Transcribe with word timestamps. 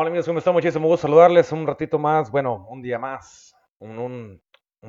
Hola 0.00 0.10
amigos, 0.10 0.26
¿cómo 0.26 0.38
están? 0.38 0.54
Muchísimo 0.54 0.86
gusto 0.86 1.08
saludarles 1.08 1.50
un 1.50 1.66
ratito 1.66 1.98
más, 1.98 2.30
bueno, 2.30 2.68
un 2.70 2.80
día 2.82 3.00
más, 3.00 3.52
un, 3.80 4.40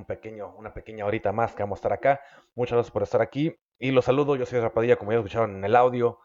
pequeño, 0.08 0.54
una 0.56 0.72
pequeña 0.72 1.04
horita 1.04 1.32
más 1.32 1.56
que 1.56 1.64
vamos 1.64 1.78
a 1.78 1.80
estar 1.80 1.94
acá. 1.94 2.22
Muchas 2.54 2.74
gracias 2.74 2.92
por 2.92 3.02
estar 3.02 3.20
aquí 3.20 3.56
y 3.80 3.90
los 3.90 4.06
saludo, 4.06 4.36
yo 4.36 4.46
soy 4.46 4.60
Rapadilla, 4.60 4.98
como 4.98 5.12
ya 5.12 5.18
escucharon 5.18 5.56
en 5.56 5.66
el 5.66 5.76
audio. 5.76 6.20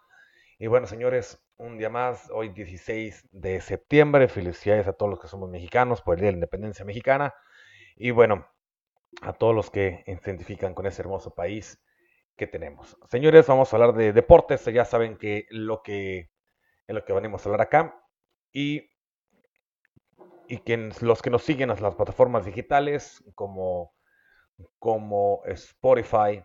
Y 0.58 0.66
bueno, 0.66 0.86
señores, 0.86 1.42
un 1.56 1.78
día 1.78 1.88
más, 1.88 2.30
hoy 2.30 2.50
16 2.50 3.26
de 3.32 3.62
septiembre, 3.62 4.28
felicidades 4.28 4.86
a 4.86 4.92
todos 4.92 5.08
los 5.08 5.18
que 5.18 5.28
somos 5.28 5.48
mexicanos 5.48 6.02
por 6.02 6.16
el 6.16 6.20
Día 6.20 6.26
de 6.26 6.32
la 6.32 6.36
Independencia 6.36 6.84
Mexicana. 6.84 7.32
Y 7.96 8.10
bueno, 8.10 8.46
a 9.22 9.32
todos 9.32 9.54
los 9.54 9.70
que 9.70 10.04
identifican 10.06 10.74
con 10.74 10.84
ese 10.84 11.00
hermoso 11.00 11.34
país 11.34 11.82
que 12.36 12.46
tenemos. 12.46 12.98
Señores, 13.08 13.46
vamos 13.46 13.72
a 13.72 13.76
hablar 13.76 13.94
de 13.94 14.12
deportes, 14.12 14.62
ya 14.66 14.84
saben 14.84 15.16
que 15.16 15.46
lo 15.48 15.80
que 15.80 16.28
es 16.86 16.94
lo 16.94 17.02
que 17.06 17.14
venimos 17.14 17.46
a 17.46 17.48
hablar 17.48 17.62
acá 17.62 18.03
y, 18.54 18.88
los 21.00 21.20
que 21.20 21.30
nos 21.30 21.42
siguen 21.42 21.70
en 21.70 21.82
las 21.82 21.96
plataformas 21.96 22.46
digitales 22.46 23.24
como, 23.34 23.92
como 24.78 25.42
Spotify, 25.46 26.42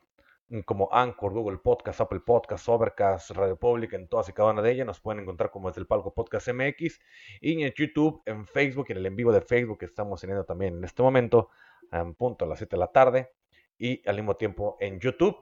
como 0.65 0.89
Anchor, 0.91 1.33
Google 1.33 1.59
Podcast, 1.59 2.01
Apple 2.01 2.21
Podcast, 2.21 2.67
Overcast, 2.67 3.31
Radio 3.31 3.57
Public, 3.57 3.93
en 3.93 4.07
todas 4.07 4.27
y 4.29 4.33
cada 4.33 4.51
una 4.51 4.63
de 4.63 4.71
ellas 4.71 4.87
nos 4.87 4.99
pueden 4.99 5.21
encontrar 5.21 5.51
como 5.51 5.69
desde 5.69 5.81
el 5.81 5.87
palco 5.87 6.13
Podcast 6.13 6.47
MX 6.47 6.99
y 7.41 7.61
en 7.61 7.71
YouTube, 7.73 8.23
en 8.25 8.47
Facebook, 8.47 8.87
en 8.89 8.97
el 8.97 9.05
en 9.05 9.15
vivo 9.15 9.31
de 9.31 9.41
Facebook 9.41 9.77
que 9.77 9.85
estamos 9.85 10.19
teniendo 10.19 10.45
también 10.45 10.77
en 10.77 10.83
este 10.83 11.03
momento, 11.03 11.49
en 11.91 12.15
punto 12.15 12.45
a 12.45 12.47
las 12.47 12.57
7 12.57 12.75
de 12.75 12.79
la 12.79 12.91
tarde 12.91 13.29
y 13.77 14.01
al 14.09 14.15
mismo 14.15 14.35
tiempo 14.35 14.77
en 14.79 14.99
YouTube. 14.99 15.37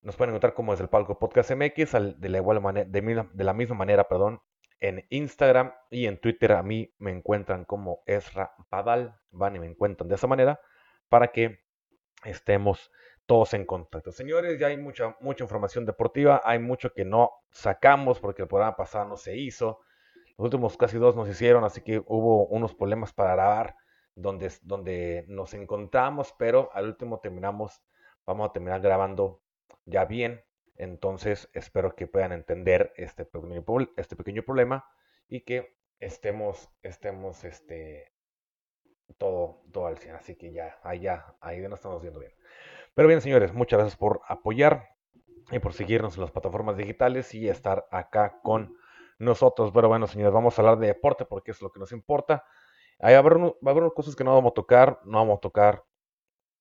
Nos 0.00 0.16
pueden 0.16 0.30
encontrar 0.30 0.54
como 0.54 0.72
desde 0.72 0.84
el 0.84 0.88
palco 0.88 1.18
Podcast 1.18 1.50
MX 1.50 1.92
de 2.18 2.60
manera, 2.60 3.28
de 3.34 3.44
la 3.44 3.52
misma 3.52 3.76
manera, 3.76 4.08
perdón, 4.08 4.40
en 4.80 5.06
Instagram 5.10 5.72
y 5.90 6.06
en 6.06 6.18
Twitter 6.18 6.52
a 6.52 6.62
mí 6.62 6.92
me 6.98 7.10
encuentran 7.10 7.64
como 7.64 8.02
Ezra 8.06 8.54
Padal, 8.68 9.18
van 9.30 9.56
y 9.56 9.58
me 9.58 9.66
encuentran 9.66 10.08
de 10.08 10.14
esa 10.14 10.26
manera 10.26 10.60
para 11.08 11.28
que 11.28 11.60
estemos 12.24 12.90
todos 13.26 13.54
en 13.54 13.64
contacto. 13.64 14.10
Señores, 14.10 14.58
ya 14.58 14.68
hay 14.68 14.76
mucha, 14.76 15.16
mucha 15.20 15.44
información 15.44 15.86
deportiva, 15.86 16.40
hay 16.44 16.58
mucho 16.58 16.92
que 16.92 17.04
no 17.04 17.30
sacamos 17.50 18.18
porque 18.20 18.42
el 18.42 18.48
programa 18.48 18.76
pasado 18.76 19.08
no 19.08 19.16
se 19.16 19.36
hizo. 19.36 19.80
Los 20.36 20.46
últimos 20.46 20.76
casi 20.76 20.98
dos 20.98 21.14
nos 21.14 21.28
hicieron, 21.28 21.62
así 21.64 21.82
que 21.82 22.02
hubo 22.06 22.46
unos 22.46 22.74
problemas 22.74 23.12
para 23.12 23.32
grabar 23.32 23.76
donde, 24.14 24.50
donde 24.62 25.24
nos 25.28 25.54
encontramos, 25.54 26.34
pero 26.38 26.70
al 26.72 26.86
último 26.86 27.20
terminamos, 27.20 27.82
vamos 28.26 28.48
a 28.48 28.52
terminar 28.52 28.80
grabando 28.80 29.42
ya 29.84 30.06
bien 30.06 30.42
entonces 30.80 31.50
espero 31.52 31.94
que 31.94 32.06
puedan 32.06 32.32
entender 32.32 32.94
este 32.96 33.26
pequeño, 33.26 33.62
este 33.98 34.16
pequeño 34.16 34.42
problema 34.42 34.88
y 35.28 35.42
que 35.42 35.76
estemos, 35.98 36.70
estemos 36.82 37.44
este, 37.44 38.14
todo, 39.18 39.62
todo 39.70 39.86
al 39.86 39.98
100. 39.98 40.14
Así 40.14 40.36
que 40.36 40.52
ya, 40.52 40.78
ahí 40.82 41.00
ya, 41.00 41.36
ahí 41.40 41.60
nos 41.60 41.80
estamos 41.80 42.00
viendo 42.00 42.18
bien. 42.18 42.32
Pero 42.94 43.08
bien, 43.08 43.20
señores, 43.20 43.52
muchas 43.52 43.78
gracias 43.78 43.98
por 43.98 44.22
apoyar 44.26 44.96
y 45.50 45.58
por 45.58 45.74
seguirnos 45.74 46.14
en 46.14 46.22
las 46.22 46.30
plataformas 46.30 46.78
digitales 46.78 47.34
y 47.34 47.50
estar 47.50 47.86
acá 47.90 48.40
con 48.42 48.74
nosotros. 49.18 49.72
Pero 49.74 49.88
bueno, 49.88 50.06
señores, 50.06 50.32
vamos 50.32 50.58
a 50.58 50.62
hablar 50.62 50.78
de 50.78 50.86
deporte 50.86 51.26
porque 51.26 51.50
es 51.50 51.60
lo 51.60 51.70
que 51.70 51.78
nos 51.78 51.92
importa. 51.92 52.42
Ahí 53.00 53.12
va 53.12 53.18
a 53.18 53.20
haber, 53.20 53.54
haber 53.66 53.92
cosas 53.92 54.16
que 54.16 54.24
no 54.24 54.34
vamos 54.34 54.52
a 54.52 54.54
tocar, 54.54 54.98
no 55.04 55.18
vamos 55.18 55.36
a 55.36 55.40
tocar. 55.40 55.84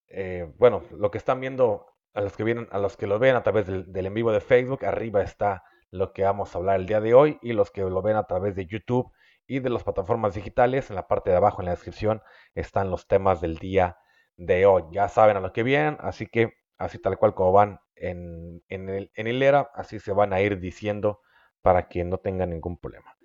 Eh, 0.08 0.52
bueno, 0.58 0.84
lo 0.92 1.10
que 1.10 1.18
están 1.18 1.40
viendo 1.40 1.86
a 2.14 2.22
los 2.22 2.36
que 2.36 2.44
vienen, 2.44 2.68
a 2.72 2.80
los 2.80 2.97
que 2.97 3.08
lo 3.08 3.20
ven 3.20 3.36
a 3.36 3.44
través 3.44 3.68
del, 3.68 3.86
en 3.94 4.14
vivo 4.14 4.31
de 4.31 4.42
Facebook, 4.42 4.86
arriba 4.86 5.22
está 5.22 5.64
lo 5.92 6.14
que 6.14 6.24
vamos 6.24 6.53
a 6.53 6.58
hablar 6.58 6.80
el 6.80 6.86
día 6.86 7.02
de 7.02 7.14
hoy 7.14 7.40
y 7.42 7.53
los 7.53 7.72
que 7.72 7.81
lo 7.81 8.02
ven 8.02 8.16
a 8.16 8.25
través 8.25 8.56
de 8.56 8.66
YouTube 8.66 9.12
y 9.47 9.59
de 9.59 9.70
las 9.70 9.84
plataformas 9.84 10.36
digitales, 10.36 10.90
en 10.90 10.96
la 10.96 11.08
parte 11.08 11.31
de 11.31 11.38
abajo 11.38 11.62
en 11.62 11.66
la 11.66 11.72
descripción 11.72 12.22
están 12.53 12.92
los 12.92 13.08
temas 13.08 13.42
del 13.42 13.58
día 13.58 13.98
de 14.36 14.66
hoy. 14.66 14.84
Ya 14.92 15.09
saben 15.09 15.38
a 15.38 15.40
lo 15.40 15.52
que 15.52 15.64
vienen, 15.64 15.98
así 16.00 16.28
que 16.28 16.53
así 16.78 17.00
tal 17.00 17.18
cual 17.18 17.34
como 17.34 17.52
van 17.52 17.80
en, 17.96 18.64
en, 18.69 18.90
el, 18.90 19.12
en 19.16 19.28
hilera, 19.28 19.72
así 19.74 20.00
se 20.00 20.14
van 20.14 20.34
a 20.34 20.42
ir 20.42 20.59
diciendo 20.59 21.22
para 21.62 21.88
que 21.88 22.03
no 22.03 22.19
tengan 22.19 22.52
ningún 22.52 22.78
problema. 22.78 23.18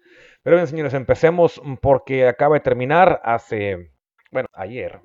Pero 0.42 0.56
bien, 0.56 0.66
señores, 0.66 0.94
empecemos 0.94 1.60
porque 1.80 2.26
acaba 2.26 2.54
de 2.54 2.60
terminar 2.60 3.20
hace, 3.24 3.92
bueno, 4.30 4.48
ayer, 4.52 5.00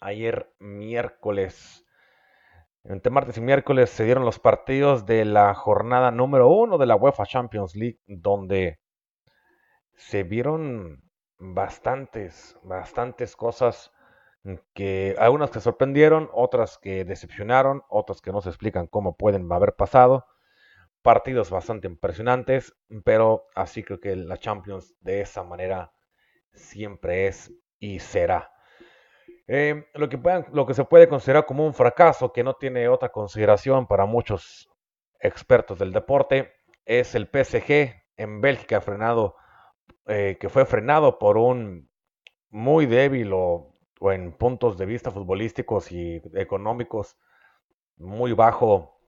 ayer 0.00 0.52
miércoles 0.58 1.84
entre 2.88 3.12
martes 3.12 3.36
y 3.36 3.42
miércoles 3.42 3.90
se 3.90 4.04
dieron 4.04 4.24
los 4.24 4.38
partidos 4.38 5.04
de 5.04 5.26
la 5.26 5.54
jornada 5.54 6.10
número 6.10 6.48
uno 6.48 6.78
de 6.78 6.86
la 6.86 6.96
UEFA 6.96 7.26
Champions 7.26 7.76
League, 7.76 8.00
donde 8.06 8.80
se 9.94 10.22
vieron 10.22 11.02
bastantes, 11.38 12.56
bastantes 12.62 13.36
cosas 13.36 13.92
que 14.72 15.14
algunas 15.18 15.50
que 15.50 15.60
sorprendieron, 15.60 16.30
otras 16.32 16.78
que 16.78 17.04
decepcionaron, 17.04 17.82
otras 17.90 18.22
que 18.22 18.32
no 18.32 18.40
se 18.40 18.48
explican 18.48 18.86
cómo 18.86 19.16
pueden 19.16 19.52
haber 19.52 19.74
pasado. 19.74 20.24
Partidos 21.02 21.50
bastante 21.50 21.88
impresionantes, 21.88 22.74
pero 23.04 23.44
así 23.54 23.82
creo 23.82 24.00
que 24.00 24.16
la 24.16 24.38
Champions 24.38 24.94
de 25.00 25.20
esa 25.20 25.42
manera 25.44 25.92
siempre 26.54 27.26
es 27.26 27.52
y 27.78 27.98
será. 27.98 28.50
Lo, 29.94 30.10
que 30.10 30.20
lo 30.52 30.66
que 30.66 30.74
se 30.74 30.84
puede 30.84 31.08
considerar 31.08 31.46
como 31.46 31.64
un 31.64 31.72
fracaso, 31.72 32.34
que 32.34 32.44
no 32.44 32.54
tiene 32.54 32.86
otra 32.88 33.08
consideración 33.08 33.86
para 33.86 34.04
muchos 34.04 34.68
expertos 35.20 35.78
del 35.78 35.92
deporte, 35.92 36.52
es 36.84 37.14
el 37.14 37.28
PSG 37.28 37.94
en 38.18 38.40
Bélgica 38.42 38.82
frenado, 38.82 39.36
eh, 40.06 40.36
que 40.38 40.50
fue 40.50 40.66
frenado 40.66 41.18
por 41.18 41.38
un 41.38 41.88
muy 42.50 42.84
débil 42.84 43.32
o, 43.32 43.74
o, 44.00 44.12
en 44.12 44.32
puntos 44.32 44.76
de 44.76 44.84
vista 44.84 45.10
futbolísticos 45.10 45.92
y 45.92 46.20
económicos 46.34 47.16
muy 47.96 48.34
bajo, 48.34 49.00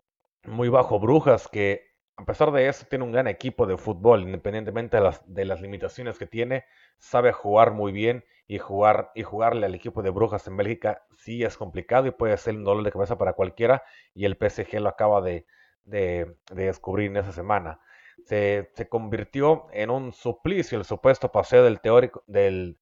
muy 0.44 0.70
bajo 0.70 0.98
Brujas, 0.98 1.48
que 1.48 1.90
a 2.16 2.24
pesar 2.24 2.50
de 2.50 2.66
eso 2.66 2.86
tiene 2.88 3.04
un 3.04 3.12
gran 3.12 3.28
equipo 3.28 3.66
de 3.66 3.76
fútbol, 3.76 4.22
independientemente 4.22 4.96
de 4.96 5.02
las, 5.02 5.22
de 5.34 5.44
las 5.44 5.60
limitaciones 5.60 6.18
que 6.18 6.26
tiene, 6.26 6.64
sabe 6.98 7.32
jugar 7.32 7.72
muy 7.72 7.92
bien 7.92 8.24
y 8.50 8.58
jugar 8.58 9.12
y 9.14 9.22
jugarle 9.22 9.66
al 9.66 9.76
equipo 9.76 10.02
de 10.02 10.10
Brujas 10.10 10.44
en 10.48 10.56
Bélgica 10.56 11.04
sí 11.18 11.44
es 11.44 11.56
complicado 11.56 12.08
y 12.08 12.10
puede 12.10 12.36
ser 12.36 12.56
un 12.56 12.64
dolor 12.64 12.82
de 12.82 12.90
cabeza 12.90 13.16
para 13.16 13.34
cualquiera 13.34 13.84
y 14.12 14.24
el 14.24 14.36
PSG 14.36 14.80
lo 14.80 14.88
acaba 14.88 15.20
de, 15.20 15.46
descubrir 15.84 17.12
en 17.12 17.18
esa 17.18 17.30
semana. 17.30 17.78
Se, 18.24 18.72
convirtió 18.88 19.68
en 19.70 19.90
un 19.90 20.12
suplicio 20.12 20.78
el 20.78 20.84
supuesto 20.84 21.30
paseo 21.30 21.62
del 21.62 21.80
teórico 21.80 22.24
del, 22.26 22.80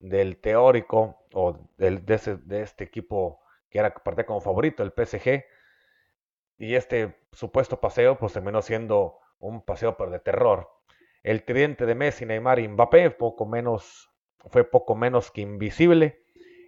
del 0.00 0.36
teórico 0.36 1.24
o 1.32 1.66
del, 1.78 2.04
de, 2.04 2.38
de, 2.44 2.60
este 2.60 2.84
equipo 2.84 3.40
que 3.70 3.78
era 3.78 3.94
parte 3.94 4.26
como 4.26 4.42
favorito, 4.42 4.82
el 4.82 4.92
PSG. 4.92 5.42
Y 6.58 6.74
este 6.74 7.16
supuesto 7.32 7.80
paseo 7.80 8.18
pues 8.18 8.34
terminó 8.34 8.60
siendo 8.60 9.18
un 9.38 9.64
paseo 9.64 9.96
de 10.10 10.18
terror. 10.18 10.68
El 11.22 11.42
tridente 11.46 11.86
de 11.86 11.94
Messi, 11.94 12.26
Neymar 12.26 12.58
y 12.58 12.68
Mbappé, 12.68 13.12
poco 13.12 13.46
menos 13.46 14.09
fue 14.48 14.64
poco 14.64 14.94
menos 14.94 15.30
que 15.30 15.40
invisible 15.40 16.22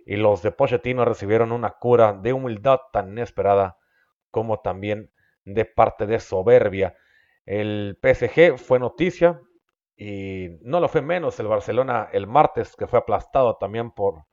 y 0.04 0.16
los 0.16 0.42
de 0.42 0.52
Pochettino 0.52 1.04
recibieron 1.04 1.52
una 1.52 1.70
cura 1.70 2.12
de 2.12 2.32
humildad 2.32 2.80
tan 2.92 3.10
inesperada 3.10 3.78
como 4.30 4.60
también 4.60 5.10
de 5.44 5.64
parte 5.64 6.06
de 6.06 6.20
soberbia. 6.20 6.96
El 7.46 7.98
PSG 8.02 8.58
fue 8.58 8.78
noticia 8.78 9.40
y 9.96 10.58
no 10.62 10.80
lo 10.80 10.88
fue 10.88 11.02
menos 11.02 11.38
el 11.40 11.48
Barcelona 11.48 12.08
el 12.12 12.26
martes 12.26 12.76
que 12.76 12.86
fue 12.86 12.98
aplastado 12.98 13.56
también 13.56 13.90
por, 13.90 14.24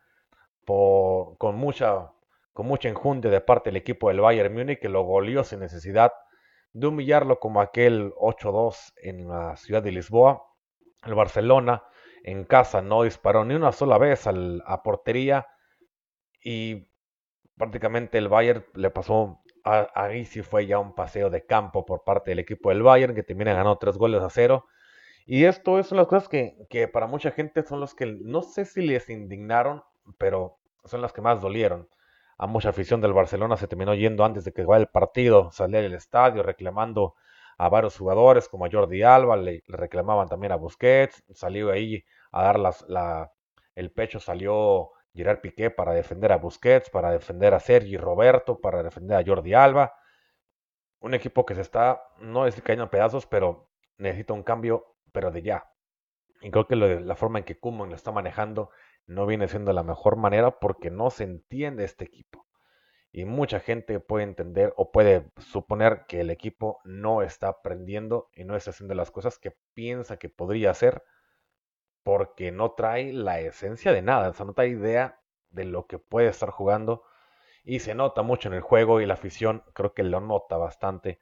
por 0.66 1.38
con 1.38 1.56
mucha 1.56 2.12
con 2.54 2.66
mucha 2.66 2.90
enjundia 2.90 3.31
de 3.31 3.42
parte 3.42 3.69
del 3.69 3.78
equipo 3.78 4.10
del 4.10 4.22
Bayern 4.22 4.54
Múnich 4.54 4.80
que 4.80 4.90
lo 4.90 5.04
goleó 5.04 5.44
sin 5.44 5.60
necesidad 5.60 6.12
de 6.74 6.88
humillarlo 6.88 7.40
como 7.40 7.62
aquel 7.62 8.14
8-2 8.16 8.94
en 8.98 9.28
la 9.28 9.56
ciudad 9.56 9.81
de 9.81 9.92
Lisboa. 9.92 10.44
El 11.04 11.16
Barcelona 11.16 11.84
en 12.24 12.44
casa 12.45 12.81
no 12.81 13.04
disparó 13.04 13.45
ni 13.45 13.56
una 13.56 13.71
sola 13.71 13.98
vez 13.98 14.27
a 14.27 14.83
portería 14.83 15.48
y 16.44 16.88
prácticamente 17.57 18.18
el 18.18 18.30
Bayern 18.30 18.66
le 18.75 18.89
pasó 18.89 19.42
ahí 19.63 20.25
sí 20.25 20.42
fue 20.42 20.66
ya 20.66 20.80
un 20.80 20.95
paseo 20.95 21.30
de 21.30 21.45
campo 21.45 21.86
por 21.86 22.04
parte 22.04 22.31
del 22.31 22.39
equipo 22.39 22.69
del 22.69 22.83
Bayern 22.83 23.13
que 23.16 23.24
termina 23.24 23.51
ganando 23.54 23.77
tres 23.77 23.98
goles 23.98 24.21
a 24.24 24.30
cero 24.30 24.66
Y 25.25 25.45
esto 25.45 25.81
son 25.83 25.98
las 25.98 26.07
cosas 26.07 26.30
que, 26.30 26.57
que 26.69 26.88
para 26.88 27.07
mucha 27.07 27.31
gente 27.31 27.63
son 27.63 27.80
los 27.80 27.95
que 27.95 28.06
no 28.07 28.42
sé 28.42 28.66
si 28.66 28.81
les 28.81 29.10
indignaron, 29.10 29.83
pero 30.18 30.57
son 30.86 31.01
las 31.01 31.13
que 31.13 31.21
más 31.21 31.42
dolieron. 31.42 31.89
A 32.38 32.48
mucha 32.48 32.69
afición 32.69 33.01
del 33.01 33.13
Barcelona 33.13 33.57
se 33.57 33.68
terminó 33.68 33.94
yendo 33.95 34.25
antes 34.25 34.45
de 34.45 34.54
que 34.54 34.66
vaya 34.66 34.81
el 34.81 34.88
partido, 34.89 35.51
salía 35.51 35.81
del 35.81 35.94
estadio 35.94 36.44
reclamando 36.44 37.16
a 37.60 37.68
varios 37.68 37.98
jugadores 37.98 38.48
como 38.48 38.66
a 38.66 38.70
Jordi 38.72 39.04
Alba, 39.04 39.36
le, 39.36 39.64
reclamaban 39.68 40.30
también 40.30 40.54
a 40.54 40.56
Busquets, 40.56 41.24
salió 41.34 41.72
ahí 41.72 42.06
a 42.32 42.44
dar 42.44 43.30
el 43.76 43.92
pecho, 43.92 44.22
salió 44.22 44.92
Gerard 45.14 45.42
Piqué 45.42 45.70
para 45.70 45.94
defender 45.94 46.32
a 46.32 46.38
Busquets, 46.38 46.90
para 46.90 47.12
defender 47.12 47.54
a 47.54 47.60
Sergi 47.60 47.98
Roberto, 47.98 48.62
para 48.62 48.82
defender 48.82 49.18
a 49.18 49.26
Jordi 49.26 49.54
Alba. 49.54 49.94
Un 51.02 51.14
equipo 51.14 51.46
que 51.46 51.54
se 51.54 51.62
está, 51.62 52.02
no 52.20 52.46
decir 52.46 52.64
cayendo 52.64 52.86
en 52.86 52.92
pedazos, 52.92 53.28
pero 53.28 53.70
necesita 53.98 54.34
un 54.34 54.44
cambio, 54.44 54.96
pero 55.12 55.30
de 55.30 55.42
ya. 55.42 55.70
Y 56.42 56.52
creo 56.52 56.66
que 56.66 56.78
la 56.78 57.16
forma 57.16 57.40
en 57.40 57.46
que 57.46 57.60
Kuman 57.60 57.90
lo 57.90 57.96
está 57.96 58.14
manejando 58.14 58.70
no 59.06 59.26
viene 59.26 59.50
siendo 59.50 59.74
la 59.74 59.84
mejor 59.84 60.16
manera 60.16 60.60
porque 60.60 60.92
no 60.92 61.10
se 61.10 61.26
entiende 61.26 61.84
este 61.84 62.06
equipo. 62.06 62.48
Y 63.12 63.26
mucha 63.26 63.60
gente 63.60 64.00
puede 64.00 64.24
entender 64.24 64.74
o 64.78 64.92
puede 64.92 65.32
suponer 65.40 66.06
que 66.08 66.22
el 66.22 66.30
equipo 66.30 66.80
no 66.84 67.22
está 67.24 67.48
aprendiendo 67.50 68.30
y 68.34 68.44
no 68.44 68.56
está 68.56 68.70
haciendo 68.72 68.94
las 68.94 69.12
cosas 69.12 69.40
que 69.40 69.58
piensa 69.74 70.18
que 70.18 70.30
podría 70.30 70.72
hacer 70.72 71.04
porque 72.04 72.52
no 72.52 72.72
trae 72.72 73.14
la 73.14 73.40
esencia 73.40 73.92
de 73.92 74.02
nada, 74.02 74.30
o 74.30 74.34
sea, 74.34 74.46
no 74.46 74.54
trae 74.54 74.70
idea 74.70 75.20
de 75.50 75.66
lo 75.66 75.88
que 75.88 76.00
puede 76.00 76.28
estar 76.28 76.50
jugando 76.50 77.04
y 77.64 77.80
se 77.80 77.96
nota 77.96 78.22
mucho 78.22 78.48
en 78.48 78.56
el 78.56 78.62
juego 78.62 79.02
y 79.02 79.06
la 79.06 79.16
afición 79.16 79.64
creo 79.74 79.94
que 79.94 80.04
lo 80.04 80.22
nota 80.22 80.58
bastante. 80.58 81.20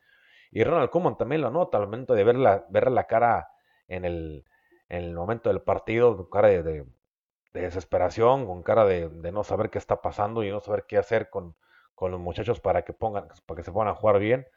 Y 0.52 0.64
Ronald 0.64 0.90
Koeman 0.90 1.18
también 1.18 1.42
lo 1.42 1.52
nota 1.52 1.78
al 1.78 1.86
momento 1.86 2.14
de 2.14 2.24
ver 2.24 2.36
la, 2.36 2.66
ver 2.70 2.92
la 2.92 3.06
cara 3.06 3.50
en 3.88 4.06
el, 4.06 4.46
en 4.90 5.04
el 5.04 5.14
momento 5.14 5.50
del 5.50 5.62
partido, 5.62 6.30
cara 6.30 6.50
de, 6.50 6.86
desesperación, 7.54 8.46
con 8.46 8.62
cara 8.64 8.86
de, 8.86 9.10
no 9.32 9.44
saber 9.44 9.70
qué 9.70 9.78
está 9.80 10.02
pasando 10.02 10.44
y 10.44 10.52
no 10.52 10.60
saber 10.60 10.86
qué 10.88 10.98
hacer 10.98 11.30
con, 11.30 11.56
con 11.98 12.12
los 12.12 12.20
muchachos 12.22 12.60
para 12.62 12.84
que 12.84 12.94
pongan, 12.94 13.28
para 13.46 13.58
que 13.58 13.64
se 13.64 13.72
pongan 13.72 13.90
a 13.90 13.96
jugar 13.96 14.20
bien. 14.20 14.48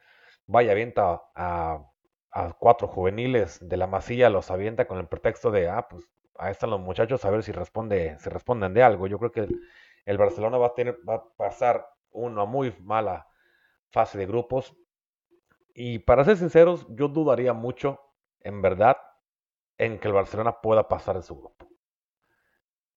Vaya, 0.47 0.71
avienta 0.71 1.23
a, 1.35 1.87
cuatro 2.59 2.87
juveniles 2.87 3.59
de 3.67 3.77
la 3.77 3.87
masilla, 3.87 4.29
los 4.29 4.51
avienta 4.51 4.87
con 4.87 4.99
el 4.99 5.07
pretexto 5.07 5.51
de, 5.51 5.67
ah, 5.67 5.87
pues 5.89 6.05
ahí 6.37 6.51
están 6.51 6.69
los 6.69 6.79
muchachos, 6.79 7.25
a 7.25 7.29
ver 7.31 7.43
si 7.43 7.51
responde, 7.51 8.17
si 8.19 8.29
responden 8.29 8.73
de 8.73 8.83
algo. 8.83 9.07
Yo 9.07 9.19
creo 9.19 9.31
que 9.31 9.47
el, 10.05 10.17
Barcelona 10.17 10.57
va 10.57 10.67
a 10.67 10.73
tener, 10.75 10.97
va 11.07 11.15
a 11.15 11.23
pasar 11.35 11.85
una 12.11 12.45
muy 12.45 12.75
mala 12.79 13.27
fase 13.89 14.17
de 14.17 14.27
grupos. 14.27 14.75
Y 15.73 15.99
para 15.99 16.23
ser 16.23 16.37
sinceros, 16.37 16.85
yo 16.89 17.07
dudaría 17.07 17.53
mucho, 17.53 17.99
en 18.41 18.61
verdad, 18.61 18.97
en 19.77 19.99
que 19.99 20.07
el 20.07 20.13
Barcelona 20.13 20.61
pueda 20.61 20.87
pasar 20.87 21.15
de 21.17 21.23
su 21.23 21.35
grupo 21.35 21.71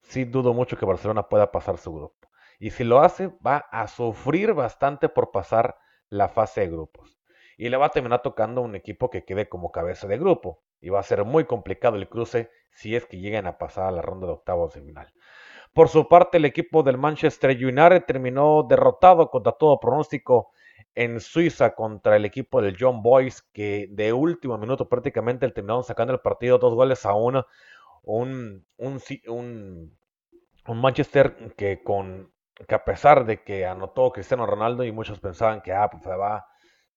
sí 0.04 0.24
dudo 0.24 0.54
mucho 0.54 0.76
que 0.76 0.86
Barcelona 0.86 1.28
pueda 1.28 1.50
pasar 1.50 1.78
su 1.78 1.92
grupo. 1.92 2.28
Y 2.58 2.70
si 2.70 2.84
lo 2.84 3.00
hace, 3.00 3.32
va 3.44 3.58
a 3.70 3.88
sufrir 3.88 4.54
bastante 4.54 5.08
por 5.08 5.30
pasar 5.30 5.78
la 6.08 6.28
fase 6.28 6.62
de 6.62 6.68
grupos. 6.68 7.18
Y 7.56 7.68
le 7.68 7.76
va 7.76 7.86
a 7.86 7.90
terminar 7.90 8.22
tocando 8.22 8.60
un 8.62 8.74
equipo 8.74 9.10
que 9.10 9.24
quede 9.24 9.48
como 9.48 9.72
cabeza 9.72 10.06
de 10.06 10.18
grupo. 10.18 10.62
Y 10.80 10.88
va 10.88 11.00
a 11.00 11.04
ser 11.04 11.24
muy 11.24 11.44
complicado 11.44 11.96
el 11.96 12.08
cruce 12.08 12.50
si 12.70 12.96
es 12.96 13.06
que 13.06 13.18
lleguen 13.18 13.46
a 13.46 13.58
pasar 13.58 13.86
a 13.86 13.92
la 13.92 14.02
ronda 14.02 14.26
de 14.26 14.32
octavos 14.34 14.74
de 14.74 14.82
final. 14.82 15.12
Por 15.72 15.88
su 15.88 16.08
parte, 16.08 16.38
el 16.38 16.44
equipo 16.44 16.82
del 16.82 16.98
Manchester 16.98 17.50
United 17.50 18.04
terminó 18.06 18.64
derrotado 18.68 19.30
contra 19.30 19.52
todo 19.52 19.80
pronóstico 19.80 20.50
en 20.94 21.20
Suiza 21.20 21.74
contra 21.74 22.16
el 22.16 22.24
equipo 22.24 22.62
del 22.62 22.76
John 22.78 23.02
Boys, 23.02 23.42
que 23.52 23.88
de 23.90 24.12
último 24.12 24.56
minuto 24.58 24.88
prácticamente 24.88 25.48
terminaron 25.50 25.82
sacando 25.82 26.12
el 26.12 26.20
partido 26.20 26.58
dos 26.58 26.74
goles 26.74 27.04
a 27.04 27.14
uno 27.14 27.46
un, 28.04 28.64
un, 28.76 29.00
un, 29.26 30.80
Manchester 30.80 31.54
que 31.56 31.82
con 31.82 32.30
que 32.68 32.74
a 32.74 32.84
pesar 32.84 33.24
de 33.26 33.42
que 33.42 33.66
anotó 33.66 34.12
Cristiano 34.12 34.46
Ronaldo 34.46 34.84
y 34.84 34.92
muchos 34.92 35.20
pensaban 35.20 35.60
que 35.62 35.72
ah, 35.72 35.90
pues 35.90 36.02
va, 36.06 36.46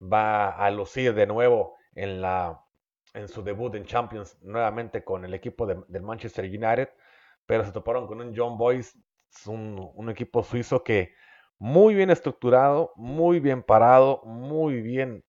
va 0.01 0.49
a 0.51 0.69
lucir 0.71 1.13
de 1.13 1.27
nuevo 1.27 1.75
en, 1.95 2.21
la, 2.21 2.61
en 3.13 3.27
su 3.27 3.43
debut 3.43 3.73
en 3.75 3.85
Champions 3.85 4.37
nuevamente 4.41 5.03
con 5.03 5.25
el 5.25 5.33
equipo 5.33 5.65
de, 5.65 5.81
del 5.87 6.03
Manchester 6.03 6.45
United, 6.45 6.89
pero 7.45 7.65
se 7.65 7.71
toparon 7.71 8.07
con 8.07 8.21
un 8.21 8.33
John 8.35 8.57
Boyce, 8.57 8.97
un, 9.47 9.91
un 9.95 10.09
equipo 10.09 10.43
suizo 10.43 10.83
que 10.83 11.13
muy 11.59 11.95
bien 11.95 12.09
estructurado, 12.11 12.93
muy 12.95 13.39
bien 13.39 13.63
parado, 13.63 14.21
muy 14.25 14.81
bien 14.81 15.23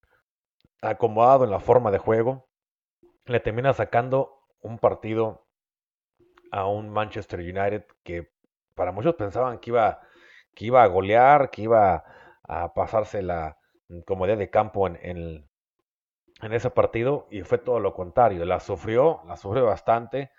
acomodado 0.83 1.45
en 1.45 1.51
la 1.51 1.61
forma 1.61 1.91
de 1.91 1.99
juego, 1.99 2.49
le 3.27 3.41
termina 3.41 3.73
sacando 3.73 4.41
un 4.61 4.79
partido 4.79 5.47
a 6.51 6.67
un 6.67 6.91
Manchester 6.91 7.41
United 7.41 7.85
que 8.03 8.31
para 8.75 8.93
muchos 8.93 9.15
pensaban 9.15 9.59
que 9.59 9.71
iba, 9.71 10.01
que 10.59 10.65
iba 10.65 10.83
a 10.83 10.89
golear, 10.89 11.51
que 11.51 11.63
iba 11.63 12.03
a 12.43 12.75
pasarse 12.75 13.23
la 13.23 13.57
comodidad 14.05 14.39
de 14.39 14.51
campo 14.51 14.89
en, 14.89 14.99
en, 16.43 16.53
ese 16.53 16.71
partido 16.71 17.29
y 17.31 17.43
fue 17.43 17.59
todo 17.59 17.79
lo 17.79 17.95
contrario. 17.95 18.45
La 18.45 18.59
sufrió, 18.59 19.23
la 19.29 19.37
sufrió 19.37 19.67
bastante. 19.67 20.33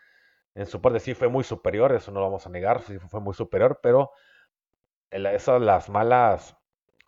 En 0.55 0.65
su 0.65 0.81
parte 0.81 0.99
sí 0.99 1.13
fue 1.13 1.29
muy 1.29 1.45
superior, 1.45 1.93
eso 1.93 2.11
no 2.11 2.19
lo 2.19 2.25
vamos 2.25 2.45
a 2.45 2.49
negar, 2.49 2.81
sí 2.81 2.99
fue 2.99 3.21
muy 3.21 3.33
superior, 3.33 3.79
pero 3.81 4.11
esas 5.09 5.61
las 5.61 5.89
malas, 5.89 6.57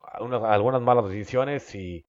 algunas 0.01 0.81
malas 0.81 1.09
decisiones 1.09 1.75
y, 1.75 2.07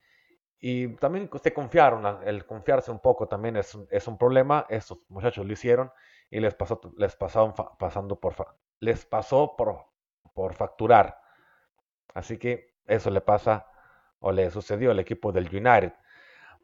y 0.60 0.86
también 0.98 1.28
se 1.42 1.52
confiaron, 1.52 2.20
el 2.24 2.46
confiarse 2.46 2.92
un 2.92 3.00
poco 3.00 3.26
también 3.26 3.56
es, 3.56 3.76
es 3.90 4.06
un 4.06 4.18
problema, 4.18 4.66
estos 4.68 4.98
muchachos 5.08 5.44
lo 5.44 5.52
hicieron 5.52 5.90
y 6.30 6.38
les 6.38 6.54
pasó, 6.54 6.80
les 6.96 7.16
pasaron 7.16 7.54
pasando 7.76 8.20
por, 8.20 8.36
les 8.78 9.04
pasó 9.04 9.56
por, 9.56 9.91
por 10.34 10.54
facturar. 10.54 11.18
Así 12.14 12.38
que 12.38 12.74
eso 12.86 13.10
le 13.10 13.20
pasa 13.20 13.66
o 14.20 14.32
le 14.32 14.50
sucedió 14.50 14.90
al 14.90 15.00
equipo 15.00 15.32
del 15.32 15.48
United. 15.48 15.92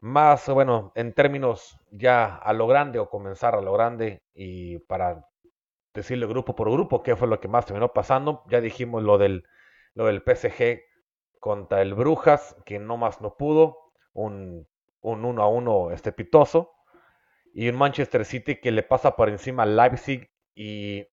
Más, 0.01 0.47
bueno, 0.49 0.91
en 0.95 1.13
términos 1.13 1.77
ya 1.91 2.35
a 2.35 2.53
lo 2.53 2.67
grande 2.67 2.99
o 2.99 3.09
comenzar 3.09 3.55
a 3.55 3.61
lo 3.61 3.73
grande 3.73 4.21
y 4.33 4.79
para 4.79 5.25
decirle 5.93 6.27
grupo 6.27 6.55
por 6.55 6.71
grupo 6.71 7.03
qué 7.03 7.15
fue 7.15 7.27
lo 7.27 7.39
que 7.39 7.47
más 7.47 7.65
terminó 7.65 7.93
pasando, 7.93 8.43
ya 8.49 8.61
dijimos 8.61 9.03
lo 9.03 9.17
del, 9.17 9.43
lo 9.93 10.05
del 10.05 10.21
PSG 10.21 10.81
contra 11.39 11.81
el 11.81 11.93
Brujas, 11.93 12.55
que 12.65 12.79
no 12.79 12.97
más 12.97 13.21
no 13.21 13.35
pudo, 13.35 13.91
un, 14.13 14.67
un 15.01 15.25
1 15.25 15.41
a 15.41 15.47
1 15.47 15.91
estrepitoso 15.91 16.71
y 17.53 17.69
un 17.69 17.77
Manchester 17.77 18.25
City 18.25 18.59
que 18.59 18.71
le 18.71 18.83
pasa 18.83 19.15
por 19.15 19.29
encima 19.29 19.63
al 19.63 19.75
Leipzig 19.75 20.29
y 20.55 21.05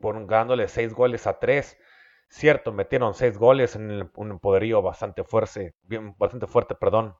ganándole 0.00 0.68
6 0.68 0.94
goles 0.94 1.26
a 1.26 1.38
3. 1.38 1.78
Cierto, 2.28 2.72
metieron 2.72 3.14
6 3.14 3.38
goles 3.38 3.76
en 3.76 4.10
un 4.14 4.38
poderío 4.40 4.82
bastante 4.82 5.24
fuerte, 5.24 5.74
bien, 5.82 6.14
bastante 6.16 6.46
fuerte, 6.46 6.74
perdón, 6.74 7.16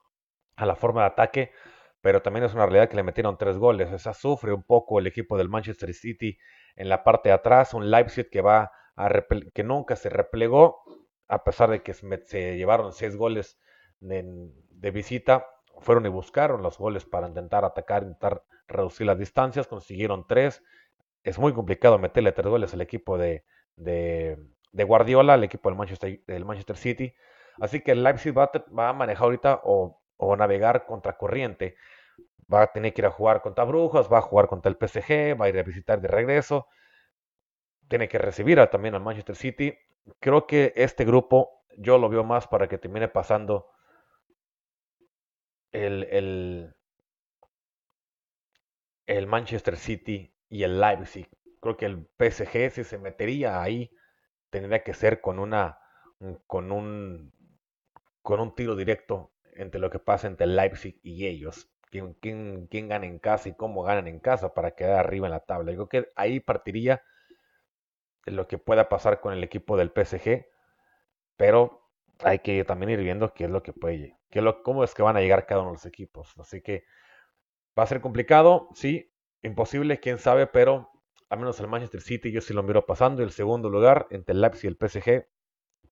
a 0.56 0.66
la 0.66 0.76
forma 0.76 1.02
de 1.02 1.06
ataque, 1.08 1.52
pero 2.00 2.22
también 2.22 2.44
es 2.44 2.54
una 2.54 2.66
realidad 2.66 2.88
que 2.88 2.96
le 2.96 3.02
metieron 3.02 3.36
3 3.36 3.58
goles. 3.58 3.92
O 3.92 3.98
sea, 3.98 4.14
sufre 4.14 4.52
un 4.52 4.62
poco 4.62 4.98
el 4.98 5.06
equipo 5.06 5.36
del 5.36 5.48
Manchester 5.48 5.92
City 5.94 6.38
en 6.76 6.88
la 6.88 7.02
parte 7.04 7.30
de 7.30 7.34
atrás, 7.34 7.74
un 7.74 7.90
Leipzig 7.90 8.30
que 8.30 8.40
va 8.40 8.72
a 8.96 9.10
que 9.54 9.64
nunca 9.64 9.96
se 9.96 10.10
replegó, 10.10 10.82
a 11.28 11.42
pesar 11.44 11.70
de 11.70 11.82
que 11.82 11.94
se 11.94 12.56
llevaron 12.56 12.92
6 12.92 13.16
goles 13.16 13.58
de, 14.00 14.24
de 14.70 14.90
visita, 14.90 15.46
fueron 15.80 16.06
y 16.06 16.08
buscaron 16.08 16.62
los 16.62 16.78
goles 16.78 17.04
para 17.04 17.28
intentar 17.28 17.64
atacar, 17.64 18.02
intentar 18.02 18.44
reducir 18.68 19.06
las 19.06 19.18
distancias, 19.18 19.66
consiguieron 19.66 20.26
tres. 20.26 20.62
Es 21.22 21.38
muy 21.38 21.52
complicado 21.52 21.98
meterle 21.98 22.32
tres 22.32 22.46
goles 22.46 22.72
al 22.74 22.80
equipo 22.80 23.18
de, 23.18 23.44
de, 23.76 24.36
Guardiola, 24.72 25.34
al 25.34 25.44
equipo 25.44 25.68
del 25.68 25.76
Manchester, 26.44 26.76
City. 26.76 27.14
Así 27.60 27.80
que 27.80 27.92
el 27.92 28.02
Leipzig 28.02 28.36
va, 28.36 28.50
a 28.52 28.92
manejar 28.92 29.24
ahorita 29.24 29.60
o, 29.64 30.00
o 30.16 30.36
navegar 30.36 30.86
contra 30.86 31.16
corriente. 31.16 31.76
Va 32.52 32.62
a 32.62 32.66
tener 32.68 32.94
que 32.94 33.02
ir 33.02 33.06
a 33.06 33.10
jugar 33.10 33.42
contra 33.42 33.64
Brujas, 33.64 34.10
va 34.12 34.18
a 34.18 34.22
jugar 34.22 34.48
contra 34.48 34.70
el 34.70 34.76
PSG, 34.76 35.40
va 35.40 35.46
a 35.46 35.48
ir 35.48 35.58
a 35.58 35.62
visitar 35.62 36.00
de 36.00 36.08
regreso. 36.08 36.68
Tiene 37.88 38.08
que 38.08 38.18
recibir 38.18 38.64
también 38.68 38.94
al 38.94 39.02
Manchester 39.02 39.36
City. 39.36 39.76
Creo 40.20 40.46
que 40.46 40.72
este 40.76 41.04
grupo 41.04 41.60
yo 41.76 41.98
lo 41.98 42.08
veo 42.08 42.24
más 42.24 42.46
para 42.46 42.68
que 42.68 42.78
termine 42.78 43.08
pasando 43.08 43.68
el, 45.72 46.74
el, 49.06 49.26
Manchester 49.26 49.76
City 49.76 50.32
y 50.50 50.64
el 50.64 50.80
Leipzig. 50.80 51.28
Creo 51.62 51.78
que 51.78 51.86
el 51.86 52.06
PSG, 52.18 52.70
si 52.72 52.84
se 52.84 52.98
metería 52.98 53.62
ahí, 53.62 53.92
tendría 54.50 54.84
que 54.84 54.94
ser 54.94 55.20
con 55.22 55.38
una 55.40 55.78
con 56.46 56.72
un 56.72 57.32
con 58.22 58.40
un 58.40 58.54
tiro 58.54 58.76
directo 58.76 59.32
entre 59.54 59.80
lo 59.80 59.90
que 59.90 59.98
pasa 59.98 60.26
entre 60.28 60.46
el 60.46 60.56
Leipzig 60.56 61.00
y 61.02 61.26
ellos. 61.26 61.70
Quién, 61.90 62.14
quién, 62.14 62.68
quién 62.70 62.88
gana 62.88 63.06
en 63.06 63.18
casa 63.18 63.48
y 63.50 63.54
cómo 63.56 63.82
ganan 63.82 64.08
en 64.08 64.20
casa 64.20 64.54
para 64.54 64.72
quedar 64.72 65.00
arriba 65.00 65.26
en 65.26 65.32
la 65.32 65.40
tabla. 65.40 65.72
Yo 65.72 65.88
creo 65.88 66.04
que 66.04 66.12
ahí 66.16 66.40
partiría 66.40 67.02
lo 68.26 68.46
que 68.48 68.58
pueda 68.58 68.88
pasar 68.88 69.20
con 69.20 69.32
el 69.32 69.42
equipo 69.44 69.76
del 69.76 69.90
PSG, 69.90 70.46
pero 71.36 71.88
hay 72.20 72.40
que 72.40 72.64
también 72.64 72.90
ir 72.90 73.00
viendo 73.00 73.34
qué 73.34 73.44
es 73.46 73.50
lo 73.50 73.62
que 73.62 73.72
puede 73.74 74.18
que 74.30 74.42
lo, 74.42 74.62
cómo 74.62 74.84
es 74.84 74.94
que 74.94 75.02
van 75.02 75.16
a 75.16 75.20
llegar 75.20 75.46
cada 75.46 75.62
uno 75.62 75.70
de 75.72 75.76
los 75.76 75.86
equipos. 75.86 76.34
Así 76.38 76.62
que 76.62 76.84
Va 77.78 77.84
a 77.84 77.86
ser 77.86 78.00
complicado, 78.00 78.68
sí, 78.74 79.09
imposible, 79.42 80.00
quién 80.00 80.18
sabe, 80.18 80.46
pero 80.46 80.90
al 81.28 81.38
menos 81.38 81.60
el 81.60 81.68
Manchester 81.68 82.00
City 82.00 82.32
yo 82.32 82.40
sí 82.40 82.52
lo 82.52 82.62
miro 82.62 82.84
pasando. 82.86 83.22
El 83.22 83.30
segundo 83.30 83.70
lugar, 83.70 84.06
entre 84.10 84.34
el 84.34 84.40
Leipzig 84.40 84.64
y 84.64 84.68
el 84.68 84.76
PSG, 84.88 85.26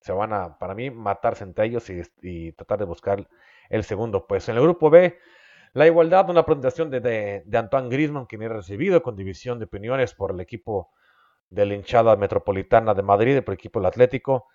se 0.01 0.11
van 0.11 0.33
a, 0.33 0.57
para 0.57 0.75
mí, 0.75 0.91
matarse 0.91 1.43
entre 1.43 1.65
ellos 1.65 1.89
y, 2.21 2.51
tratar 2.53 2.79
de 2.79 2.85
buscar 2.85 3.27
el 3.69 3.83
segundo. 3.83 4.27
Pues 4.27 4.49
en 4.49 4.55
el 4.55 4.61
grupo 4.61 4.89
B, 4.89 5.17
la 5.73 5.87
igualdad, 5.87 6.29
una 6.29 6.45
presentación 6.45 6.89
de, 6.89 6.99
de, 7.45 7.57
Antoine 7.57 7.89
Griezmann, 7.89 8.25
quien 8.25 8.41
he 8.41 8.49
recibido 8.49 9.01
con 9.01 9.15
división 9.15 9.59
de 9.59 9.65
opiniones 9.65 10.13
por 10.13 10.31
el 10.31 10.39
equipo 10.39 10.91
de 11.49 11.65
la 11.65 11.73
hinchada 11.73 12.15
metropolitana 12.15 12.93
de 12.93 13.03
Madrid, 13.03 13.41
por 13.41 13.53
el 13.53 13.59
equipo 13.59 13.79
del 13.79 13.87
Atlético. 13.87 14.47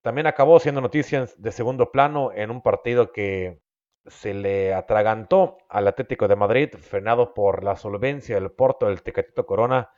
También 0.00 0.26
acabó 0.26 0.58
siendo 0.60 0.80
noticias 0.80 1.40
de 1.40 1.52
segundo 1.52 1.90
plano 1.92 2.32
en 2.32 2.50
un 2.50 2.62
partido 2.62 3.12
que 3.12 3.60
se 4.06 4.34
le 4.34 4.74
atragantó 4.74 5.58
al 5.68 5.88
Atlético 5.88 6.28
de 6.28 6.36
Madrid, 6.36 6.70
frenado 6.80 7.34
por 7.34 7.64
la 7.64 7.76
solvencia 7.76 8.34
del 8.36 8.50
Porto 8.50 8.86
del 8.86 9.02
Tecatito 9.02 9.46
Corona. 9.46 9.90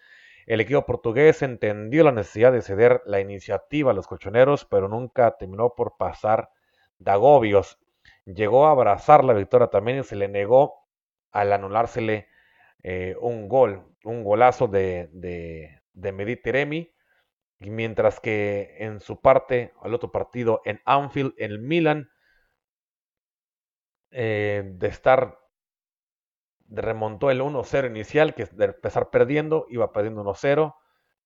El 0.46 0.60
equipo 0.60 0.84
portugués 0.84 1.42
entendió 1.42 2.04
la 2.04 2.12
necesidad 2.12 2.52
de 2.52 2.62
ceder 2.62 3.02
la 3.06 3.20
iniciativa 3.20 3.92
a 3.92 3.94
los 3.94 4.06
colchoneros, 4.06 4.64
pero 4.64 4.88
nunca 4.88 5.36
terminó 5.36 5.74
por 5.74 5.96
pasar 5.96 6.50
de 6.98 7.12
agobios. 7.12 7.78
Llegó 8.24 8.66
a 8.66 8.72
abrazar 8.72 9.24
la 9.24 9.34
victoria 9.34 9.68
también 9.68 10.00
y 10.00 10.04
se 10.04 10.16
le 10.16 10.28
negó 10.28 10.86
al 11.30 11.52
anulársele 11.52 12.28
eh, 12.82 13.14
un 13.20 13.48
gol, 13.48 13.84
un 14.04 14.24
golazo 14.24 14.66
de, 14.66 15.08
de, 15.12 15.80
de 15.92 16.12
mientras 17.70 18.20
que 18.20 18.76
en 18.78 19.00
su 19.00 19.20
parte, 19.20 19.72
al 19.80 19.94
otro 19.94 20.10
partido 20.10 20.62
en 20.64 20.80
Anfield, 20.84 21.34
en 21.38 21.52
el 21.52 21.58
Milan, 21.60 22.10
eh, 24.12 24.62
de 24.64 24.88
estar, 24.88 25.38
remontó 26.68 27.30
el 27.30 27.40
1-0 27.40 27.86
inicial, 27.86 28.34
que 28.34 28.44
de 28.44 28.66
empezar 28.66 29.10
perdiendo, 29.10 29.66
iba 29.68 29.92
perdiendo 29.92 30.22
1-0, 30.22 30.74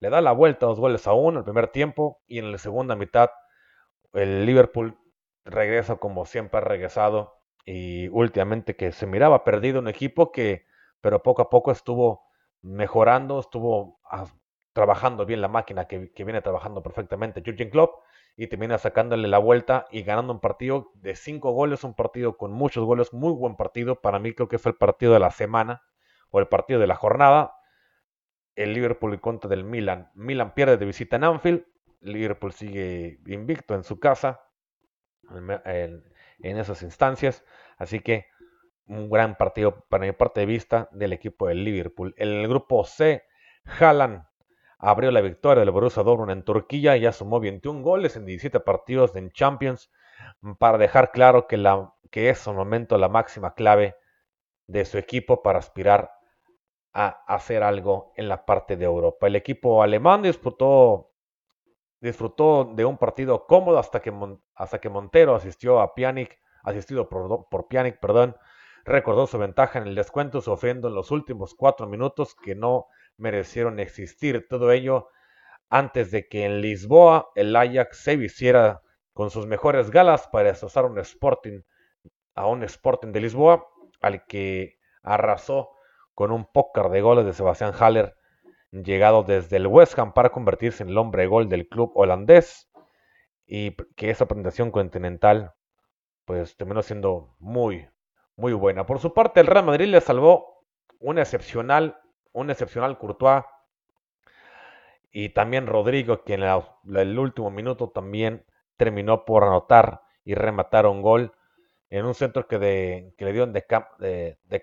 le 0.01 0.11
da 0.11 0.21
la 0.21 0.33
vuelta 0.33 0.67
dos 0.67 0.81
goles 0.81 1.07
a 1.07 1.13
uno 1.13 1.41
el 1.41 1.45
primer 1.45 1.69
tiempo 1.69 2.23
y 2.27 2.39
en 2.39 2.53
la 2.53 2.59
segunda 2.59 2.97
mitad 2.97 3.31
el 4.13 4.47
Liverpool 4.47 4.99
regresa 5.45 5.97
como 5.97 6.27
siempre 6.27 6.59
ha 6.59 6.61
regresado 6.63 7.41
y 7.65 8.09
últimamente 8.09 8.77
que 8.77 8.93
se 8.93 9.07
miraba 9.07 9.45
perdido 9.45 9.81
un 9.81 9.89
equipo 9.89 10.33
que 10.33 10.67
pero 11.01 11.23
poco 11.23 11.43
a 11.43 11.51
poco 11.51 11.71
estuvo 11.71 12.25
mejorando, 12.63 13.39
estuvo 13.41 14.01
trabajando 14.73 15.25
bien 15.25 15.41
la 15.41 15.49
máquina 15.49 15.87
que, 15.87 16.11
viene 16.17 16.43
trabajando 16.43 16.83
perfectamente 16.83 17.43
Jurgen 17.45 17.71
Klopp 17.71 18.03
y 18.37 18.49
termina 18.49 18.77
sacándole 18.77 19.29
la 19.29 19.39
vuelta 19.39 19.87
y 19.91 20.03
ganando 20.03 20.35
un 20.35 20.41
partido 20.41 20.93
de 20.95 21.17
cinco 21.17 21.53
goles, 21.53 21.85
un 21.85 21.95
partido 21.95 22.37
con 22.37 22.53
muchos 22.53 22.85
goles, 22.85 23.13
muy 23.15 23.33
buen 23.33 23.57
partido. 23.57 24.01
Para 24.03 24.19
mí 24.19 24.35
creo 24.35 24.49
que 24.49 24.59
fue 24.59 24.73
el 24.73 24.79
partido 24.79 25.15
de 25.15 25.21
la 25.21 25.31
semana 25.31 25.83
o 26.31 26.39
el 26.39 26.47
partido 26.47 26.79
de 26.79 26.87
la 26.87 26.97
jornada. 26.97 27.55
El 28.55 28.75
Liverpool 28.75 29.15
en 29.15 29.21
contra 29.21 29.49
del 29.49 29.65
Milan. 29.65 30.11
Milan 30.15 30.53
pierde 30.55 30.77
de 30.77 30.85
visita 30.85 31.17
en 31.17 31.25
Anfield. 31.25 31.65
Liverpool 32.01 32.53
sigue 32.53 33.21
invicto 33.27 33.75
en 33.75 33.85
su 33.85 33.99
casa 33.99 34.43
en, 35.31 36.05
esas 36.41 36.83
instancias. 36.83 37.43
Así 37.79 38.01
que 38.01 38.27
un 38.87 39.09
gran 39.09 39.37
partido 39.37 39.87
para 39.89 40.05
mi 40.05 40.13
parte 40.13 40.41
de 40.41 40.47
vista 40.47 40.91
del 40.93 41.15
equipo 41.15 41.49
del 41.49 41.65
Liverpool. 41.65 42.15
En 42.19 42.29
el 42.29 42.49
grupo 42.49 42.85
C, 42.85 43.25
Haaland 43.65 44.25
abrió 44.79 45.11
la 45.11 45.21
victoria 45.21 45.61
del 45.61 45.71
Borussia 45.71 46.03
Dortmund 46.03 46.31
en 46.31 46.45
Turquía 46.45 46.97
y 46.97 47.01
ya 47.01 47.13
sumó 47.13 47.41
21 47.41 47.83
goles 47.83 48.17
en 48.17 48.27
17 48.27 48.61
partidos 48.61 49.17
en 49.17 49.31
Champions 49.31 49.91
para 50.59 50.79
dejar 50.79 51.13
claro 51.13 51.47
que, 51.47 51.57
la, 51.57 51.93
que 52.11 52.31
es 52.31 52.47
un 52.47 52.57
momento 52.57 52.99
la 52.99 53.09
máxima 53.09 53.55
clave 53.55 53.97
de 54.67 54.85
su 54.85 54.99
equipo 54.99 55.43
para 55.43 55.59
aspirar 55.59 56.11
a 56.93 57.09
hacer 57.27 57.63
algo 57.63 58.13
en 58.17 58.29
la 58.29 58.45
parte 58.47 58.77
de 58.77 58.87
Europa. 58.87 59.27
El 59.27 59.37
equipo 59.37 59.83
alemán 59.83 60.23
disfrutó, 60.23 61.13
disfrutó 62.01 62.65
de 62.65 62.85
un 62.85 62.97
partido 62.97 63.47
cómodo 63.47 63.79
hasta 63.79 64.01
que, 64.01 64.13
hasta 64.55 64.81
que 64.81 64.89
Montero 64.89 65.35
asistió 65.35 65.81
a 65.81 65.95
Pjanic, 65.95 66.39
asistido 66.63 67.09
por, 67.09 67.49
por 67.49 67.69
Pjanic, 67.69 68.01
perdón, 68.01 68.35
recordó 68.85 69.27
su 69.27 69.37
ventaja 69.37 69.79
en 69.79 69.89
el 69.89 69.95
descuento, 69.95 70.41
sufriendo 70.41 70.89
en 70.89 70.95
los 70.95 71.11
últimos 71.11 71.55
cuatro 71.55 71.87
minutos 71.87 72.35
que 72.35 72.55
no 72.55 72.87
merecieron 73.17 73.81
existir. 73.81 74.47
Todo 74.49 74.73
ello 74.73 75.09
antes 75.69 76.11
de 76.11 76.29
que 76.29 76.45
en 76.45 76.61
Lisboa 76.61 77.31
el 77.35 77.55
Ajax 77.55 77.99
se 77.99 78.17
vistiera 78.17 78.83
con 79.13 79.31
sus 79.31 79.47
mejores 79.47 79.91
galas 79.91 80.29
para 80.29 80.51
destrozar 80.51 80.85
un 80.85 80.99
Sporting, 80.99 81.63
a 82.35 82.47
un 82.47 82.63
Sporting 82.63 83.13
de 83.13 83.21
Lisboa, 83.21 83.67
al 84.01 84.27
que 84.27 84.79
arrasó 85.03 85.71
con 86.15 86.33
un 86.33 86.45
pócar 86.45 86.91
de 86.91 87.01
goles 87.01 87.25
de 87.25 87.33
Sebastián 87.33 87.73
Haller, 87.79 88.15
llegado 88.71 89.23
desde 89.23 89.57
el 89.57 89.67
West 89.67 89.99
Ham 89.99 90.13
para 90.13 90.31
convertirse 90.31 90.83
en 90.83 90.91
el 90.91 90.99
hombre 90.99 91.27
gol 91.27 91.49
del 91.49 91.69
club 91.69 91.93
holandés, 91.95 92.69
y 93.47 93.77
que 93.95 94.11
esa 94.11 94.27
presentación 94.27 94.71
continental 94.71 95.55
pues 96.25 96.57
terminó 96.57 96.83
siendo 96.83 97.37
muy, 97.39 97.89
muy 98.37 98.53
buena. 98.53 98.85
Por 98.85 98.99
su 98.99 99.15
parte, 99.15 99.41
el 99.41 99.47
Real 99.47 99.65
Madrid 99.65 99.87
le 99.87 100.01
salvó 100.01 100.65
una 100.99 101.23
excepcional 101.23 102.01
un 102.37 102.51
excepcional 102.51 102.99
Courtois 102.99 103.45
y 105.11 105.31
también 105.31 105.67
Rodrigo, 105.67 106.23
que 106.23 106.35
en 106.35 106.43
el 106.43 107.19
último 107.19 107.51
minuto 107.51 107.89
también 107.89 108.45
terminó 108.77 109.25
por 109.25 109.45
anotar 109.45 110.03
y 110.23 110.35
rematar 110.35 110.87
un 110.87 111.01
gol 111.01 111.33
en 111.89 112.05
un 112.05 112.15
centro 112.15 112.47
que, 112.47 112.59
le 113.17 113.33
dio 113.33 113.47
de, 113.47 113.65
de, 113.99 114.39
de 114.45 114.63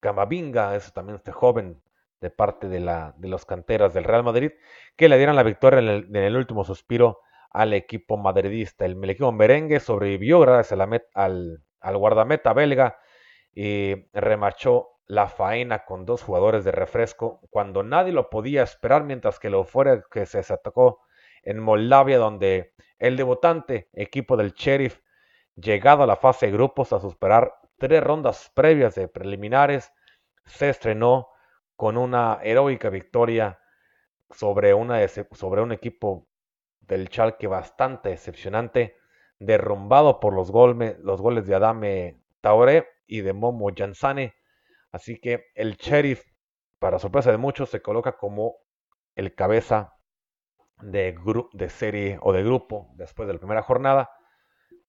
Camavinga, 0.00 0.74
es 0.74 0.90
también 0.94 1.16
este 1.16 1.32
joven 1.32 1.82
de 2.22 2.30
parte 2.30 2.68
de, 2.68 2.80
la, 2.80 3.14
de 3.18 3.28
los 3.28 3.44
canteras 3.44 3.92
del 3.92 4.04
Real 4.04 4.24
Madrid, 4.24 4.52
que 4.96 5.10
le 5.10 5.18
dieron 5.18 5.36
la 5.36 5.42
victoria 5.42 5.80
en 5.80 6.16
el, 6.16 6.36
último 6.36 6.64
suspiro 6.64 7.20
al 7.50 7.74
equipo 7.74 8.16
madridista. 8.16 8.86
El 8.86 9.04
equipo 9.10 9.32
merengue 9.32 9.80
sobrevivió 9.80 10.40
gracias 10.40 10.80
al, 11.12 11.62
al 11.80 11.96
guardameta 11.98 12.54
belga 12.54 12.98
y 13.52 14.06
remachó 14.14 14.97
la 15.08 15.26
faena 15.26 15.86
con 15.86 16.04
dos 16.04 16.22
jugadores 16.22 16.64
de 16.64 16.70
refresco 16.70 17.40
cuando 17.50 17.82
nadie 17.82 18.12
lo 18.12 18.28
podía 18.28 18.62
esperar 18.62 19.04
mientras 19.04 19.40
que 19.40 19.48
lo 19.48 19.64
fuera 19.64 20.04
que 20.10 20.26
se 20.26 20.40
atacó 20.40 21.00
en 21.42 21.58
Moldavia 21.58 22.18
donde 22.18 22.74
el 22.98 23.16
debutante 23.16 23.88
equipo 23.94 24.36
del 24.36 24.52
Sheriff 24.52 25.00
llegado 25.56 26.02
a 26.02 26.06
la 26.06 26.16
fase 26.16 26.46
de 26.46 26.52
grupos 26.52 26.92
a 26.92 27.00
superar 27.00 27.54
tres 27.78 28.04
rondas 28.04 28.52
previas 28.54 28.94
de 28.96 29.08
preliminares 29.08 29.92
se 30.44 30.68
estrenó 30.68 31.28
con 31.74 31.96
una 31.96 32.40
heroica 32.42 32.90
victoria 32.90 33.60
sobre, 34.30 34.74
una, 34.74 35.00
sobre 35.08 35.62
un 35.62 35.72
equipo 35.72 36.28
del 36.80 37.08
Chalke 37.08 37.46
bastante 37.46 38.10
decepcionante 38.10 38.96
derrumbado 39.38 40.20
por 40.20 40.34
los, 40.34 40.50
los 40.98 41.22
goles 41.22 41.46
de 41.46 41.54
Adame 41.54 42.20
Taure 42.42 42.88
y 43.06 43.22
de 43.22 43.32
Momo 43.32 43.70
Jansane 43.74 44.34
Así 44.92 45.20
que 45.20 45.46
el 45.54 45.76
sheriff, 45.76 46.24
para 46.78 46.98
sorpresa 46.98 47.30
de 47.30 47.36
muchos, 47.36 47.70
se 47.70 47.82
coloca 47.82 48.16
como 48.16 48.56
el 49.14 49.34
cabeza 49.34 49.98
de, 50.80 51.68
serie 51.68 52.18
o 52.22 52.32
de 52.32 52.42
grupo 52.42 52.90
después 52.94 53.26
de 53.26 53.34
la 53.34 53.40
primera 53.40 53.62
jornada. 53.62 54.10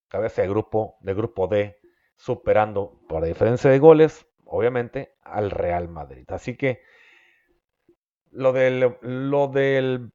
Cabeza 0.07 0.41
de 0.41 0.49
grupo, 0.49 0.97
de 1.01 1.13
grupo 1.13 1.47
D, 1.47 1.77
superando 2.15 2.99
por 3.07 3.23
diferencia 3.23 3.69
de 3.69 3.79
goles, 3.79 4.27
obviamente, 4.45 5.15
al 5.23 5.51
Real 5.51 5.87
Madrid. 5.87 6.25
Así 6.31 6.57
que 6.57 6.81
lo 8.31 8.53
del, 8.53 8.97
lo 9.01 9.47
del, 9.47 10.11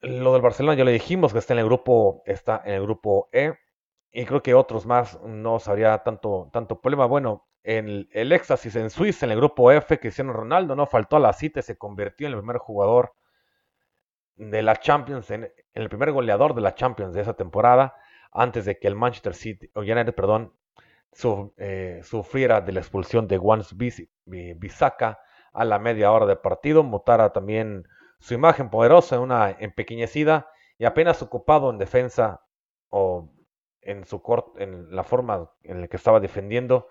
lo 0.00 0.32
del 0.32 0.42
Barcelona 0.42 0.76
ya 0.76 0.84
le 0.84 0.92
dijimos 0.92 1.32
que 1.32 1.38
está 1.38 1.54
en 1.54 1.60
el 1.60 1.64
grupo, 1.66 2.22
está 2.26 2.62
en 2.64 2.74
el 2.74 2.82
grupo 2.82 3.28
E. 3.32 3.54
Y 4.10 4.24
creo 4.24 4.42
que 4.42 4.54
otros 4.54 4.86
más 4.86 5.20
no 5.22 5.58
sabría 5.58 5.98
tanto, 5.98 6.48
tanto 6.52 6.80
problema. 6.80 7.06
Bueno, 7.06 7.47
en 7.68 8.08
el 8.12 8.32
éxtasis 8.32 8.76
en 8.76 8.88
Suiza, 8.88 9.26
en 9.26 9.32
el 9.32 9.36
grupo 9.36 9.70
F, 9.70 10.00
Cristiano 10.00 10.32
Ronaldo 10.32 10.74
no 10.74 10.86
faltó 10.86 11.16
a 11.16 11.20
la 11.20 11.34
cita 11.34 11.60
y 11.60 11.62
se 11.62 11.76
convirtió 11.76 12.26
en 12.26 12.32
el 12.32 12.38
primer 12.38 12.56
jugador 12.56 13.12
de 14.36 14.62
la 14.62 14.76
Champions, 14.76 15.30
en, 15.30 15.52
el 15.74 15.88
primer 15.90 16.12
goleador 16.12 16.54
de 16.54 16.62
la 16.62 16.74
Champions 16.74 17.12
de 17.12 17.20
esa 17.20 17.34
temporada, 17.34 17.94
antes 18.32 18.64
de 18.64 18.78
que 18.78 18.88
el 18.88 18.94
Manchester 18.94 19.34
City, 19.34 19.70
o 19.74 19.80
United, 19.80 20.14
perdón, 20.14 20.54
eh, 21.58 22.00
sufriera 22.04 22.62
de 22.62 22.72
la 22.72 22.80
expulsión 22.80 23.28
de 23.28 23.36
Wans 23.36 23.76
Bisaka 23.76 25.20
a 25.52 25.64
la 25.66 25.78
media 25.78 26.10
hora 26.10 26.24
de 26.24 26.36
partido, 26.36 26.82
mutara 26.82 27.34
también 27.34 27.86
su 28.18 28.32
imagen 28.32 28.70
poderosa 28.70 29.16
en 29.16 29.20
una 29.20 29.50
empequeñecida 29.50 30.48
y 30.78 30.86
apenas 30.86 31.20
ocupado 31.20 31.68
en 31.68 31.76
defensa 31.76 32.40
o 32.88 33.30
en 33.82 34.06
su 34.06 34.22
en 34.56 34.96
la 34.96 35.04
forma 35.04 35.50
en 35.64 35.82
la 35.82 35.88
que 35.88 35.98
estaba 35.98 36.18
defendiendo, 36.18 36.88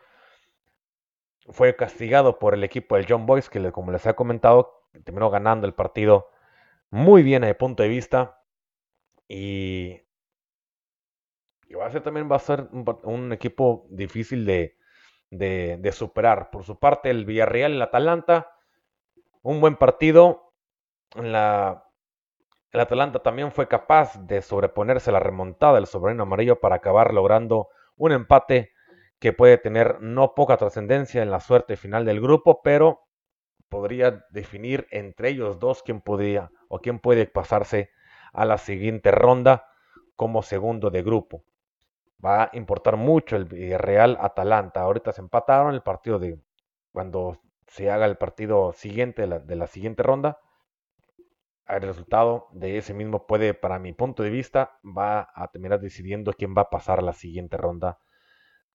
fue 1.50 1.76
castigado 1.76 2.40
por 2.40 2.54
el 2.54 2.64
equipo 2.64 2.96
del 2.96 3.06
John 3.08 3.26
Boys, 3.26 3.50
que 3.50 3.72
como 3.72 3.92
les 3.92 4.06
he 4.06 4.14
comentado, 4.16 4.84
terminó 5.04 5.30
ganando 5.30 5.68
el 5.68 5.74
partido 5.74 6.30
muy 6.90 7.24
bien 7.24 7.42
desde 7.42 7.56
punto 7.56 7.84
de 7.84 7.90
vista. 7.90 8.42
Y, 9.28 10.02
y 11.68 11.74
va 11.74 11.86
a 11.86 11.92
ser 11.92 12.02
también 12.02 12.30
va 12.32 12.38
a 12.38 12.40
ser 12.40 12.70
un, 13.04 13.32
equipo 13.34 13.86
difícil 13.90 14.46
de, 14.46 14.78
de, 15.30 15.92
superar. 15.92 16.50
Por 16.50 16.64
su 16.64 16.80
parte, 16.80 17.10
el 17.10 17.26
Villarreal 17.26 17.74
el 17.74 17.82
Atalanta, 17.82 18.52
un 19.42 19.62
buen 19.62 19.76
partido. 19.76 20.54
La, 21.16 21.86
el 22.72 22.80
Atalanta 22.80 23.20
también 23.20 23.52
fue 23.52 23.68
capaz 23.68 24.18
de 24.28 24.42
sobreponerse 24.42 25.10
a 25.10 25.14
la 25.14 25.20
remontada 25.20 25.76
del 25.76 25.88
soberano 25.88 26.24
amarillo 26.24 26.60
para 26.60 26.76
acabar 26.76 27.14
logrando 27.14 27.70
un 27.96 28.12
empate 28.12 28.74
que 29.20 29.34
puede 29.34 29.58
tener 29.58 30.02
no 30.02 30.36
poca 30.36 30.58
trascendencia 30.58 31.24
en 31.24 31.32
la 31.32 31.40
suerte 31.40 31.76
final 31.76 32.06
del 32.06 32.22
grupo, 32.22 32.62
pero 32.62 33.08
podría 33.70 34.26
definir 34.30 34.88
entre 34.92 35.30
ellos 35.30 35.60
dos 35.60 35.84
quién 35.84 36.02
podría 36.02 36.52
o 36.70 36.80
quién 36.80 37.00
puede 37.00 37.26
pasarse 37.26 37.90
a 38.34 38.46
la 38.46 38.58
siguiente 38.58 39.12
ronda 39.12 39.66
como 40.16 40.44
segundo 40.44 40.90
de 40.90 41.04
grupo. 41.04 41.44
Va 42.24 42.44
a 42.44 42.50
importar 42.54 42.98
mucho 42.98 43.36
el 43.36 43.50
Real 43.78 44.18
Atalanta. 44.20 44.82
Ahorita 44.82 45.12
se 45.12 45.22
empataron 45.22 45.74
el 45.74 45.82
partido 45.82 46.20
de 46.20 46.40
cuando 46.92 47.40
se 47.68 47.92
haga 47.92 48.06
el 48.06 48.18
partido 48.18 48.74
siguiente 48.74 49.24
de 49.24 49.28
la, 49.28 49.40
de 49.40 49.56
la 49.56 49.68
siguiente 49.68 50.04
ronda. 50.04 50.40
El 51.68 51.82
resultado 51.82 52.48
de 52.52 52.78
ese 52.78 52.94
mismo 52.94 53.28
puede, 53.28 53.54
para 53.54 53.78
mi 53.78 53.94
punto 53.94 54.24
de 54.24 54.30
vista, 54.30 54.80
va 54.84 55.30
a 55.36 55.50
terminar 55.50 55.80
decidiendo 55.80 56.34
quién 56.34 56.56
va 56.58 56.64
a 56.64 56.70
pasar 56.70 57.00
a 57.00 57.04
la 57.04 57.14
siguiente 57.14 57.58
ronda 57.58 58.00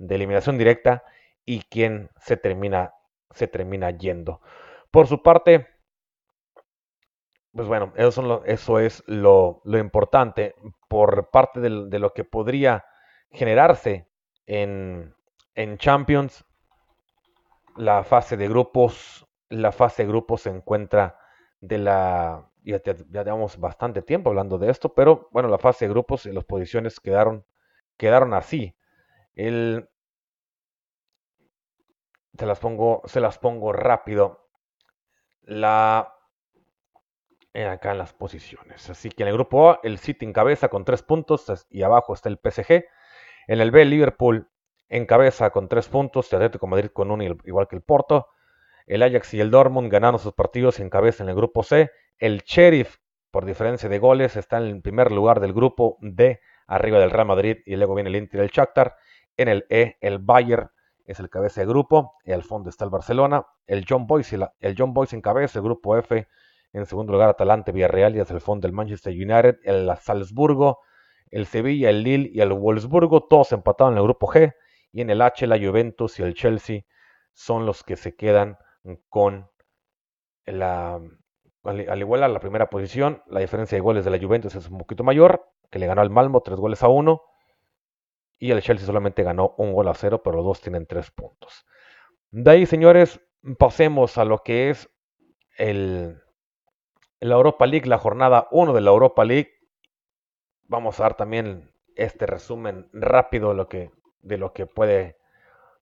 de 0.02 0.16
eliminación 0.16 0.58
directa 0.58 1.04
y 1.44 1.60
quién 1.62 2.10
se 2.20 2.36
termina, 2.36 2.94
se 3.30 3.46
termina 3.46 3.90
yendo. 3.90 4.40
Por 4.90 5.06
su 5.06 5.22
parte, 5.22 5.68
pues 7.52 7.68
bueno, 7.68 7.92
eso, 7.96 8.80
es 8.80 9.04
lo, 9.06 9.62
importante 9.64 10.54
por 10.88 11.30
parte 11.30 11.60
de, 11.60 11.98
lo 11.98 12.12
que 12.12 12.24
podría 12.24 12.84
generarse 13.30 14.08
en, 14.46 15.14
en 15.54 15.78
Champions. 15.78 16.44
La 17.76 18.04
fase 18.04 18.36
de 18.36 18.48
grupos, 18.48 19.26
la 19.48 19.72
fase 19.72 20.02
de 20.02 20.08
grupos 20.08 20.42
se 20.42 20.50
encuentra 20.50 21.18
de 21.60 21.78
la 21.78 22.50
ya, 22.64 22.80
ya, 22.82 22.94
llevamos 23.24 23.58
bastante 23.58 24.02
tiempo 24.02 24.30
hablando 24.30 24.58
de 24.58 24.70
esto, 24.70 24.92
pero 24.94 25.28
bueno, 25.32 25.48
la 25.48 25.58
fase 25.58 25.86
de 25.86 25.90
grupos 25.90 26.26
y 26.26 26.32
las 26.32 26.44
posiciones 26.44 27.00
quedaron, 27.00 27.44
quedaron 27.96 28.34
así. 28.34 28.76
El, 29.34 29.88
se 32.36 32.46
las 32.46 32.58
pongo, 32.58 33.02
se 33.04 33.20
las 33.20 33.38
pongo 33.38 33.72
rápido. 33.72 34.48
La 35.42 36.14
acá 37.54 37.92
en 37.92 37.98
las 37.98 38.12
posiciones. 38.14 38.88
Así 38.88 39.10
que 39.10 39.22
en 39.22 39.28
el 39.28 39.34
grupo 39.34 39.70
A, 39.70 39.80
el 39.82 39.98
City 39.98 40.24
encabeza 40.24 40.68
con 40.68 40.84
tres 40.84 41.02
puntos 41.02 41.66
y 41.68 41.82
abajo 41.82 42.14
está 42.14 42.28
el 42.28 42.38
PSG. 42.38 42.84
En 43.46 43.60
el 43.60 43.70
B, 43.70 43.84
Liverpool 43.84 44.48
encabeza 44.88 45.50
con 45.50 45.68
tres 45.68 45.88
puntos, 45.88 46.32
y 46.32 46.36
Atlético 46.36 46.66
Madrid 46.66 46.90
con 46.90 47.10
uno, 47.10 47.24
igual 47.44 47.68
que 47.68 47.76
el 47.76 47.82
Porto. 47.82 48.28
El 48.86 49.02
Ajax 49.02 49.34
y 49.34 49.40
el 49.40 49.50
Dortmund 49.50 49.90
ganaron 49.90 50.18
sus 50.18 50.32
partidos 50.32 50.78
y 50.78 50.82
en 50.82 50.90
el 51.28 51.34
grupo 51.34 51.62
C. 51.62 51.90
El 52.18 52.42
Sheriff, 52.42 52.98
por 53.30 53.44
diferencia 53.44 53.88
de 53.88 53.98
goles, 53.98 54.36
está 54.36 54.58
en 54.58 54.64
el 54.64 54.82
primer 54.82 55.12
lugar 55.12 55.40
del 55.40 55.52
grupo 55.52 55.98
D, 56.00 56.40
arriba 56.66 56.98
del 56.98 57.10
Real 57.10 57.26
Madrid, 57.26 57.58
y 57.64 57.76
luego 57.76 57.94
viene 57.94 58.10
el 58.10 58.16
Inter 58.16 58.40
y 58.40 58.44
el 58.44 58.50
Shakhtar. 58.50 58.96
En 59.36 59.48
el 59.48 59.66
E, 59.70 59.96
el 60.00 60.18
Bayern 60.18 60.70
es 61.12 61.20
el 61.20 61.30
cabeza 61.30 61.60
de 61.60 61.66
grupo, 61.66 62.14
y 62.24 62.32
al 62.32 62.42
fondo 62.42 62.70
está 62.70 62.84
el 62.84 62.90
Barcelona. 62.90 63.46
El 63.66 63.84
John 63.88 64.06
Boyce, 64.06 64.38
el 64.60 64.74
John 64.76 64.92
Boyce 64.92 65.16
encabeza 65.16 65.58
el 65.58 65.64
grupo 65.64 65.96
F, 65.96 66.26
en 66.72 66.86
segundo 66.86 67.12
lugar 67.12 67.28
Atalante, 67.28 67.72
Villarreal 67.72 68.16
y 68.16 68.20
hacia 68.20 68.34
el 68.34 68.40
fondo 68.40 68.66
el 68.66 68.72
Manchester 68.72 69.12
United, 69.12 69.58
el 69.64 69.90
Salzburgo, 70.00 70.80
el 71.30 71.46
Sevilla, 71.46 71.90
el 71.90 72.02
Lille 72.02 72.30
y 72.32 72.40
el 72.40 72.52
Wolfsburgo, 72.52 73.24
todos 73.24 73.52
empatados 73.52 73.92
en 73.92 73.98
el 73.98 74.04
grupo 74.04 74.26
G. 74.26 74.54
Y 74.92 75.00
en 75.00 75.10
el 75.10 75.22
H, 75.22 75.46
la 75.46 75.58
Juventus 75.58 76.18
y 76.18 76.22
el 76.22 76.34
Chelsea 76.34 76.82
son 77.32 77.64
los 77.66 77.82
que 77.82 77.96
se 77.96 78.14
quedan 78.14 78.56
con 79.08 79.48
la... 80.46 81.00
Al, 81.64 82.00
igual 82.00 82.24
a 82.24 82.28
la 82.28 82.40
primera 82.40 82.68
posición, 82.68 83.22
la 83.26 83.40
diferencia 83.40 83.76
de 83.76 83.80
goles 83.80 84.04
de 84.04 84.10
la 84.10 84.18
Juventus 84.18 84.54
es 84.54 84.68
un 84.68 84.78
poquito 84.78 85.04
mayor, 85.04 85.48
que 85.70 85.78
le 85.78 85.86
ganó 85.86 86.02
al 86.02 86.10
Malmo 86.10 86.40
tres 86.40 86.58
goles 86.58 86.82
a 86.82 86.88
uno. 86.88 87.22
Y 88.42 88.50
el 88.50 88.60
Chelsea 88.60 88.84
solamente 88.84 89.22
ganó 89.22 89.54
un 89.56 89.72
gol 89.72 89.86
a 89.86 89.94
cero, 89.94 90.20
pero 90.20 90.34
los 90.34 90.44
dos 90.44 90.60
tienen 90.60 90.84
tres 90.84 91.12
puntos. 91.12 91.64
De 92.32 92.50
ahí, 92.50 92.66
señores, 92.66 93.20
pasemos 93.56 94.18
a 94.18 94.24
lo 94.24 94.42
que 94.42 94.68
es 94.68 94.90
el, 95.56 96.20
la 97.20 97.36
Europa 97.36 97.66
League, 97.66 97.88
la 97.88 97.98
jornada 97.98 98.48
1 98.50 98.72
de 98.72 98.80
la 98.80 98.90
Europa 98.90 99.24
League. 99.24 99.52
Vamos 100.64 100.98
a 100.98 101.04
dar 101.04 101.16
también 101.16 101.72
este 101.94 102.26
resumen 102.26 102.90
rápido 102.92 103.50
de 103.50 103.54
lo 103.54 103.68
que, 103.68 103.92
de 104.22 104.38
lo 104.38 104.52
que 104.52 104.66
puede, 104.66 105.18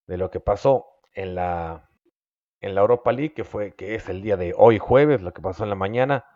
de 0.06 0.18
lo 0.18 0.30
que 0.30 0.40
pasó 0.40 0.84
en 1.14 1.36
la, 1.36 1.88
en 2.60 2.74
la 2.74 2.82
Europa 2.82 3.10
League, 3.10 3.32
que 3.32 3.44
fue, 3.44 3.72
que 3.72 3.94
es 3.94 4.10
el 4.10 4.20
día 4.20 4.36
de 4.36 4.52
hoy 4.54 4.78
jueves, 4.78 5.22
lo 5.22 5.32
que 5.32 5.40
pasó 5.40 5.64
en 5.64 5.70
la 5.70 5.76
mañana. 5.76 6.26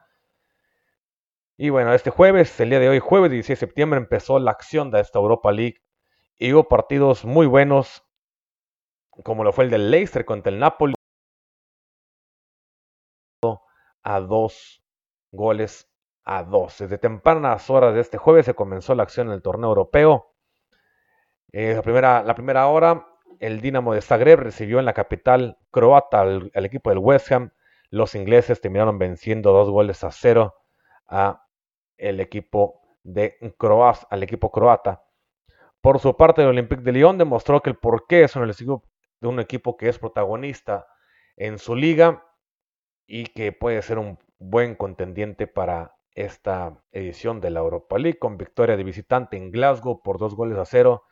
Y 1.59 1.69
bueno, 1.69 1.93
este 1.93 2.09
jueves, 2.09 2.59
el 2.61 2.71
día 2.71 2.81
de 2.81 2.89
hoy, 2.89 2.99
jueves 2.99 3.31
16 3.31 3.61
de 3.61 3.67
septiembre, 3.67 3.99
empezó 3.99 4.39
la 4.39 4.53
acción 4.53 4.91
de 4.91 5.01
esta 5.01 5.19
Europa 5.19 5.53
League. 5.53 5.84
Y 6.39 6.53
hubo 6.53 6.69
partidos 6.69 7.25
muy 7.25 7.47
buenos, 7.47 8.05
como 9.11 9.45
lo 9.45 9.53
fue 9.53 9.65
el 9.65 9.71
del 9.71 9.91
Leicester 9.91 10.25
contra 10.25 10.53
el 10.53 10.59
Napoli. 10.59 10.95
A 14.03 14.21
dos 14.21 14.83
goles 15.31 15.91
a 16.25 16.43
dos. 16.43 16.79
Desde 16.79 16.99
tempranas 16.99 17.71
horas 17.71 17.95
de 17.95 18.01
este 18.01 18.19
jueves 18.19 18.47
se 18.47 18.55
comenzó 18.55 18.95
la 18.95 19.03
acción 19.03 19.29
en 19.29 19.35
el 19.35 19.43
torneo 19.43 19.69
europeo. 19.69 20.35
Eh, 21.53 21.75
la, 21.75 21.83
primera, 21.83 22.23
la 22.23 22.35
primera 22.35 22.67
hora, 22.67 23.07
el 23.41 23.61
Dinamo 23.61 23.95
de 23.95 24.01
Zagreb 24.01 24.41
recibió 24.41 24.79
en 24.79 24.85
la 24.85 24.93
capital 24.93 25.59
croata 25.71 26.23
al, 26.23 26.51
equipo 26.55 26.91
del 26.91 26.99
West 26.99 27.31
Ham. 27.33 27.53
Los 27.91 28.15
ingleses 28.15 28.61
terminaron 28.61 28.99
venciendo 28.99 29.53
dos 29.53 29.71
goles 29.71 30.03
a 30.03 30.11
cero 30.11 30.55
a 31.07 31.47
el 31.97 32.21
equipo 32.21 32.81
de 33.03 33.37
Croaz, 33.59 34.07
al 34.11 34.23
equipo 34.23 34.51
croata. 34.51 35.05
Por 35.85 36.01
su 36.01 36.17
parte, 36.17 36.41
el 36.41 36.49
Olympique 36.49 36.81
de 36.81 36.93
Lyon 36.93 37.19
demostró 37.19 37.61
que 37.61 37.69
el 37.69 37.77
porqué 37.77 38.25
es 38.25 38.33
de 38.33 39.29
un 39.29 39.39
equipo 39.39 39.77
que 39.77 39.91
es 39.91 39.99
protagonista 39.99 40.87
en 41.37 41.59
su 41.59 41.77
liga 41.77 42.25
y 43.07 43.27
que 43.27 43.53
puede 43.53 43.83
ser 43.83 43.99
un 43.99 44.19
buen 44.39 44.77
contendiente 44.77 45.47
para 45.47 45.95
esta 46.15 46.83
edición 46.91 47.43
de 47.43 47.51
la 47.51 47.61
Europa 47.61 47.99
League 47.99 48.19
con 48.19 48.39
victoria 48.39 48.79
de 48.79 48.83
visitante 48.83 49.37
en 49.37 49.51
Glasgow 49.51 50.01
por 50.03 50.17
dos 50.17 50.35
goles 50.35 50.57
a 50.57 50.65
cero. 50.65 51.05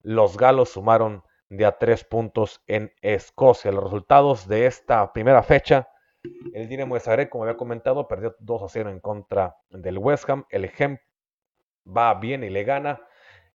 Los 0.00 0.38
galos 0.38 0.70
sumaron 0.70 1.22
de 1.50 1.66
a 1.66 1.76
tres 1.76 2.02
puntos 2.02 2.62
en 2.66 2.94
Escocia. 3.02 3.70
Los 3.70 3.84
resultados 3.84 4.48
de 4.48 4.64
esta 4.64 5.12
primera 5.12 5.42
fecha. 5.42 5.90
El 6.54 6.70
Dinamo 6.70 6.94
de 6.94 7.00
Zagreb, 7.00 7.28
como 7.28 7.44
había 7.44 7.58
comentado, 7.58 8.08
perdió 8.08 8.34
2 8.38 8.62
a 8.62 8.68
0 8.70 8.88
en 8.88 9.00
contra 9.00 9.56
del 9.68 9.98
West 9.98 10.26
Ham. 10.30 10.46
El 10.48 10.70
Gem 10.70 10.96
va 11.86 12.14
bien 12.14 12.44
y 12.44 12.48
le 12.48 12.64
gana. 12.64 13.02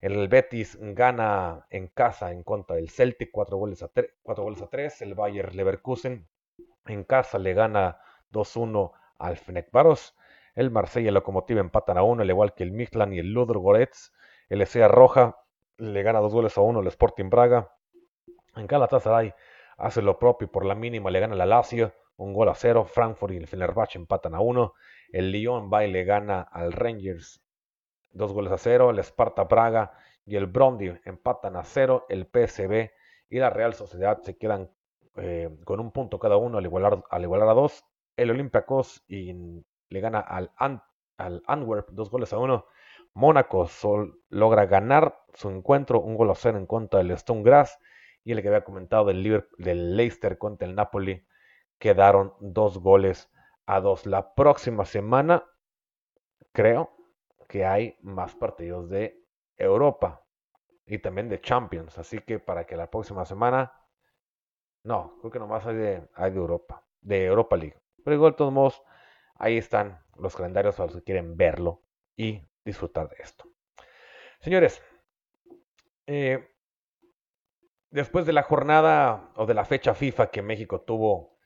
El 0.02 0.26
Betis 0.26 0.76
gana 0.80 1.64
en 1.70 1.86
casa 1.86 2.32
en 2.32 2.42
contra 2.42 2.74
del 2.74 2.90
Celtic 2.90 3.30
4 3.30 3.56
goles 3.56 3.84
a, 3.84 3.88
3, 3.88 4.10
goles 4.24 4.60
a 4.60 4.66
3. 4.66 5.02
El 5.02 5.14
Bayer 5.14 5.54
Leverkusen 5.54 6.26
en 6.86 7.04
casa 7.04 7.38
le 7.38 7.54
gana 7.54 8.00
2-1 8.32 8.90
al 9.20 9.36
Fenecvaros. 9.36 10.16
El 10.56 10.72
Marsella 10.72 11.04
y 11.04 11.08
el 11.08 11.14
Locomotiva 11.14 11.60
empatan 11.60 11.98
a 11.98 12.02
uno, 12.02 12.22
al 12.22 12.30
igual 12.30 12.52
que 12.52 12.64
el 12.64 12.72
Midland 12.72 13.14
y 13.14 13.20
el 13.20 13.32
Ludogorets. 13.32 14.12
El 14.48 14.62
Esea 14.62 14.88
Roja 14.88 15.38
le 15.76 16.02
gana 16.02 16.18
dos 16.18 16.32
goles 16.32 16.58
a 16.58 16.62
uno 16.62 16.80
al 16.80 16.88
Sporting 16.88 17.30
Braga. 17.30 17.72
En 18.56 18.66
Galatasaray 18.66 19.32
hace 19.76 20.02
lo 20.02 20.18
propio 20.18 20.50
por 20.50 20.64
la 20.64 20.74
mínima 20.74 21.12
le 21.12 21.20
gana 21.20 21.36
la 21.36 21.46
Lazio, 21.46 21.94
un 22.16 22.34
gol 22.34 22.48
a 22.48 22.56
cero. 22.56 22.86
Frankfurt 22.86 23.34
y 23.34 23.36
el 23.36 23.46
Fenerbahce 23.46 23.98
empatan 23.98 24.34
a 24.34 24.40
uno. 24.40 24.74
El 25.12 25.30
Lyon 25.30 25.70
va 25.72 25.84
y 25.84 25.92
le 25.92 26.02
gana 26.02 26.40
al 26.40 26.72
Rangers 26.72 27.40
dos 28.12 28.32
goles 28.32 28.52
a 28.52 28.58
cero. 28.58 28.90
El 28.90 28.98
Sparta 29.00 29.44
Braga 29.44 29.92
y 30.24 30.36
el 30.36 30.46
Brondi 30.46 30.92
empatan 31.04 31.56
a 31.56 31.64
cero. 31.64 32.06
El 32.08 32.26
PSB 32.26 32.90
y 33.30 33.38
la 33.38 33.50
Real 33.50 33.74
Sociedad 33.74 34.20
se 34.22 34.36
quedan 34.36 34.70
eh, 35.16 35.50
con 35.64 35.80
un 35.80 35.90
punto 35.92 36.18
cada 36.18 36.36
uno 36.36 36.58
al 36.58 36.64
igualar, 36.64 37.02
al 37.10 37.24
a 37.24 37.54
dos 37.54 37.84
el 38.16 38.30
Olympiacos 38.30 39.04
y 39.08 39.34
le 39.88 40.00
gana 40.00 40.20
al, 40.20 40.52
al 41.16 41.42
Antwerp 41.46 41.88
dos 41.90 42.10
goles 42.10 42.32
a 42.32 42.38
uno. 42.38 42.66
Mónaco 43.14 43.68
logra 44.30 44.66
ganar 44.66 45.18
su 45.34 45.50
encuentro, 45.50 46.00
un 46.00 46.16
gol 46.16 46.30
a 46.30 46.34
cero 46.34 46.58
en 46.58 46.66
contra 46.66 46.98
del 46.98 47.10
Stone 47.12 47.42
Grass. 47.42 47.78
Y 48.24 48.32
el 48.32 48.40
que 48.40 48.48
había 48.48 48.64
comentado 48.64 49.06
del, 49.06 49.44
del 49.58 49.96
Leicester 49.96 50.38
contra 50.38 50.68
el 50.68 50.74
Napoli 50.74 51.26
quedaron 51.78 52.34
dos 52.40 52.78
goles 52.78 53.28
a 53.66 53.80
dos. 53.80 54.06
La 54.06 54.34
próxima 54.34 54.84
semana 54.84 55.44
creo 56.52 56.94
que 57.52 57.66
hay 57.66 57.98
más 58.00 58.34
partidos 58.34 58.88
de 58.88 59.22
Europa 59.58 60.24
y 60.86 61.00
también 61.00 61.28
de 61.28 61.38
Champions. 61.38 61.98
Así 61.98 62.20
que 62.20 62.38
para 62.38 62.64
que 62.64 62.78
la 62.78 62.90
próxima 62.90 63.26
semana, 63.26 63.74
no, 64.84 65.18
creo 65.20 65.30
que 65.30 65.38
nomás 65.38 65.66
hay 65.66 65.76
de, 65.76 66.08
Europa, 66.34 66.82
de 67.02 67.26
Europa 67.26 67.58
League. 67.58 67.76
Pero 68.02 68.16
igual, 68.16 68.32
de 68.32 68.36
todos 68.38 68.54
modos, 68.54 68.82
ahí 69.34 69.58
están 69.58 70.02
los 70.16 70.34
calendarios 70.34 70.76
para 70.76 70.86
los 70.86 70.96
que 70.96 71.04
quieren 71.04 71.36
verlo 71.36 71.82
y 72.16 72.42
disfrutar 72.64 73.10
de 73.10 73.16
esto. 73.18 73.44
Señores, 74.40 74.82
eh, 76.06 76.56
después 77.90 78.24
de 78.24 78.32
la 78.32 78.44
jornada 78.44 79.30
o 79.36 79.44
de 79.44 79.52
la 79.52 79.66
fecha 79.66 79.92
FIFA 79.92 80.30
que 80.30 80.40
México 80.40 80.80
tuvo 80.80 81.36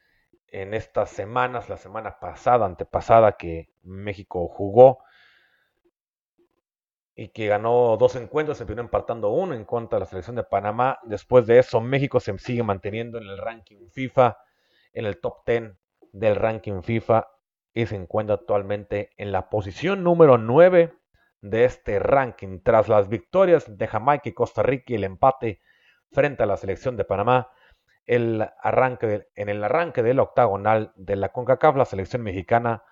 en 0.47 0.73
estas 0.73 1.11
semanas, 1.11 1.69
la 1.69 1.79
semana 1.79 2.21
pasada, 2.21 2.65
antepasada 2.65 3.33
que 3.33 3.75
México 3.83 4.47
jugó 4.47 5.01
y 7.19 7.29
que 7.29 7.47
ganó 7.47 7.97
dos 7.97 8.15
encuentros, 8.15 8.59
se 8.59 8.67
vino 8.67 8.83
empatando 8.83 9.31
uno 9.31 9.55
en 9.55 9.65
contra 9.65 9.97
de 9.97 10.01
la 10.01 10.07
selección 10.07 10.37
de 10.37 10.45
Panamá. 10.45 10.99
Después 11.05 11.47
de 11.47 11.59
eso, 11.59 11.81
México 11.81 12.21
se 12.21 12.39
sigue 12.39 12.63
manteniendo 12.63 13.17
en 13.17 13.25
el 13.25 13.39
ranking 13.39 13.89
FIFA, 13.91 14.37
en 14.93 15.07
el 15.07 15.19
top 15.19 15.39
10 15.47 15.73
del 16.13 16.37
ranking 16.37 16.83
FIFA 16.83 17.27
y 17.73 17.87
se 17.87 17.97
encuentra 17.97 18.35
actualmente 18.35 19.11
en 19.17 19.33
la 19.33 19.49
posición 19.49 20.05
número 20.05 20.37
9 20.37 20.93
de 21.41 21.65
este 21.65 21.99
ranking. 21.99 22.61
Tras 22.63 22.89
las 22.89 23.09
victorias 23.09 23.79
de 23.79 23.87
Jamaica 23.87 24.29
y 24.29 24.35
Costa 24.35 24.63
Rica 24.63 24.85
y 24.89 24.97
el 24.97 25.05
empate 25.05 25.63
frente 26.13 26.43
a 26.43 26.47
la 26.47 26.59
selección 26.59 26.99
de 26.99 27.07
Panamá, 27.07 27.51
el 28.05 28.47
arranque 28.61 29.29
en 29.35 29.49
el 29.49 29.65
arranque 29.65 30.03
del 30.03 30.21
octagonal 30.21 30.93
de 30.97 31.17
la 31.17 31.31
CONCACAF, 31.31 31.77
la 31.77 31.85
selección 31.87 32.23
mexicana 32.23 32.85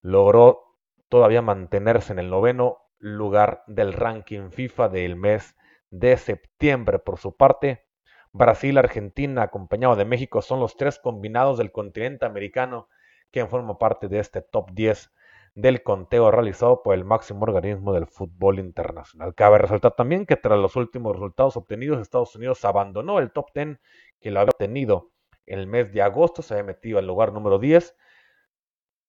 logró 0.00 0.76
todavía 1.08 1.42
mantenerse 1.42 2.12
en 2.12 2.20
el 2.20 2.30
noveno 2.30 2.78
lugar 3.02 3.64
del 3.66 3.92
ranking 3.92 4.50
FIFA 4.50 4.88
del 4.88 5.16
mes 5.16 5.56
de 5.90 6.16
septiembre. 6.16 7.00
Por 7.00 7.18
su 7.18 7.36
parte, 7.36 7.84
Brasil, 8.32 8.78
Argentina, 8.78 9.42
acompañado 9.42 9.96
de 9.96 10.04
México, 10.04 10.40
son 10.40 10.60
los 10.60 10.76
tres 10.76 10.98
combinados 11.00 11.58
del 11.58 11.72
continente 11.72 12.24
americano 12.24 12.88
que 13.32 13.44
forman 13.46 13.76
parte 13.76 14.08
de 14.08 14.20
este 14.20 14.40
top 14.40 14.70
10 14.70 15.12
del 15.54 15.82
conteo 15.82 16.30
realizado 16.30 16.82
por 16.82 16.94
el 16.94 17.04
máximo 17.04 17.42
organismo 17.42 17.92
del 17.92 18.06
fútbol 18.06 18.58
internacional. 18.60 19.34
Cabe 19.34 19.58
resaltar 19.58 19.96
también 19.96 20.24
que 20.24 20.36
tras 20.36 20.58
los 20.58 20.76
últimos 20.76 21.12
resultados 21.12 21.56
obtenidos, 21.56 22.00
Estados 22.00 22.34
Unidos 22.36 22.64
abandonó 22.64 23.18
el 23.18 23.32
top 23.32 23.50
10 23.52 23.78
que 24.20 24.30
lo 24.30 24.40
había 24.40 24.50
obtenido 24.50 25.10
en 25.44 25.58
el 25.58 25.66
mes 25.66 25.92
de 25.92 26.02
agosto, 26.02 26.40
se 26.40 26.54
había 26.54 26.64
metido 26.64 26.98
al 26.98 27.06
lugar 27.06 27.32
número 27.32 27.58
10, 27.58 27.96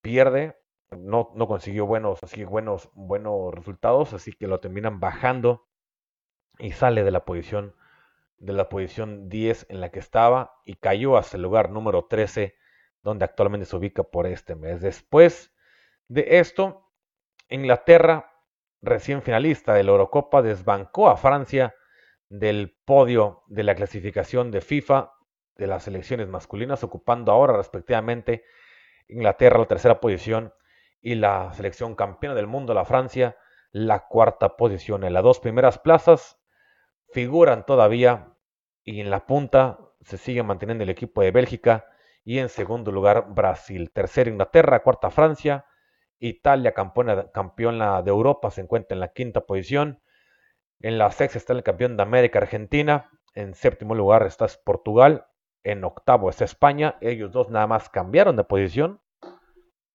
pierde, 0.01 0.57
no, 0.97 1.31
consiguió 1.47 1.85
buenos, 1.85 2.21
así, 2.23 2.43
buenos, 2.43 2.89
buenos 2.93 3.53
resultados, 3.53 4.13
así 4.13 4.33
que 4.33 4.47
lo 4.47 4.59
terminan 4.59 4.99
bajando 4.99 5.67
y 6.59 6.71
sale 6.71 7.03
de 7.03 7.11
la 7.11 7.25
posición 7.25 7.75
de 8.37 8.53
la 8.53 8.67
posición 8.67 9.29
10 9.29 9.67
en 9.69 9.79
la 9.79 9.89
que 9.89 9.99
estaba 9.99 10.55
y 10.65 10.75
cayó 10.75 11.15
hasta 11.15 11.37
el 11.37 11.43
lugar 11.43 11.69
número 11.69 12.05
13 12.05 12.55
donde 13.01 13.25
actualmente 13.25 13.65
se 13.65 13.75
ubica 13.75 14.03
por 14.03 14.27
este 14.27 14.55
mes. 14.55 14.81
Después 14.81 15.53
de 16.07 16.39
esto, 16.39 16.89
Inglaterra, 17.49 18.31
recién 18.81 19.21
finalista 19.21 19.73
de 19.73 19.83
la 19.83 19.91
Eurocopa, 19.91 20.41
desbancó 20.41 21.09
a 21.09 21.17
Francia 21.17 21.75
del 22.29 22.75
podio 22.85 23.43
de 23.47 23.63
la 23.63 23.75
clasificación 23.75 24.51
de 24.51 24.61
FIFA 24.61 25.13
de 25.55 25.67
las 25.67 25.83
selecciones 25.83 26.27
masculinas, 26.27 26.83
ocupando 26.83 27.31
ahora 27.31 27.55
respectivamente 27.55 28.43
Inglaterra 29.07 29.59
la 29.59 29.67
tercera 29.67 29.99
posición 29.99 30.53
y 31.03 31.15
la 31.15 31.53
selección 31.53 31.95
campeona 31.95 32.33
del 32.33 32.47
mundo, 32.47 32.73
la 32.73 32.85
Francia, 32.85 33.37
la 33.71 34.07
cuarta 34.07 34.55
posición. 34.55 35.03
En 35.03 35.13
las 35.13 35.21
dos 35.21 35.39
primeras 35.39 35.77
plazas 35.77 36.39
figuran 37.11 37.65
todavía 37.65 38.33
y 38.83 39.01
en 39.01 39.11
la 39.11 39.27
punta 39.27 39.79
se 40.01 40.17
sigue 40.17 40.43
manteniendo 40.43 40.85
el 40.85 40.89
equipo 40.89 41.21
de 41.21 41.31
Bélgica 41.31 41.85
y 42.23 42.39
en 42.39 42.47
segundo 42.47 42.91
lugar 42.91 43.33
Brasil. 43.33 43.91
Tercera 43.91 44.29
Inglaterra, 44.29 44.81
cuarta 44.81 45.09
Francia, 45.09 45.65
Italia, 46.19 46.73
campeona, 46.73 47.29
campeona 47.31 48.01
de 48.01 48.09
Europa, 48.09 48.49
se 48.49 48.61
encuentra 48.61 48.95
en 48.95 49.01
la 49.01 49.11
quinta 49.11 49.41
posición. 49.41 50.01
En 50.79 50.97
la 50.97 51.11
sexta 51.11 51.37
está 51.37 51.51
el 51.51 51.63
campeón 51.63 51.97
de 51.97 52.03
América, 52.03 52.39
Argentina. 52.39 53.09
En 53.35 53.55
séptimo 53.55 53.93
lugar 53.93 54.25
está 54.25 54.47
Portugal. 54.63 55.27
En 55.63 55.83
octavo 55.83 56.29
está 56.29 56.45
España. 56.45 56.97
Ellos 57.01 57.33
dos 57.33 57.49
nada 57.49 57.67
más 57.67 57.89
cambiaron 57.89 58.37
de 58.37 58.45
posición. 58.45 59.02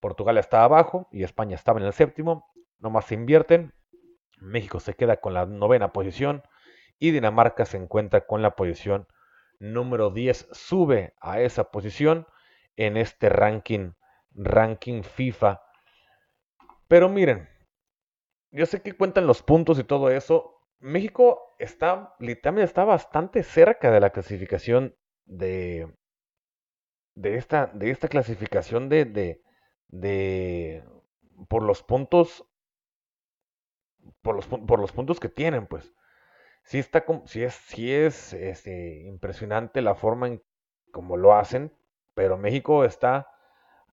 Portugal 0.00 0.38
está 0.38 0.64
abajo 0.64 1.08
y 1.12 1.22
España 1.22 1.54
estaba 1.54 1.80
en 1.80 1.86
el 1.86 1.92
séptimo. 1.92 2.46
No 2.78 2.90
más 2.90 3.06
se 3.06 3.14
invierten. 3.14 3.72
México 4.38 4.80
se 4.80 4.94
queda 4.94 5.18
con 5.18 5.34
la 5.34 5.46
novena 5.46 5.92
posición 5.92 6.42
y 6.98 7.10
Dinamarca 7.10 7.64
se 7.64 7.76
encuentra 7.76 8.26
con 8.26 8.42
la 8.42 8.56
posición 8.56 9.08
número 9.58 10.10
10. 10.10 10.48
Sube 10.52 11.14
a 11.20 11.40
esa 11.40 11.70
posición 11.70 12.26
en 12.76 12.96
este 12.96 13.28
ranking, 13.28 13.92
ranking 14.30 15.02
FIFA 15.02 15.60
pero 16.88 17.10
miren, 17.10 17.48
yo 18.50 18.66
sé 18.66 18.82
que 18.82 18.94
cuentan 18.94 19.26
los 19.26 19.42
puntos 19.42 19.78
y 19.78 19.84
todo 19.84 20.10
eso. 20.10 20.54
México 20.80 21.54
está, 21.58 22.14
literalmente 22.18 22.64
está 22.64 22.84
bastante 22.84 23.42
cerca 23.42 23.90
de 23.90 24.00
la 24.00 24.10
clasificación 24.10 24.96
de, 25.26 25.92
de, 27.14 27.36
esta, 27.36 27.66
de 27.66 27.90
esta 27.90 28.08
clasificación 28.08 28.88
de, 28.88 29.04
de, 29.04 29.42
de, 29.88 30.84
por 31.48 31.62
los 31.62 31.82
puntos, 31.82 32.46
por 34.22 34.36
los, 34.36 34.46
por 34.46 34.78
los 34.78 34.92
puntos 34.92 35.20
que 35.20 35.28
tienen, 35.28 35.66
pues. 35.66 35.92
Sí, 36.64 36.78
está, 36.78 37.04
sí 37.26 37.42
es, 37.44 37.54
sí 37.54 37.92
es 37.92 38.32
este, 38.34 39.02
impresionante 39.06 39.82
la 39.82 39.94
forma 39.94 40.28
en 40.28 40.42
como 40.92 41.16
lo 41.16 41.34
hacen, 41.34 41.72
pero 42.14 42.36
México 42.38 42.84
está 42.84 43.28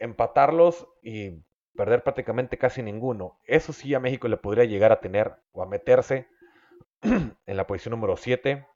empatarlos 0.00 0.88
y 1.02 1.44
perder 1.76 2.02
prácticamente 2.02 2.58
casi 2.58 2.82
ninguno. 2.82 3.38
Eso 3.44 3.72
sí 3.72 3.94
a 3.94 4.00
México 4.00 4.28
le 4.28 4.36
podría 4.36 4.64
llegar 4.64 4.92
a 4.92 5.00
tener 5.00 5.36
o 5.52 5.62
a 5.62 5.66
meterse 5.66 6.28
en 7.02 7.56
la 7.56 7.66
posición 7.66 7.92
número 7.92 8.16
7 8.16 8.66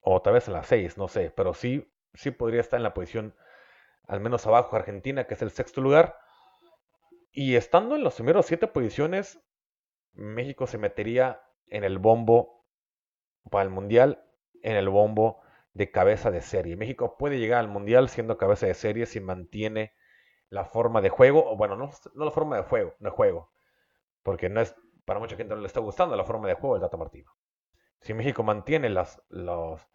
o 0.00 0.20
tal 0.20 0.34
vez 0.34 0.48
en 0.48 0.54
la 0.54 0.64
6, 0.64 0.98
no 0.98 1.06
sé, 1.06 1.30
pero 1.30 1.54
sí, 1.54 1.92
sí 2.14 2.32
podría 2.32 2.60
estar 2.60 2.78
en 2.78 2.82
la 2.82 2.94
posición 2.94 3.36
al 4.08 4.20
menos 4.20 4.46
abajo 4.46 4.74
Argentina, 4.74 5.26
que 5.26 5.34
es 5.34 5.42
el 5.42 5.50
sexto 5.50 5.80
lugar. 5.80 6.18
Y 7.30 7.54
estando 7.54 7.94
en 7.94 8.04
las 8.04 8.16
primeros 8.16 8.46
7 8.46 8.66
posiciones, 8.66 9.40
México 10.12 10.66
se 10.66 10.78
metería 10.78 11.42
en 11.66 11.84
el 11.84 11.98
bombo 11.98 12.66
para 13.50 13.64
el 13.64 13.70
Mundial, 13.70 14.24
en 14.62 14.76
el 14.76 14.88
bombo 14.88 15.40
de 15.74 15.90
cabeza 15.90 16.30
de 16.30 16.42
serie. 16.42 16.76
México 16.76 17.16
puede 17.16 17.38
llegar 17.38 17.60
al 17.60 17.68
Mundial 17.68 18.08
siendo 18.08 18.38
cabeza 18.38 18.66
de 18.66 18.74
serie 18.74 19.06
si 19.06 19.20
mantiene 19.20 19.94
la 20.48 20.64
forma 20.64 21.00
de 21.00 21.08
juego, 21.08 21.50
o 21.50 21.56
bueno, 21.56 21.76
no, 21.76 21.90
la 22.14 22.30
forma 22.30 22.56
de 22.56 22.62
juego, 22.64 22.94
no 23.00 23.10
juego, 23.10 23.50
porque 24.22 24.50
no 24.50 24.60
es 24.60 24.76
para 25.04 25.20
mucha 25.20 25.36
gente 25.36 25.54
no 25.54 25.60
le 25.60 25.66
está 25.66 25.80
gustando 25.80 26.16
la 26.16 26.24
forma 26.24 26.48
de 26.48 26.54
juego 26.54 26.74
del 26.74 26.82
Tata 26.82 26.96
Martino. 26.96 27.32
Si 28.00 28.14
México 28.14 28.42
mantiene 28.42 28.88
las, 28.88 29.22
las, 29.28 29.86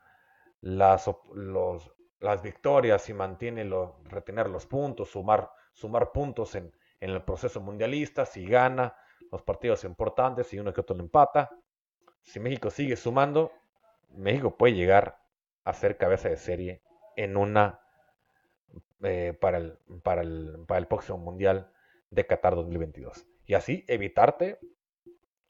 las 0.62 2.42
victorias 2.42 3.10
y 3.10 3.14
mantiene 3.14 3.66
lo, 3.66 4.00
retener 4.06 4.50
los 4.50 4.66
puntos, 4.66 5.10
sumar, 5.10 5.50
sumar 5.74 6.12
puntos 6.12 6.56
en, 6.56 6.74
en 7.00 7.10
el 7.12 7.24
proceso 7.24 7.62
mundialista, 7.62 8.26
si 8.26 8.46
gana, 8.46 8.96
los 9.32 9.42
partidos 9.42 9.84
importantes 9.84 10.54
y 10.54 10.60
uno 10.60 10.74
que 10.74 10.82
otro 10.82 10.96
lo 10.96 11.04
empata. 11.04 11.50
Si 12.22 12.40
México 12.40 12.70
sigue 12.70 12.96
sumando, 12.96 13.52
México 14.10 14.58
puede 14.58 14.74
llegar 14.74 15.20
a 15.64 15.74
ser 15.74 15.98
cabeza 15.98 16.30
de 16.30 16.38
serie 16.38 16.82
en 17.16 17.38
una 17.38 17.82
eh, 19.04 19.38
para, 19.40 19.58
el, 19.58 19.78
para, 20.04 20.22
el, 20.22 20.64
para 20.68 20.80
el 20.80 20.88
próximo 20.88 21.18
Mundial 21.18 21.72
de 22.10 22.26
Qatar 22.26 22.56
2022. 22.56 23.26
Y 23.46 23.54
así 23.54 23.84
evitarte 23.88 24.60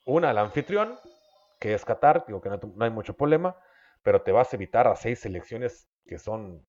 una 0.06 0.30
al 0.30 0.38
anfitrión, 0.38 0.96
que 1.60 1.74
es 1.74 1.86
Qatar, 1.86 2.26
digo 2.28 2.42
que 2.42 2.50
no, 2.50 2.60
no, 2.76 2.86
hay 2.86 2.92
mucho 2.92 3.16
problema, 3.16 3.58
pero 4.02 4.22
te 4.22 4.32
vas 4.32 4.52
a 4.52 4.56
evitar 4.56 4.88
a 4.88 4.96
seis 4.96 5.20
selecciones 5.20 5.90
que 6.06 6.18
son, 6.18 6.66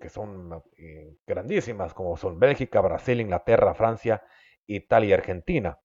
que 0.00 0.08
son 0.08 0.62
eh, 0.76 1.16
grandísimas, 1.26 1.94
como 1.94 2.16
son 2.16 2.38
Bélgica, 2.38 2.80
Brasil, 2.80 3.20
Inglaterra, 3.20 3.74
Francia, 3.74 4.22
Italia 4.66 5.10
y 5.10 5.12
Argentina, 5.12 5.78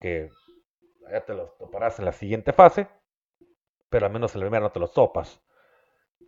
que 0.00 0.30
ya 1.10 1.24
te 1.24 1.34
los 1.34 1.56
toparás 1.58 1.98
en 1.98 2.06
la 2.06 2.12
siguiente 2.12 2.52
fase, 2.52 2.88
pero 3.88 4.06
al 4.06 4.12
menos 4.12 4.34
en 4.34 4.40
la 4.40 4.46
primera 4.46 4.64
no 4.64 4.72
te 4.72 4.80
los 4.80 4.92
topas. 4.92 5.40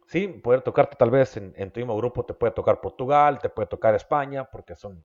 Sí, 0.07 0.29
poder 0.29 0.63
tocarte 0.63 0.97
tal 0.97 1.11
vez 1.11 1.37
en, 1.37 1.71
tu 1.71 1.81
mismo 1.81 1.97
grupo, 1.97 2.25
te 2.25 2.35
puede 2.35 2.53
tocar 2.53 2.81
Portugal, 2.81 3.39
te 3.39 3.49
puede 3.49 3.69
tocar 3.69 3.95
España, 3.95 4.45
porque 4.51 4.75
son 4.75 5.05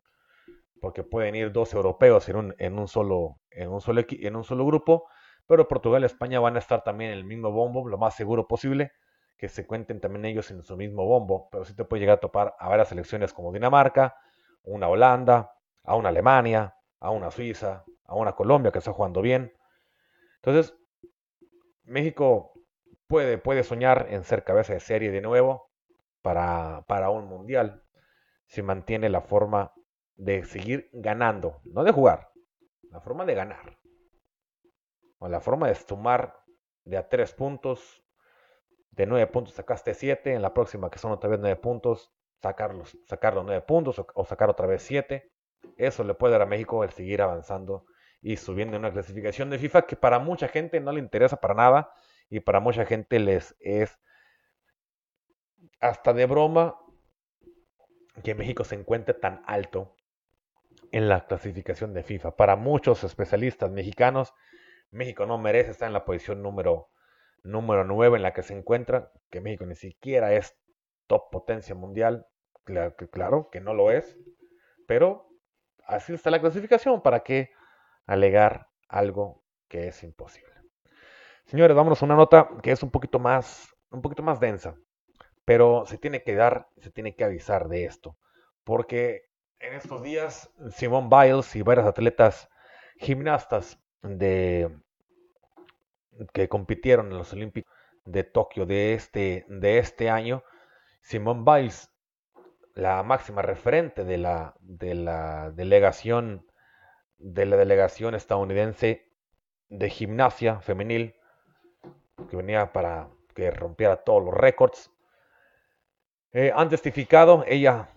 porque 0.80 1.04
pueden 1.04 1.34
ir 1.34 1.52
dos 1.52 1.74
europeos 1.74 2.30
en 2.30 2.36
un, 2.36 2.56
en 2.60 2.78
un 2.78 2.88
solo 2.88 3.40
en 3.50 3.70
un 3.70 3.82
solo 3.82 4.02
en 4.08 4.36
un 4.36 4.44
solo 4.44 4.66
grupo, 4.66 5.08
pero 5.48 5.68
Portugal 5.68 6.04
y 6.04 6.06
España 6.06 6.40
van 6.40 6.56
a 6.56 6.60
estar 6.60 6.84
también 6.84 7.12
en 7.12 7.18
el 7.18 7.24
mismo 7.24 7.52
bombo, 7.52 7.88
lo 7.88 7.98
más 7.98 8.16
seguro 8.16 8.48
posible, 8.48 8.92
que 9.38 9.50
se 9.50 9.66
cuenten 9.66 10.02
también 10.02 10.26
ellos 10.26 10.52
en 10.52 10.64
su 10.64 10.76
mismo 10.76 11.06
bombo, 11.06 11.48
pero 11.52 11.64
sí 11.64 11.76
te 11.76 11.86
puede 11.86 12.02
llegar 12.02 12.18
a 12.18 12.20
topar 12.20 12.56
a 12.60 12.70
varias 12.70 12.90
selecciones 12.90 13.34
como 13.34 13.54
Dinamarca, 13.54 14.16
una 14.64 14.88
Holanda, 14.90 15.54
a 15.84 15.96
una 15.96 16.10
Alemania, 16.10 16.76
a 17.00 17.12
una 17.12 17.32
Suiza, 17.32 17.86
a 18.08 18.16
una 18.16 18.34
Colombia 18.34 18.72
que 18.72 18.80
está 18.80 18.94
jugando 18.94 19.22
bien. 19.22 19.54
Entonces, 20.38 20.76
México 21.84 22.54
puede, 23.08 23.38
puede 23.38 23.64
soñar 23.64 24.08
en 24.10 24.24
ser 24.24 24.44
cabeza 24.44 24.74
de 24.74 24.80
serie 24.80 25.12
de 25.12 25.22
nuevo 25.22 25.70
para, 26.22 26.84
para 26.88 27.10
un 27.10 27.28
mundial 27.28 27.84
si 28.48 28.62
mantiene 28.62 29.10
la 29.10 29.22
forma 29.22 29.74
de 30.16 30.44
seguir 30.46 30.90
ganando, 30.94 31.62
no 31.66 31.84
de 31.84 31.92
jugar, 31.92 32.32
la 32.90 33.02
forma 33.02 33.26
de 33.26 33.36
ganar. 33.36 33.78
O 35.20 35.28
la 35.28 35.42
forma 35.42 35.68
de 35.68 35.76
sumar 35.76 36.36
de 36.84 36.98
a 36.98 37.08
tres 37.10 37.34
puntos, 37.34 38.04
de 38.92 39.06
nueve 39.06 39.28
puntos 39.28 39.54
sacaste 39.54 39.94
siete, 39.94 40.34
en 40.34 40.42
la 40.42 40.54
próxima 40.54 40.90
que 40.90 41.00
son 41.00 41.12
otra 41.12 41.30
vez 41.30 41.40
nueve 41.40 41.56
puntos, 41.58 42.12
sacarlos, 42.42 42.98
sacar 43.06 43.36
los 43.36 43.46
nueve 43.46 43.62
puntos 43.62 44.02
o, 44.14 44.26
sacar 44.26 44.50
otra 44.50 44.68
vez 44.68 44.82
siete. 44.84 45.32
Eso 45.76 46.04
le 46.04 46.14
puede 46.14 46.34
dar 46.34 46.44
a 46.44 46.46
México 46.46 46.84
el 46.84 46.92
seguir 46.92 47.22
avanzando 47.22 47.86
y 48.22 48.38
subiendo 48.38 48.76
en 48.76 48.82
una 48.84 48.92
clasificación 48.92 49.50
de 49.50 49.60
FIFA 49.60 49.84
que 49.84 49.96
para 49.96 50.20
mucha 50.20 50.48
gente 50.48 50.80
no 50.80 50.92
le 50.92 51.00
interesa 51.00 51.40
para 51.40 51.54
nada 51.54 51.92
y 52.30 52.40
para 52.40 52.60
mucha 52.60 52.86
gente 52.86 53.20
les 53.20 53.56
es 53.60 54.00
hasta 55.80 56.14
de 56.14 56.26
broma 56.26 56.80
que 58.24 58.36
México 58.36 58.64
se 58.64 58.76
encuentre 58.76 59.14
tan 59.14 59.44
alto 59.46 59.96
en 60.92 61.08
la 61.10 61.26
clasificación 61.28 61.94
de 61.94 62.04
FIFA. 62.04 62.36
Para 62.36 62.56
muchos 62.56 63.04
especialistas 63.04 63.72
mexicanos, 63.72 64.34
México 64.90 65.26
no 65.26 65.38
merece 65.38 65.72
estar 65.72 65.88
en 65.88 65.94
la 65.94 66.06
posición 66.06 66.42
número, 66.42 66.90
número 67.44 67.84
9 67.84 68.18
en 68.18 68.24
la 68.24 68.34
que 68.34 68.44
se 68.44 68.58
encuentra, 68.58 69.12
que 69.30 69.42
México 69.42 69.66
ni 69.66 69.76
siquiera 69.76 70.34
es 70.34 70.58
top 71.08 71.30
potencia 71.32 71.76
mundial, 71.76 72.28
claro 72.64 72.96
que, 72.96 73.10
claro, 73.10 73.50
que 73.52 73.62
no 73.62 73.74
lo 73.74 73.92
es, 73.92 74.18
pero 74.88 75.30
así 75.86 76.14
está 76.14 76.32
la 76.32 76.42
clasificación, 76.42 77.02
¿para 77.02 77.22
qué 77.22 77.52
alegar 78.08 78.70
algo 78.88 79.44
que 79.68 79.90
es 79.90 80.02
imposible? 80.04 80.54
Señores, 81.46 81.78
vámonos 81.78 82.02
a 82.02 82.06
una 82.06 82.16
nota 82.16 82.50
que 82.64 82.72
es 82.72 82.82
un 82.82 82.92
poquito 82.92 83.20
más, 83.20 83.76
un 83.92 84.02
poquito 84.02 84.24
más 84.24 84.40
densa, 84.40 84.76
pero 85.46 85.86
se 85.86 85.98
tiene 85.98 86.24
que 86.24 86.36
dar, 86.36 86.68
se 86.78 86.92
tiene 86.92 87.16
que 87.16 87.24
avisar 87.24 87.70
de 87.70 87.86
esto, 87.86 88.18
porque 88.64 89.28
en 89.60 89.74
estos 89.74 90.04
días, 90.04 90.52
Simone 90.72 91.10
Biles 91.10 91.56
y 91.56 91.62
varios 91.62 91.88
atletas 91.88 92.50
gimnastas 92.98 93.80
de, 94.02 94.78
que 96.34 96.50
compitieron 96.50 97.12
en 97.12 97.18
los 97.18 97.34
Olímpicos 97.34 97.74
de 98.06 98.24
Tokio 98.24 98.66
de 98.66 98.94
este, 98.94 99.46
de 99.48 99.80
este 99.80 100.10
año, 100.10 100.44
Simone 101.02 101.44
Biles, 101.46 101.92
la 102.74 103.02
máxima 103.04 103.42
referente 103.42 104.04
de 104.04 104.18
la, 104.18 104.56
de 104.60 104.94
la 104.94 105.52
delegación 105.52 106.46
de 107.18 107.46
la 107.46 107.58
delegación 107.58 108.16
estadounidense 108.16 109.12
de 109.70 109.90
gimnasia 109.90 110.62
femenil, 110.62 111.16
que 112.30 112.38
venía 112.38 112.72
para 112.74 113.10
que 113.36 113.52
rompiera 113.52 113.98
todos 113.98 114.24
los 114.24 114.34
récords. 114.34 114.92
Eh, 116.32 116.52
han 116.56 116.70
testificado, 116.70 117.44
ella 117.48 117.90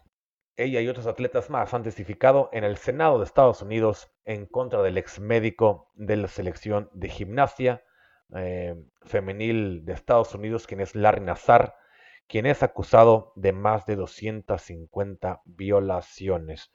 ella 0.60 0.80
y 0.80 0.88
otros 0.88 1.06
atletas 1.06 1.48
más 1.48 1.72
han 1.72 1.82
testificado 1.82 2.50
en 2.52 2.64
el 2.64 2.76
Senado 2.76 3.18
de 3.18 3.24
Estados 3.24 3.62
Unidos 3.62 4.12
en 4.24 4.46
contra 4.46 4.82
del 4.82 4.98
ex 4.98 5.18
médico 5.18 5.90
de 5.94 6.16
la 6.16 6.28
selección 6.28 6.90
de 6.92 7.08
gimnasia 7.08 7.82
eh, 8.36 8.76
femenil 9.02 9.84
de 9.84 9.94
Estados 9.94 10.34
Unidos, 10.34 10.66
quien 10.66 10.80
es 10.80 10.94
Larry 10.94 11.22
Nazar, 11.22 11.76
quien 12.28 12.46
es 12.46 12.62
acusado 12.62 13.32
de 13.36 13.52
más 13.52 13.86
de 13.86 13.96
250 13.96 15.40
violaciones. 15.46 16.70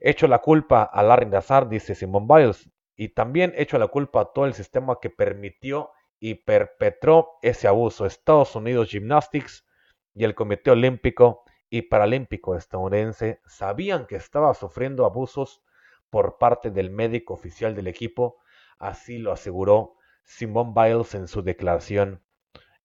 Hecho 0.00 0.26
la 0.26 0.38
culpa 0.38 0.82
a 0.82 1.02
Larry 1.02 1.26
Nazar, 1.26 1.68
dice 1.68 1.94
Simon 1.94 2.26
Biles, 2.26 2.70
y 2.96 3.10
también 3.10 3.52
hecho 3.56 3.78
la 3.78 3.88
culpa 3.88 4.22
a 4.22 4.32
todo 4.32 4.46
el 4.46 4.54
sistema 4.54 4.98
que 5.00 5.10
permitió 5.10 5.90
y 6.18 6.34
perpetró 6.34 7.32
ese 7.42 7.68
abuso. 7.68 8.06
Estados 8.06 8.56
Unidos 8.56 8.90
Gymnastics 8.90 9.66
y 10.14 10.24
el 10.24 10.34
Comité 10.34 10.70
Olímpico 10.70 11.44
y 11.68 11.82
Paralímpico 11.82 12.56
estadounidense 12.56 13.40
sabían 13.46 14.06
que 14.06 14.16
estaba 14.16 14.54
sufriendo 14.54 15.04
abusos 15.04 15.62
por 16.08 16.38
parte 16.38 16.70
del 16.70 16.90
médico 16.90 17.34
oficial 17.34 17.74
del 17.74 17.86
equipo, 17.86 18.38
así 18.78 19.18
lo 19.18 19.32
aseguró 19.32 19.96
Simone 20.24 20.72
Biles 20.74 21.14
en 21.14 21.28
su 21.28 21.42
declaración 21.42 22.22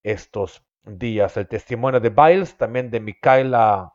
estos 0.04 0.66
días. 0.84 1.36
El 1.38 1.48
testimonio 1.48 2.00
de 2.00 2.10
Biles, 2.10 2.58
también 2.58 2.92
de 2.92 3.00
Michaela 3.00 3.94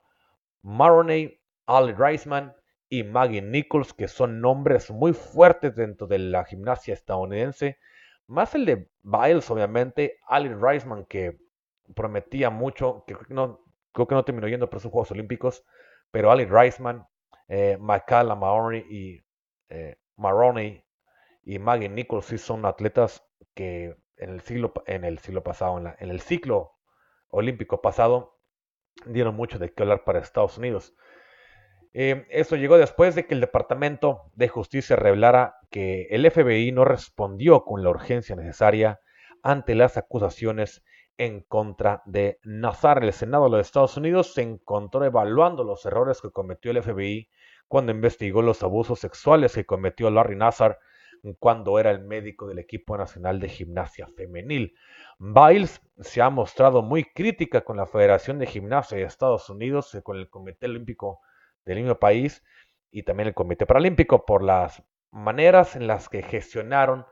Maroney, 0.63 1.41
Ali 1.67 1.93
Reisman 1.93 2.55
y 2.91 3.05
Maggie 3.05 3.41
Nichols, 3.41 3.95
que 3.95 4.09
son 4.09 4.41
nombres 4.41 4.91
muy 4.91 5.13
fuertes 5.15 5.77
dentro 5.77 6.07
de 6.09 6.19
la 6.19 6.45
gimnasia 6.45 6.93
estadounidense. 6.93 7.79
Más 8.27 8.55
el 8.55 8.67
de 8.67 8.91
Biles, 9.03 9.51
obviamente, 9.51 10.19
Ali 10.27 10.53
Reisman, 10.53 11.07
que 11.07 11.39
prometía 11.95 12.51
mucho, 12.51 13.05
que 13.07 13.17
no, 13.29 13.61
creo 13.93 14.09
que 14.09 14.15
no 14.15 14.25
terminó 14.25 14.49
yendo 14.49 14.69
para 14.69 14.79
esos 14.79 14.93
Juegos 14.93 15.13
Olímpicos, 15.13 15.65
pero 16.11 16.33
Ali 16.33 16.45
Reisman, 16.45 17.07
eh, 17.49 17.79
Maroney 17.79 18.85
y 18.91 19.25
eh, 19.69 19.97
Maroney 20.17 20.85
y 21.45 21.59
Maggie 21.59 21.89
Nichols 21.89 22.27
sí 22.27 22.39
son 22.39 22.67
atletas 22.67 23.25
que 23.55 23.97
en 24.17 24.31
el 24.31 24.41
siglo, 24.41 24.73
en 24.87 25.05
el 25.05 25.19
siglo 25.19 25.43
pasado, 25.43 25.79
en, 25.79 26.11
el 26.11 26.21
ciclo 26.21 26.73
olímpico 27.29 27.81
pasado, 27.81 28.39
dieron 29.07 29.35
mucho 29.35 29.59
de 29.59 29.73
qué 29.73 29.83
hablar 29.83 30.05
para 30.05 30.19
Estados 30.19 30.59
Unidos. 30.59 30.95
Eh, 31.93 32.27
esto 32.31 32.57
llegó 32.57 32.79
después 32.79 33.15
de 33.15 33.27
que 33.27 33.35
el 33.35 33.41
Departamento 33.41 34.31
de 34.35 34.49
Justicia 34.49 34.97
revelara 34.97 35.57
que 35.71 36.07
el 36.11 36.31
FBI 36.31 36.71
no 36.73 36.85
respondió 36.85 37.65
con 37.65 37.83
la 37.83 37.91
urgencia 37.91 38.37
necesaria 38.37 39.01
ante 39.43 39.75
las 39.75 39.97
acusaciones 39.97 40.85
en 41.19 41.41
contra 41.41 42.03
de 42.07 42.39
Nazar. 42.45 43.03
El 43.03 43.13
Senado 43.13 43.45
de 43.45 43.51
los 43.51 43.67
Estados 43.67 43.97
Unidos 43.97 44.35
se 44.35 44.43
encontró 44.43 45.05
evaluando 45.05 45.65
los 45.65 45.85
errores 45.85 46.21
que 46.21 46.31
cometió 46.31 46.71
el 46.71 46.83
FBI 46.83 47.29
cuando 47.67 47.93
investigó 47.93 48.41
los 48.43 48.63
abusos 48.63 49.01
sexuales 49.01 49.55
que 49.55 49.67
cometió 49.67 50.11
Larry 50.11 50.37
Nazar 50.37 50.79
cuando 51.39 51.79
era 51.79 51.91
el 51.91 52.01
médico 52.01 52.47
del 52.47 52.59
equipo 52.59 52.97
nacional 52.97 53.41
de 53.41 53.49
gimnasia 53.49 54.09
femenil. 54.17 54.75
Biles 55.19 55.83
se 55.99 56.23
ha 56.23 56.31
mostrado 56.31 56.83
muy 56.83 57.05
crítica 57.05 57.61
con 57.61 57.77
la 57.77 57.87
Federación 57.87 58.39
de 58.39 58.47
Gimnasia 58.47 58.97
de 58.97 59.05
Estados 59.05 59.51
Unidos, 59.51 59.97
con 60.03 60.17
el 60.17 60.31
Comité 60.31 60.67
Olímpico 60.67 61.21
del 61.65 61.79
mismo 61.79 61.99
país 61.99 62.43
y 62.91 63.03
también 63.03 63.29
el 63.29 63.35
Comité 63.35 63.67
Paralímpico 63.67 64.25
por 64.27 64.43
las 64.43 64.83
maneras 65.11 65.77
en 65.77 65.87
las 65.87 66.09
que 66.09 66.23
gestionaron 66.23 67.07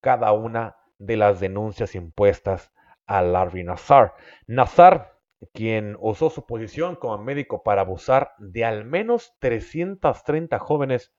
cada 0.00 0.32
una 0.32 0.76
de 0.98 1.16
las 1.16 1.40
denuncias 1.40 1.94
impuestas 1.94 2.72
a 3.06 3.22
Larry 3.22 3.64
Nazar. 3.64 4.14
Nazar, 4.46 5.18
quien 5.52 5.96
usó 6.00 6.30
su 6.30 6.46
posición 6.46 6.96
como 6.96 7.18
médico 7.18 7.62
para 7.62 7.82
abusar 7.82 8.32
de 8.38 8.64
al 8.64 8.84
menos 8.84 9.36
330 9.40 10.58
jóvenes, 10.58 11.14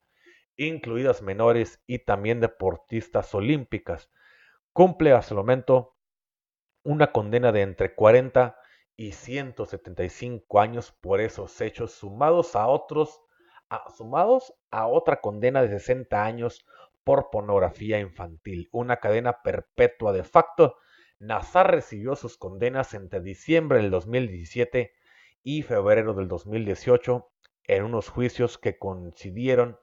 incluidas 0.56 1.22
menores 1.22 1.82
y 1.86 2.00
también 2.00 2.40
deportistas 2.40 3.34
olímpicas, 3.34 4.10
cumple 4.72 5.12
hasta 5.12 5.34
el 5.34 5.38
momento 5.38 5.96
una 6.82 7.12
condena 7.12 7.52
de 7.52 7.62
entre 7.62 7.94
40 7.94 8.56
y 8.96 9.12
175 9.12 10.60
años 10.60 10.92
por 11.00 11.20
esos 11.20 11.60
hechos, 11.60 11.92
sumados 11.92 12.56
a 12.56 12.66
otros, 12.66 13.22
sumados 13.96 14.54
a 14.70 14.86
otra 14.86 15.20
condena 15.20 15.62
de 15.62 15.68
60 15.68 16.24
años 16.24 16.66
por 17.04 17.30
pornografía 17.30 18.00
infantil, 18.00 18.68
una 18.72 18.96
cadena 18.98 19.42
perpetua 19.42 20.12
de 20.12 20.24
facto. 20.24 20.76
Nazar 21.18 21.70
recibió 21.70 22.16
sus 22.16 22.36
condenas 22.36 22.94
entre 22.94 23.20
diciembre 23.20 23.78
del 23.78 23.90
2017 23.90 24.92
y 25.42 25.62
febrero 25.62 26.14
del 26.14 26.28
2018 26.28 27.30
en 27.64 27.84
unos 27.84 28.08
juicios 28.08 28.58
que 28.58 28.78
coincidieron 28.78 29.78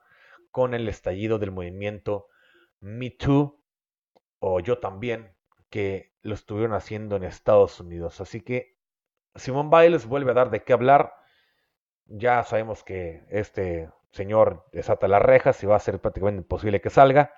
con 0.52 0.74
el 0.74 0.88
estallido 0.88 1.40
del 1.40 1.52
movimiento 1.52 2.28
Me 2.80 3.10
Too 3.12 3.60
o 4.40 4.60
Yo 4.60 4.80
también, 4.80 5.36
que 5.70 6.14
lo 6.22 6.34
estuvieron 6.36 6.74
haciendo 6.74 7.16
en 7.16 7.24
Estados 7.24 7.80
Unidos. 7.80 8.22
Así 8.22 8.42
que 8.42 8.73
Simón 9.36 9.70
Biles 9.70 10.06
vuelve 10.06 10.32
a 10.32 10.36
dar 10.36 10.50
de 10.50 10.64
qué 10.64 10.74
hablar. 10.74 11.14
Ya 12.06 12.44
sabemos 12.44 12.84
que 12.84 13.26
este 13.30 13.90
señor 14.12 14.66
desata 14.72 15.08
las 15.08 15.22
rejas 15.22 15.64
y 15.64 15.68
va 15.68 15.76
a 15.76 15.80
ser 15.80 16.00
prácticamente 16.00 16.42
imposible 16.42 16.82
que 16.82 16.90
salga, 16.90 17.34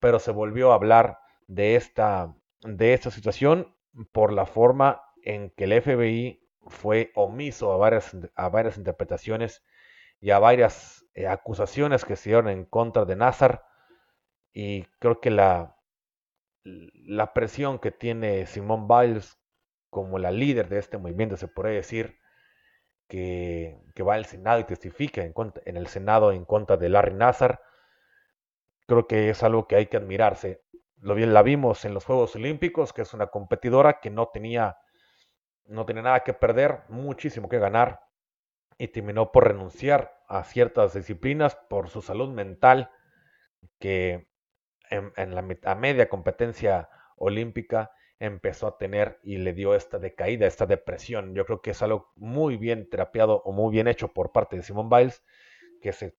pero 0.00 0.18
se 0.18 0.30
volvió 0.30 0.72
a 0.72 0.76
hablar 0.76 1.18
de 1.46 1.76
esta, 1.76 2.34
de 2.62 2.94
esta 2.94 3.10
situación 3.10 3.74
por 4.12 4.32
la 4.32 4.46
forma 4.46 5.02
en 5.22 5.50
que 5.50 5.64
el 5.64 5.82
FBI 5.82 6.48
fue 6.68 7.12
omiso 7.14 7.72
a 7.72 7.76
varias, 7.76 8.16
a 8.34 8.48
varias 8.48 8.78
interpretaciones 8.78 9.64
y 10.20 10.30
a 10.30 10.38
varias 10.38 11.04
eh, 11.14 11.26
acusaciones 11.26 12.04
que 12.04 12.16
se 12.16 12.30
dieron 12.30 12.48
en 12.48 12.64
contra 12.64 13.04
de 13.04 13.16
Nazar. 13.16 13.64
Y 14.52 14.84
creo 14.98 15.20
que 15.20 15.30
la, 15.30 15.76
la 16.64 17.32
presión 17.34 17.78
que 17.78 17.90
tiene 17.90 18.46
Simón 18.46 18.88
Biles 18.88 19.38
como 19.90 20.18
la 20.18 20.30
líder 20.30 20.68
de 20.68 20.78
este 20.78 20.98
movimiento, 20.98 21.36
se 21.36 21.48
puede 21.48 21.74
decir, 21.74 22.18
que, 23.08 23.80
va 24.06 24.14
al 24.14 24.26
Senado 24.26 24.60
y 24.60 24.64
testifica 24.64 25.22
en, 25.22 25.34
en 25.64 25.76
el 25.76 25.86
Senado 25.88 26.30
en 26.32 26.44
contra 26.44 26.76
de 26.76 26.88
Larry 26.88 27.14
Nazar, 27.14 27.62
creo 28.86 29.06
que 29.06 29.30
es 29.30 29.42
algo 29.42 29.66
que 29.66 29.76
hay 29.76 29.86
que 29.86 29.96
admirarse. 29.96 30.62
Lo 31.00 31.14
bien 31.14 31.34
la 31.34 31.42
vimos 31.42 31.84
en 31.84 31.94
los 31.94 32.04
Juegos 32.04 32.36
Olímpicos, 32.36 32.92
que 32.92 33.02
es 33.02 33.14
una 33.14 33.28
competidora 33.28 34.00
que 34.00 34.10
no 34.10 34.28
tenía, 34.28 34.78
no 35.64 35.86
tenía 35.86 36.02
nada 36.02 36.20
que 36.20 36.34
perder, 36.34 36.82
muchísimo 36.88 37.48
que 37.48 37.58
ganar, 37.58 38.00
y 38.78 38.88
terminó 38.88 39.32
por 39.32 39.48
renunciar 39.48 40.22
a 40.28 40.44
ciertas 40.44 40.94
disciplinas 40.94 41.56
por 41.68 41.88
su 41.88 42.02
salud 42.02 42.30
mental, 42.30 42.90
que 43.78 44.28
en, 44.90 45.12
en 45.16 45.34
la 45.34 45.44
a 45.64 45.74
media 45.74 46.08
competencia 46.08 46.88
olímpica 47.16 47.90
empezó 48.20 48.66
a 48.66 48.78
tener 48.78 49.20
y 49.22 49.38
le 49.38 49.52
dio 49.52 49.74
esta 49.74 49.98
decaída, 49.98 50.46
esta 50.46 50.66
depresión. 50.66 51.34
Yo 51.34 51.46
creo 51.46 51.60
que 51.62 51.70
es 51.70 51.82
algo 51.82 52.12
muy 52.16 52.56
bien 52.56 52.88
terapiado 52.88 53.42
o 53.44 53.52
muy 53.52 53.72
bien 53.72 53.88
hecho 53.88 54.08
por 54.08 54.32
parte 54.32 54.56
de 54.56 54.62
Simone 54.62 54.88
Biles, 54.94 55.22
que 55.80 55.92
se, 55.92 56.16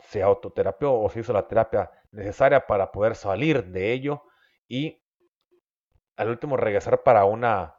se 0.00 0.22
autoterapió 0.22 0.94
o 0.94 1.08
se 1.08 1.20
hizo 1.20 1.32
la 1.32 1.48
terapia 1.48 1.90
necesaria 2.10 2.66
para 2.66 2.92
poder 2.92 3.14
salir 3.14 3.64
de 3.64 3.92
ello 3.92 4.22
y 4.68 5.02
al 6.16 6.28
último 6.28 6.56
regresar 6.56 7.02
para 7.02 7.24
una, 7.24 7.76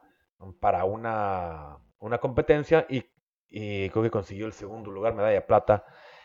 para 0.60 0.84
una, 0.84 1.78
una 1.98 2.18
competencia 2.18 2.86
y, 2.88 3.04
y 3.48 3.88
creo 3.90 4.02
que 4.02 4.10
consiguió 4.10 4.46
el 4.46 4.52
segundo 4.52 4.90
lugar, 4.90 5.14
medalla 5.14 5.46
plata 5.46 5.84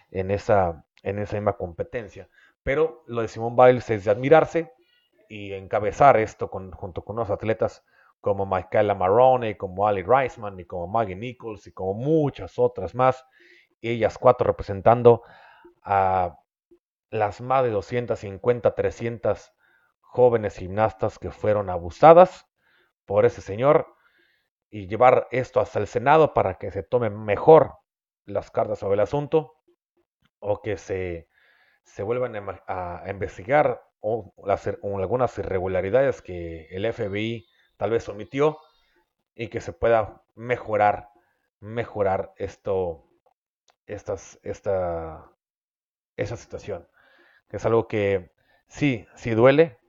en 0.10 0.32
esa, 0.32 0.86
en 1.04 1.20
esa 1.20 1.36
misma 1.36 1.58
competencia. 1.58 2.30
Pero 2.64 3.04
lo 3.08 3.22
de 3.22 3.28
Simone 3.28 3.56
Biles 3.56 3.90
es 3.90 4.06
de 4.06 4.12
admirarse, 4.12 4.74
y 5.30 5.54
encabezar 5.54 6.18
esto 6.18 6.48
junto 6.50 7.06
con 7.06 7.18
unos 7.18 7.30
atletas 7.30 7.86
como 8.20 8.46
Michaela 8.46 8.96
Marrone, 8.96 9.58
como 9.58 9.88
Ali 9.88 10.02
Reisman 10.02 10.60
y 10.60 10.66
como 10.66 10.88
Maggie 10.88 11.16
Nichols 11.16 11.68
y 11.68 11.72
como 11.72 11.94
muchas 11.94 12.58
otras 12.60 12.96
más. 12.96 13.26
ellas 13.82 14.18
cuatro 14.18 14.48
representando 14.48 15.24
a 15.84 16.38
las 17.12 17.40
más 17.42 17.64
de 17.64 17.70
250, 17.70 18.76
300 18.76 19.54
jóvenes 20.02 20.58
gimnastas 20.58 21.20
que 21.20 21.32
fueron 21.32 21.70
abusadas 21.70 22.48
por 23.06 23.26
ese 23.26 23.42
señor 23.42 23.96
y 24.70 24.88
llevar 24.88 25.28
esto 25.32 25.62
hasta 25.62 25.80
el 25.80 25.88
Senado 25.88 26.34
para 26.34 26.56
que 26.56 26.72
se 26.72 26.84
tomen 26.84 27.18
mejor 27.24 27.78
las 28.26 28.52
cartas 28.52 28.80
sobre 28.80 28.96
el 28.96 29.02
asunto 29.02 29.54
o 30.40 30.62
que 30.62 30.78
se, 30.78 31.30
se 31.84 32.04
vuelvan 32.04 32.36
a 32.68 33.04
investigar 33.10 33.89
o, 34.02 34.34
algunas 34.98 35.38
irregularidades 35.38 36.22
que 36.22 36.68
el 36.72 36.92
FBI 36.92 37.48
tal 37.78 37.92
vez 37.92 38.08
omitió 38.10 38.60
y 39.36 39.48
que 39.48 39.62
se 39.62 39.74
pueda 39.74 40.24
mejorar, 40.36 41.10
mejorar 41.60 42.34
esto, 42.38 43.10
estas, 43.86 44.40
esta, 44.44 45.32
esa 46.18 46.38
situación. 46.38 46.88
Es 47.50 47.66
algo 47.66 47.88
que 47.88 48.32
sí, 48.68 49.08
sí 49.16 49.32
duele, 49.32 49.80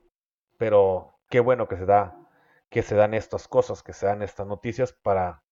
pero 0.57 1.19
qué 1.29 1.39
bueno 1.39 1.67
que 1.67 1.77
se 1.77 1.85
da, 1.85 2.17
que 2.69 2.81
se 2.81 2.95
dan 2.95 3.13
estas 3.13 3.47
cosas, 3.47 3.83
que 3.83 3.93
se 3.93 4.05
dan 4.05 4.21
estas 4.21 4.47
noticias 4.47 4.93
para, 4.93 5.43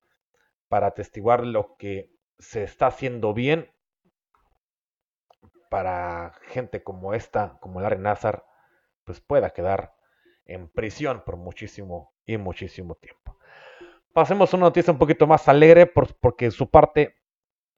para 0.67 0.87
atestiguar 0.87 1.45
lo 1.45 1.75
que 1.77 2.11
se 2.39 2.63
está 2.63 2.87
haciendo 2.87 3.33
bien 3.33 3.71
para 5.69 6.33
gente 6.47 6.83
como 6.83 7.13
esta, 7.13 7.57
como 7.59 7.79
Larry 7.79 7.99
Nazar, 7.99 8.45
pues 9.09 9.21
pueda 9.21 9.49
quedar 9.49 9.95
en 10.45 10.69
prisión 10.69 11.23
por 11.25 11.35
muchísimo 11.35 12.13
y 12.27 12.37
muchísimo 12.37 12.93
tiempo. 12.93 13.39
Pasemos 14.13 14.53
a 14.53 14.57
una 14.57 14.67
noticia 14.67 14.93
un 14.93 14.99
poquito 14.99 15.25
más 15.25 15.47
alegre 15.47 15.87
porque 15.87 16.45
en 16.45 16.51
su 16.51 16.69
parte 16.69 17.15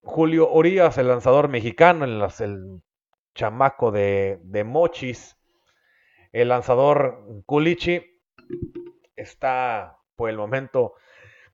Julio 0.02 0.52
Orías, 0.52 0.98
el 0.98 1.08
lanzador 1.08 1.48
mexicano, 1.48 2.04
el, 2.04 2.22
el 2.42 2.82
chamaco 3.34 3.94
de, 3.94 4.42
de, 4.44 4.66
Mochis, 4.66 5.38
el 6.34 6.50
lanzador 6.50 7.24
Culichi, 7.46 8.02
está 9.16 10.00
por 10.18 10.30
el 10.30 10.36
momento 10.36 10.96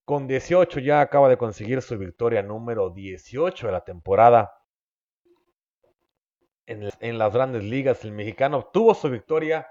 con 0.06 0.26
18, 0.28 0.80
ya 0.80 1.02
acaba 1.02 1.30
de 1.30 1.38
conseguir 1.38 1.84
su 1.84 2.00
victoria 2.00 2.42
número 2.42 2.90
18 2.90 3.68
de 3.68 3.74
la 3.74 3.82
temporada 3.82 4.57
en, 6.68 7.18
las 7.18 7.34
grandes 7.34 7.64
ligas. 7.64 8.04
El 8.04 8.12
mexicano 8.12 8.58
obtuvo 8.58 8.94
su 8.94 9.10
victoria 9.10 9.68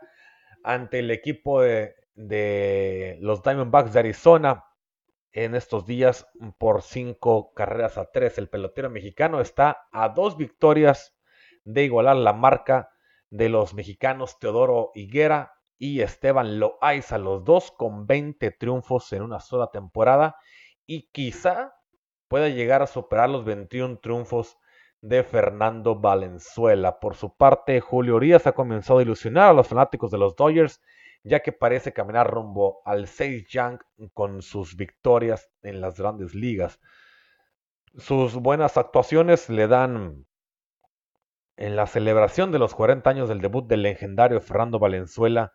ante 0.64 0.98
el 0.98 1.10
equipo 1.10 1.60
de, 1.60 1.94
de 2.14 3.18
los 3.20 3.42
Diamondbacks 3.42 3.92
de 3.92 3.98
Arizona 4.00 4.64
en 5.32 5.54
estos 5.54 5.86
días 5.86 6.26
por 6.58 6.82
cinco 6.82 7.52
carreras 7.54 7.98
a 7.98 8.10
tres. 8.10 8.38
El 8.38 8.48
pelotero 8.48 8.90
mexicano 8.90 9.40
está 9.40 9.86
a 9.92 10.08
dos 10.08 10.36
victorias 10.36 11.14
de 11.64 11.84
igualar 11.84 12.16
la 12.16 12.32
marca 12.32 12.90
de 13.30 13.48
los 13.48 13.74
mexicanos 13.74 14.38
Teodoro 14.38 14.92
Higuera 14.94 15.52
y 15.78 16.00
Esteban 16.00 16.58
Loaiza, 16.58 17.18
los 17.18 17.44
dos 17.44 17.70
con 17.70 18.06
20 18.06 18.50
triunfos 18.52 19.12
en 19.12 19.22
una 19.22 19.40
sola 19.40 19.68
temporada 19.70 20.36
y 20.86 21.10
quizá 21.10 21.74
pueda 22.28 22.48
llegar 22.48 22.82
a 22.82 22.86
superar 22.86 23.28
los 23.28 23.44
21 23.44 23.98
triunfos 23.98 24.56
de 25.00 25.22
Fernando 25.22 25.96
Valenzuela. 25.96 26.98
Por 27.00 27.14
su 27.14 27.36
parte, 27.36 27.80
Julio 27.80 28.16
Urias 28.16 28.46
ha 28.46 28.52
comenzado 28.52 28.98
a 28.98 29.02
ilusionar 29.02 29.50
a 29.50 29.52
los 29.52 29.68
fanáticos 29.68 30.10
de 30.10 30.18
los 30.18 30.36
Dodgers, 30.36 30.82
ya 31.22 31.40
que 31.40 31.52
parece 31.52 31.92
caminar 31.92 32.30
rumbo 32.30 32.82
al 32.84 33.06
6 33.06 33.46
Young 33.48 33.78
con 34.14 34.42
sus 34.42 34.76
victorias 34.76 35.50
en 35.62 35.80
las 35.80 35.98
grandes 35.98 36.34
ligas. 36.34 36.80
Sus 37.96 38.34
buenas 38.34 38.76
actuaciones 38.76 39.48
le 39.48 39.68
dan 39.68 40.26
en 41.56 41.76
la 41.76 41.86
celebración 41.86 42.52
de 42.52 42.58
los 42.58 42.74
40 42.74 43.08
años 43.08 43.28
del 43.28 43.40
debut 43.40 43.66
del 43.66 43.82
legendario 43.82 44.40
Fernando 44.40 44.78
Valenzuela 44.78 45.52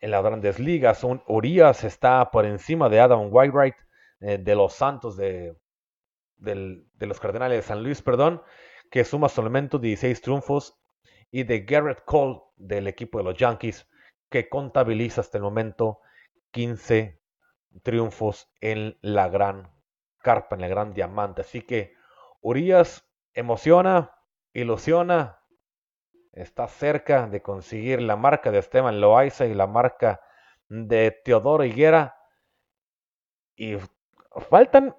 en 0.00 0.10
las 0.10 0.24
grandes 0.24 0.58
ligas. 0.58 1.04
Urias 1.26 1.84
está 1.84 2.30
por 2.30 2.46
encima 2.46 2.88
de 2.88 3.00
Adam 3.00 3.28
Whitewright 3.30 3.74
eh, 4.20 4.38
de 4.38 4.54
los 4.54 4.72
Santos 4.72 5.16
de 5.16 5.54
de 6.40 7.06
los 7.06 7.20
Cardenales 7.20 7.58
de 7.58 7.62
San 7.62 7.82
Luis, 7.82 8.02
perdón, 8.02 8.42
que 8.90 9.04
suma 9.04 9.28
solamente 9.28 9.78
16 9.78 10.20
triunfos, 10.20 10.80
y 11.30 11.44
de 11.44 11.60
Garrett 11.60 12.04
Cole 12.04 12.40
del 12.56 12.88
equipo 12.88 13.18
de 13.18 13.24
los 13.24 13.36
Yankees, 13.36 13.86
que 14.28 14.48
contabiliza 14.48 15.20
hasta 15.20 15.38
el 15.38 15.44
momento 15.44 16.00
15 16.52 17.20
triunfos 17.82 18.50
en 18.60 18.98
la 19.00 19.28
gran 19.28 19.70
carpa, 20.18 20.56
en 20.56 20.62
la 20.62 20.68
gran 20.68 20.92
diamante. 20.92 21.42
Así 21.42 21.62
que 21.62 21.94
Urias 22.40 23.08
emociona, 23.32 24.12
ilusiona, 24.52 25.40
está 26.32 26.68
cerca 26.68 27.26
de 27.26 27.42
conseguir 27.42 28.02
la 28.02 28.16
marca 28.16 28.50
de 28.50 28.58
Esteban 28.58 29.00
Loaiza 29.00 29.46
y 29.46 29.54
la 29.54 29.66
marca 29.66 30.20
de 30.68 31.10
Teodoro 31.10 31.64
Higuera. 31.64 32.16
Y 33.56 33.76
faltan 34.48 34.96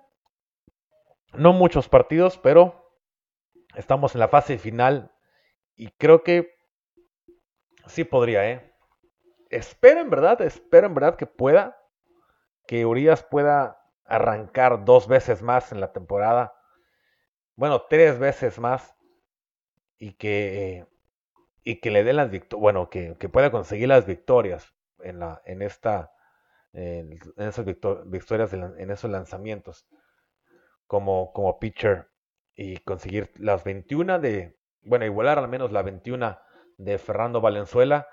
no 1.34 1.53
muchos 1.53 1.88
partidos, 1.88 2.38
pero 2.38 2.93
estamos 3.75 4.15
en 4.15 4.19
la 4.19 4.27
fase 4.27 4.57
final 4.57 5.11
y 5.75 5.91
creo 5.91 6.23
que 6.23 6.55
sí 7.88 8.03
podría, 8.03 8.49
¿eh? 8.49 8.73
Espero 9.49 9.99
en 9.99 10.09
verdad, 10.09 10.41
espero 10.41 10.88
en 10.88 10.95
verdad 10.95 11.15
que 11.15 11.25
pueda, 11.25 11.77
que 12.67 12.86
Urias 12.86 13.23
pueda 13.23 13.82
arrancar 14.05 14.86
dos 14.86 15.07
veces 15.07 15.41
más 15.41 15.71
en 15.71 15.82
la 15.82 15.91
temporada, 15.91 16.53
bueno, 17.55 17.84
tres 17.89 18.17
veces 18.17 18.59
más 18.59 18.95
y 19.97 20.13
que 20.13 20.88
y 21.63 21.79
que 21.79 21.91
le 21.91 22.03
dé 22.03 22.13
las 22.13 22.32
victorias, 22.32 22.61
bueno, 22.61 22.89
que, 22.89 23.13
pueda 23.32 23.51
conseguir 23.51 23.88
las 23.88 24.07
victorias 24.07 24.73
en, 24.99 25.19
la, 25.19 25.43
en 25.45 25.61
esta, 25.61 26.11
en, 26.73 27.19
esas 27.38 27.65
victorias, 27.65 28.51
en 28.53 28.89
esos 28.89 29.11
lanzamientos 29.11 29.88
como, 30.91 31.31
como 31.31 31.57
pitcher 31.57 32.09
y 32.53 32.75
conseguir 32.79 33.31
las 33.37 33.63
21 33.63 34.19
de, 34.19 34.57
bueno, 34.81 35.05
igualar 35.05 35.39
al 35.39 35.47
menos 35.47 35.71
la 35.71 35.83
21 35.83 36.37
de 36.77 36.97
Fernando 36.97 37.39
Valenzuela. 37.39 38.09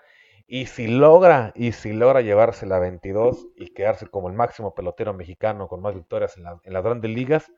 Y 0.46 0.66
si 0.66 0.86
logra, 0.86 1.52
y 1.56 1.72
si 1.72 1.92
logra 1.92 2.20
llevarse 2.20 2.66
la 2.66 2.78
22 2.78 3.48
y 3.56 3.74
quedarse 3.74 4.06
como 4.06 4.28
el 4.28 4.34
máximo 4.34 4.76
pelotero 4.76 5.12
mexicano 5.12 5.66
con 5.66 5.82
más 5.82 5.96
victorias 5.96 6.36
en, 6.36 6.44
en 6.46 6.72
las 6.72 6.84
grandes 6.84 7.10
ligas, 7.10 7.50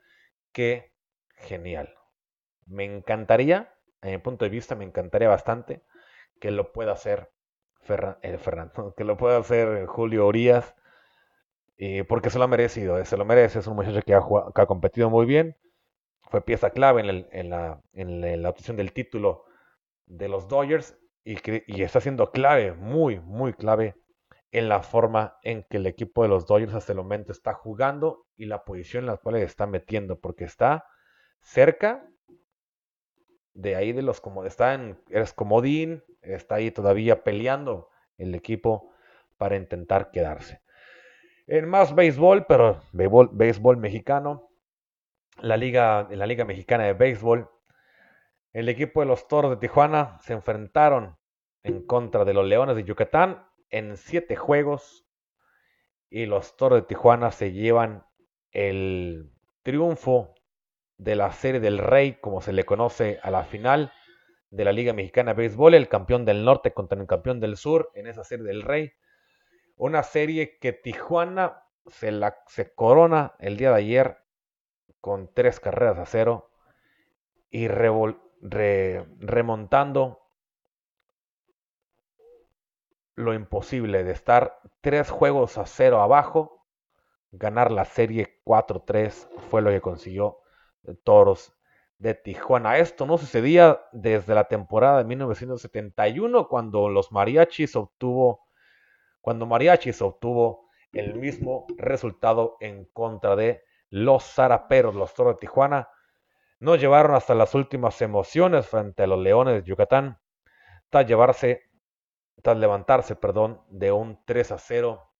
que 0.53 0.91
genial. 1.35 1.93
Me 2.65 2.85
encantaría, 2.85 3.75
a 4.01 4.07
mi 4.07 4.17
punto 4.17 4.45
de 4.45 4.49
vista, 4.49 4.73
me 4.73 4.85
encantaría 4.85 5.29
bastante 5.29 5.83
que 6.39 6.49
lo 6.49 6.73
pueda 6.73 6.93
hacer 6.93 7.31
eh, 8.23 8.37
Fernando, 8.39 8.93
que 8.97 9.03
lo 9.03 9.17
pueda 9.17 9.37
hacer 9.37 9.85
Julio 9.85 10.25
Urias, 11.77 12.05
porque 12.07 12.29
se 12.29 12.37
lo 12.37 12.45
ha 12.45 12.47
merecido, 12.47 12.99
eh, 12.99 13.05
se 13.05 13.17
lo 13.17 13.25
merece, 13.25 13.59
es 13.59 13.67
un 13.67 13.75
muchacho 13.75 14.01
que 14.01 14.13
ha, 14.13 14.21
que 14.53 14.61
ha 14.61 14.65
competido 14.65 15.09
muy 15.09 15.25
bien, 15.25 15.57
fue 16.29 16.43
pieza 16.43 16.71
clave 16.71 17.01
en, 17.01 17.49
la, 17.49 17.81
en, 17.93 18.41
la, 18.43 18.49
obtención 18.49 18.77
del 18.77 18.93
título 18.93 19.45
de 20.05 20.29
los 20.29 20.47
Dodgers 20.47 20.97
y, 21.23 21.37
y 21.67 21.83
está 21.83 21.99
siendo 21.99 22.31
clave, 22.31 22.73
muy, 22.73 23.19
muy 23.19 23.53
clave 23.53 23.95
en 24.51 24.69
la 24.69 24.81
forma 24.81 25.37
en 25.43 25.63
que 25.63 25.77
el 25.77 25.87
equipo 25.87 26.23
de 26.23 26.29
los 26.29 26.45
Dodgers 26.45 26.73
hasta 26.73 26.91
el 26.91 26.97
momento 26.97 27.31
está 27.31 27.53
jugando 27.53 28.27
y 28.35 28.45
la 28.45 28.63
posición 28.63 29.03
en 29.03 29.07
la 29.07 29.17
cual 29.17 29.37
está 29.37 29.65
metiendo, 29.65 30.19
porque 30.19 30.43
está 30.43 30.85
cerca 31.41 32.07
de 33.53 33.75
ahí 33.75 33.91
de 33.91 34.01
los 34.01 34.21
como 34.21 34.45
está 34.45 34.73
en 34.73 35.01
eres 35.09 35.33
comodín, 35.33 36.03
está 36.21 36.55
ahí 36.55 36.71
todavía 36.71 37.23
peleando 37.23 37.89
el 38.17 38.35
equipo 38.35 38.93
para 39.37 39.55
intentar 39.55 40.11
quedarse. 40.11 40.60
En 41.47 41.67
más 41.67 41.95
béisbol, 41.95 42.45
pero 42.47 42.81
béisbol, 42.91 43.29
béisbol 43.33 43.77
mexicano, 43.77 44.49
la 45.39 45.57
liga, 45.57 46.07
en 46.09 46.19
la 46.19 46.27
Liga 46.27 46.45
Mexicana 46.45 46.85
de 46.85 46.93
Béisbol, 46.93 47.49
el 48.53 48.69
equipo 48.69 48.99
de 48.99 49.07
los 49.07 49.27
Toros 49.27 49.51
de 49.51 49.57
Tijuana 49.57 50.19
se 50.21 50.33
enfrentaron 50.33 51.17
en 51.63 51.85
contra 51.85 52.25
de 52.25 52.33
los 52.33 52.45
Leones 52.45 52.75
de 52.75 52.83
Yucatán 52.83 53.47
en 53.69 53.97
siete 53.97 54.35
juegos 54.35 55.05
y 56.09 56.25
los 56.25 56.57
Toros 56.57 56.81
de 56.81 56.87
Tijuana 56.87 57.31
se 57.31 57.53
llevan 57.53 58.05
el 58.51 59.31
triunfo 59.63 60.35
de 60.97 61.15
la 61.15 61.31
Serie 61.31 61.61
del 61.61 61.77
Rey, 61.77 62.19
como 62.19 62.41
se 62.41 62.53
le 62.53 62.65
conoce 62.65 63.19
a 63.23 63.31
la 63.31 63.43
final 63.43 63.91
de 64.49 64.65
la 64.65 64.73
Liga 64.73 64.93
Mexicana 64.93 65.33
de 65.33 65.37
Béisbol, 65.37 65.73
el 65.73 65.87
campeón 65.87 66.25
del 66.25 66.43
norte 66.43 66.73
contra 66.73 66.99
el 66.99 67.07
campeón 67.07 67.39
del 67.39 67.55
sur 67.55 67.89
en 67.95 68.07
esa 68.07 68.23
Serie 68.23 68.45
del 68.45 68.61
Rey. 68.61 68.91
Una 69.81 70.03
serie 70.03 70.59
que 70.59 70.73
Tijuana 70.73 71.63
se, 71.87 72.11
la, 72.11 72.37
se 72.45 72.71
corona 72.71 73.33
el 73.39 73.57
día 73.57 73.71
de 73.71 73.77
ayer 73.77 74.19
con 74.99 75.33
tres 75.33 75.59
carreras 75.59 75.97
a 75.97 76.05
cero 76.05 76.51
y 77.49 77.67
remontando 77.67 80.19
lo 83.15 83.33
imposible 83.33 84.03
de 84.03 84.11
estar 84.11 84.59
tres 84.81 85.09
juegos 85.09 85.57
a 85.57 85.65
cero 85.65 86.03
abajo, 86.03 86.67
ganar 87.31 87.71
la 87.71 87.85
serie 87.85 88.39
4-3 88.45 89.29
fue 89.49 89.63
lo 89.63 89.71
que 89.71 89.81
consiguió 89.81 90.41
Toros 91.03 91.55
de 91.97 92.13
Tijuana. 92.13 92.77
Esto 92.77 93.07
no 93.07 93.17
sucedía 93.17 93.81
desde 93.93 94.35
la 94.35 94.43
temporada 94.43 94.99
de 94.99 95.05
1971 95.05 96.47
cuando 96.49 96.87
los 96.87 97.11
Mariachis 97.11 97.75
obtuvo 97.75 98.45
cuando 99.21 99.45
Mariachis 99.45 100.01
obtuvo 100.01 100.67
el 100.91 101.15
mismo 101.15 101.65
resultado 101.77 102.57
en 102.59 102.85
contra 102.85 103.35
de 103.35 103.63
los 103.89 104.23
Zaraperos, 104.23 104.95
los 104.95 105.13
Toros 105.13 105.35
de 105.35 105.39
Tijuana. 105.39 105.89
Nos 106.59 106.79
llevaron 106.79 107.15
hasta 107.15 107.33
las 107.35 107.55
últimas 107.55 108.01
emociones 108.01 108.67
frente 108.67 109.03
a 109.03 109.07
los 109.07 109.19
Leones 109.19 109.63
de 109.63 109.69
Yucatán, 109.69 110.19
tras 110.89 111.07
llevarse, 111.07 111.63
tras 112.41 112.57
levantarse, 112.57 113.15
perdón, 113.15 113.61
de 113.69 113.91
un 113.91 114.23
3 114.25 114.51
a 114.51 114.57
0 114.57 115.11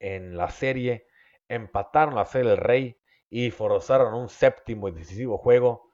en 0.00 0.36
la 0.36 0.50
serie, 0.50 1.06
empataron 1.48 2.14
la 2.14 2.24
serie 2.24 2.50
del 2.50 2.58
Rey 2.58 3.00
y 3.30 3.50
forzaron 3.50 4.14
un 4.14 4.28
séptimo 4.28 4.88
y 4.88 4.92
decisivo 4.92 5.38
juego, 5.38 5.90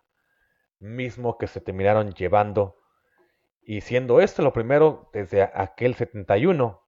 mismo 0.78 1.38
que 1.38 1.46
se 1.46 1.61
terminaron 1.61 2.12
llevando. 2.12 2.76
Y 3.62 3.80
siendo 3.80 4.20
esto 4.20 4.42
lo 4.42 4.52
primero 4.52 5.09
desde 5.12 5.42
aquel 5.42 5.94
71, 5.94 6.84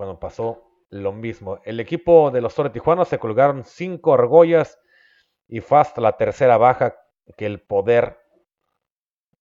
cuando 0.00 0.18
pasó 0.18 0.64
lo 0.88 1.12
mismo. 1.12 1.60
El 1.62 1.78
equipo 1.78 2.30
de 2.30 2.40
los 2.40 2.54
Toros 2.54 2.72
Tijuana 2.72 3.04
se 3.04 3.18
colgaron 3.18 3.66
cinco 3.66 4.14
argollas 4.14 4.80
y 5.46 5.60
fue 5.60 5.78
hasta 5.78 6.00
la 6.00 6.16
tercera 6.16 6.56
baja 6.56 6.96
que 7.36 7.44
el 7.44 7.60
poder 7.60 8.16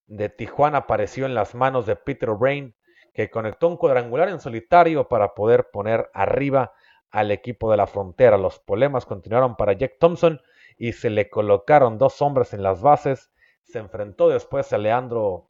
de 0.08 0.28
Tijuana 0.28 0.80
apareció 0.80 1.26
en 1.26 1.34
las 1.34 1.56
manos 1.56 1.86
de 1.86 1.96
Peter 1.96 2.32
Brain, 2.32 2.76
que 3.14 3.30
conectó 3.30 3.70
un 3.70 3.78
cuadrangular 3.78 4.28
en 4.28 4.42
solitario 4.42 5.08
para 5.08 5.34
poder 5.34 5.70
poner 5.72 6.10
arriba 6.14 6.74
al 7.10 7.32
equipo 7.32 7.72
de 7.72 7.78
la 7.78 7.88
frontera. 7.88 8.38
Los 8.38 8.60
problemas 8.60 9.06
continuaron 9.06 9.56
para 9.56 9.72
Jack 9.72 9.94
Thompson 9.98 10.42
y 10.78 10.92
se 10.92 11.10
le 11.10 11.30
colocaron 11.30 11.98
dos 11.98 12.22
hombres 12.22 12.54
en 12.54 12.64
las 12.64 12.82
bases. 12.82 13.32
Se 13.64 13.80
enfrentó 13.80 14.28
después 14.28 14.74
a 14.74 14.78
Leandro 14.78 15.48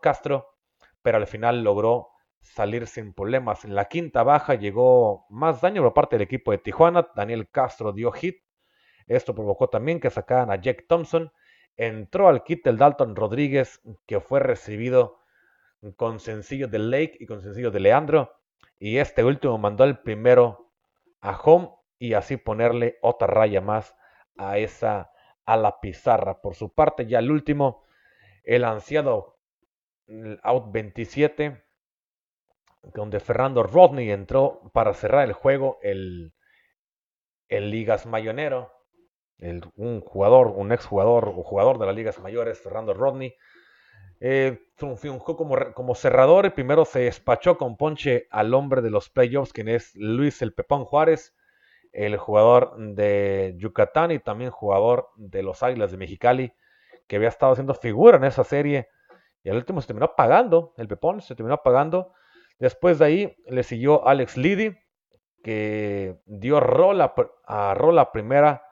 Castro, 0.00 0.54
pero 1.02 1.18
al 1.18 1.26
final 1.26 1.62
logró 1.62 2.15
salir 2.40 2.86
sin 2.86 3.12
problemas. 3.12 3.64
En 3.64 3.74
la 3.74 3.86
quinta 3.86 4.22
baja 4.22 4.54
llegó 4.54 5.26
más 5.28 5.60
daño 5.60 5.82
por 5.82 5.94
parte 5.94 6.16
del 6.16 6.22
equipo 6.22 6.52
de 6.52 6.58
Tijuana. 6.58 7.08
Daniel 7.14 7.48
Castro 7.50 7.92
dio 7.92 8.12
hit. 8.12 8.36
Esto 9.06 9.34
provocó 9.34 9.68
también 9.68 10.00
que 10.00 10.10
sacaran 10.10 10.50
a 10.50 10.56
Jack 10.56 10.86
Thompson. 10.88 11.32
Entró 11.76 12.28
al 12.28 12.42
kit 12.44 12.66
el 12.66 12.78
Dalton 12.78 13.14
Rodríguez, 13.14 13.80
que 14.06 14.20
fue 14.20 14.40
recibido 14.40 15.20
con 15.96 16.20
sencillo 16.20 16.68
de 16.68 16.78
Lake 16.78 17.16
y 17.20 17.26
con 17.26 17.42
sencillo 17.42 17.70
de 17.70 17.80
Leandro. 17.80 18.32
Y 18.78 18.98
este 18.98 19.24
último 19.24 19.58
mandó 19.58 19.84
el 19.84 19.98
primero 19.98 20.72
a 21.20 21.38
home 21.38 21.70
y 21.98 22.14
así 22.14 22.36
ponerle 22.36 22.98
otra 23.02 23.26
raya 23.26 23.60
más 23.60 23.94
a 24.36 24.58
esa 24.58 25.10
a 25.44 25.56
la 25.56 25.80
pizarra. 25.80 26.40
Por 26.42 26.54
su 26.54 26.74
parte, 26.74 27.06
ya 27.06 27.20
el 27.20 27.30
último, 27.30 27.84
el 28.42 28.64
ansiado 28.64 29.38
out 30.42 30.72
27, 30.72 31.64
donde 32.94 33.20
Fernando 33.20 33.62
Rodney 33.62 34.10
entró 34.10 34.70
para 34.72 34.94
cerrar 34.94 35.24
el 35.24 35.32
juego, 35.32 35.78
el, 35.82 36.32
el 37.48 37.70
Ligas 37.70 38.06
Mayonero, 38.06 38.72
un 39.76 40.00
jugador, 40.00 40.48
un 40.48 40.72
exjugador 40.72 41.28
o 41.28 41.42
jugador 41.42 41.78
de 41.78 41.86
las 41.86 41.94
Ligas 41.94 42.18
Mayores, 42.20 42.60
Fernando 42.60 42.94
Rodney, 42.94 43.34
eh, 44.20 44.58
como, 44.78 45.56
como 45.74 45.94
cerrador. 45.94 46.52
Primero 46.54 46.84
se 46.84 47.00
despachó 47.00 47.58
con 47.58 47.76
ponche 47.76 48.26
al 48.30 48.54
hombre 48.54 48.82
de 48.82 48.90
los 48.90 49.10
playoffs, 49.10 49.52
quien 49.52 49.68
es 49.68 49.94
Luis 49.94 50.40
el 50.42 50.54
Pepón 50.54 50.84
Juárez, 50.84 51.34
el 51.92 52.16
jugador 52.16 52.76
de 52.76 53.54
Yucatán 53.58 54.10
y 54.10 54.18
también 54.18 54.50
jugador 54.50 55.10
de 55.16 55.42
los 55.42 55.62
Águilas 55.62 55.90
de 55.90 55.96
Mexicali, 55.98 56.52
que 57.06 57.16
había 57.16 57.28
estado 57.28 57.52
haciendo 57.52 57.74
figura 57.74 58.16
en 58.16 58.24
esa 58.24 58.44
serie. 58.44 58.88
Y 59.42 59.50
al 59.50 59.56
último 59.56 59.80
se 59.80 59.86
terminó 59.86 60.14
pagando, 60.16 60.72
el 60.76 60.88
Pepón 60.88 61.20
se 61.20 61.34
terminó 61.34 61.62
pagando. 61.62 62.12
Después 62.58 62.98
de 62.98 63.04
ahí 63.04 63.36
le 63.46 63.62
siguió 63.62 64.06
Alex 64.06 64.36
Liddy, 64.36 64.76
que 65.42 66.16
dio 66.26 66.60
rola 66.60 67.14
a 67.46 67.74
rola 67.74 68.12
primera. 68.12 68.62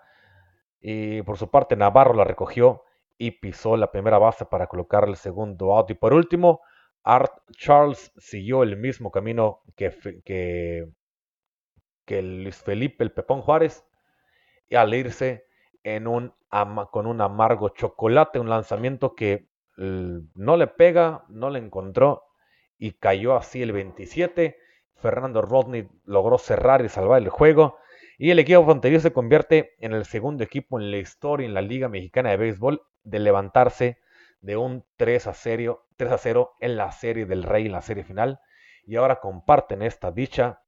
Y 0.81 1.23
por 1.23 1.39
su 1.39 1.51
parte 1.51 1.77
Navarro 1.77 2.15
la 2.15 2.25
recogió 2.25 2.85
y 3.17 3.33
pisó 3.33 3.77
la 3.77 3.91
primera 3.91 4.19
base 4.19 4.45
para 4.45 4.67
colocar 4.67 5.09
el 5.09 5.17
segundo 5.17 5.75
out. 5.75 5.91
Y 5.91 5.95
por 5.95 6.15
último, 6.15 6.61
Art 7.03 7.33
Charles 7.53 8.13
siguió 8.17 8.63
el 8.63 8.77
mismo 8.77 9.11
camino 9.11 9.63
que, 9.77 9.95
que, 10.25 12.23
Luis 12.23 12.57
Felipe 12.57 13.05
el 13.05 13.13
Pepón 13.13 13.41
Juárez 13.41 13.85
y 14.69 14.77
al 14.77 14.95
irse 14.95 15.47
con 15.83 17.07
un 17.07 17.21
amargo 17.21 17.69
chocolate, 17.71 18.41
un 18.41 18.49
lanzamiento 18.49 19.15
que 19.15 19.49
no 19.77 20.57
le 20.57 20.67
pega, 20.67 21.25
no 21.29 21.51
le 21.51 21.59
encontró 21.59 22.25
y 22.79 22.93
cayó 22.93 23.37
así 23.37 23.63
el 23.63 23.73
27. 23.73 24.59
Fernando 24.97 25.43
Rodney 25.43 25.89
logró 26.05 26.39
cerrar 26.39 26.85
y 26.85 26.89
salvar 26.89 27.23
el 27.23 27.29
juego. 27.29 27.79
Y 28.19 28.31
el 28.31 28.39
equipo 28.39 28.65
fronterizo 28.65 29.03
se 29.03 29.13
convierte 29.13 29.75
en 29.81 29.93
el 29.93 30.05
segundo 30.05 30.45
equipo 30.45 30.79
en 30.79 30.91
la 30.91 30.99
historia 30.99 31.47
en 31.47 31.55
la 31.55 31.63
Liga 31.63 31.89
Mexicana 31.89 32.31
de 32.31 32.37
Béisbol 32.37 32.83
de 33.03 33.19
levantarse 33.19 33.99
de 34.41 34.57
un 34.57 34.85
3 34.97 35.27
a, 35.27 35.35
0, 35.35 35.87
3 35.97 36.13
a 36.13 36.19
0 36.19 36.57
en 36.61 36.77
la 36.77 36.93
serie 36.93 37.27
del 37.27 37.43
Rey, 37.43 37.67
en 37.67 37.73
la 37.73 37.83
serie 37.83 38.05
final. 38.05 38.41
Y 38.87 38.97
ahora 38.97 39.21
comparten 39.21 39.83
esta 39.83 40.11
dicha 40.13 40.63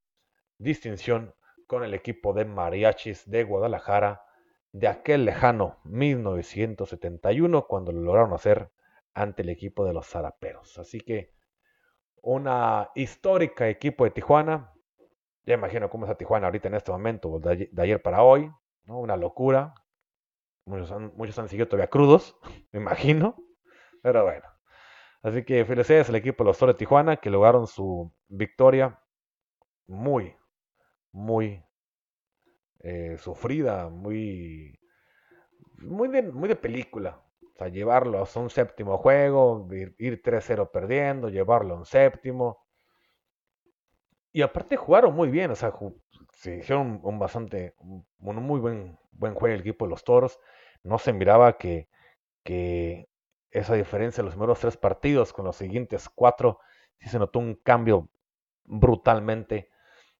distinción 0.59 1.35
con 1.67 1.85
el 1.85 1.95
equipo 1.95 2.33
de 2.33 2.45
Mariachis 2.45 3.29
de 3.29 3.45
Guadalajara 3.45 4.23
de 4.73 4.89
aquel 4.89 5.25
lejano 5.25 5.79
1971 5.85 7.67
cuando 7.67 7.93
lo 7.93 8.01
lograron 8.01 8.33
hacer 8.33 8.71
ante 9.15 9.43
el 9.43 9.49
equipo 9.49 9.85
de 9.85 9.93
los 9.93 10.07
Zaraperos. 10.07 10.79
Así 10.79 11.01
que 11.01 11.36
una 12.27 12.91
histórica 12.97 13.68
equipo 13.68 14.03
de 14.05 14.11
Tijuana. 14.11 14.72
Ya 15.45 15.55
imagino 15.55 15.89
cómo 15.89 16.07
está 16.07 16.16
Tijuana 16.18 16.49
ahorita 16.49 16.66
en 16.66 16.74
este 16.74 16.91
momento, 16.91 17.39
de, 17.39 17.70
ayer 17.79 18.03
para 18.03 18.22
hoy, 18.22 18.51
¿no? 18.85 18.99
Una 18.99 19.16
locura. 19.16 19.74
Muchos 20.64 20.91
han, 20.91 21.12
muchos 21.16 21.39
han 21.39 21.49
seguido 21.49 21.68
todavía 21.68 21.89
crudos, 21.89 22.37
me 22.72 22.81
imagino. 22.81 23.37
Pero 24.03 24.24
bueno. 24.24 24.45
Así 25.22 25.45
que 25.45 25.64
felicidades 25.64 26.09
al 26.09 26.16
equipo 26.16 26.43
de 26.43 26.49
los 26.49 26.59
Toros 26.59 26.74
de 26.74 26.79
Tijuana 26.79 27.16
que 27.16 27.31
lograron 27.31 27.68
su 27.68 28.12
victoria 28.27 29.01
muy, 29.87 30.37
muy 31.12 31.64
eh, 32.81 33.16
sufrida, 33.18 33.89
muy, 33.89 34.81
muy 35.79 36.09
de 36.49 36.57
película. 36.57 37.22
O 37.57 37.59
sea, 37.59 37.69
llevarlo 37.69 38.19
a 38.19 38.39
un 38.39 38.51
séptimo 38.51 38.99
juego, 38.99 39.67
ir, 39.99 40.23
3-0 40.23 40.71
perdiendo, 40.71 41.31
llevarlo 41.31 41.75
a 41.75 41.79
un 41.79 41.87
séptimo. 41.87 42.67
Y 44.33 44.43
aparte 44.43 44.77
jugaron 44.77 45.15
muy 45.15 45.31
bien, 45.31 45.51
o 45.51 45.57
sea, 45.57 45.73
se 46.35 46.57
hicieron 46.59 47.01
un 47.03 47.19
bastante, 47.19 47.75
un, 47.79 48.05
muy 48.19 48.61
buen, 48.61 48.99
buen 49.13 49.35
juego 49.35 49.55
el 49.55 49.61
equipo 49.63 49.87
de 49.87 49.91
los 49.91 50.05
Toros. 50.05 50.39
No 50.83 50.99
se 50.99 51.15
miraba 51.15 51.57
que, 51.57 51.89
que 52.45 53.09
esa 53.51 53.75
diferencia 53.75 54.21
en 54.21 54.27
los 54.27 54.35
primeros 54.35 54.61
tres 54.61 54.77
partidos 54.77 55.33
con 55.33 55.47
los 55.47 55.57
siguientes 55.57 56.11
cuatro, 56.11 56.61
sí 56.99 57.09
se 57.09 57.19
notó 57.19 57.39
un 57.39 57.55
cambio 57.55 58.11
brutalmente 58.65 59.71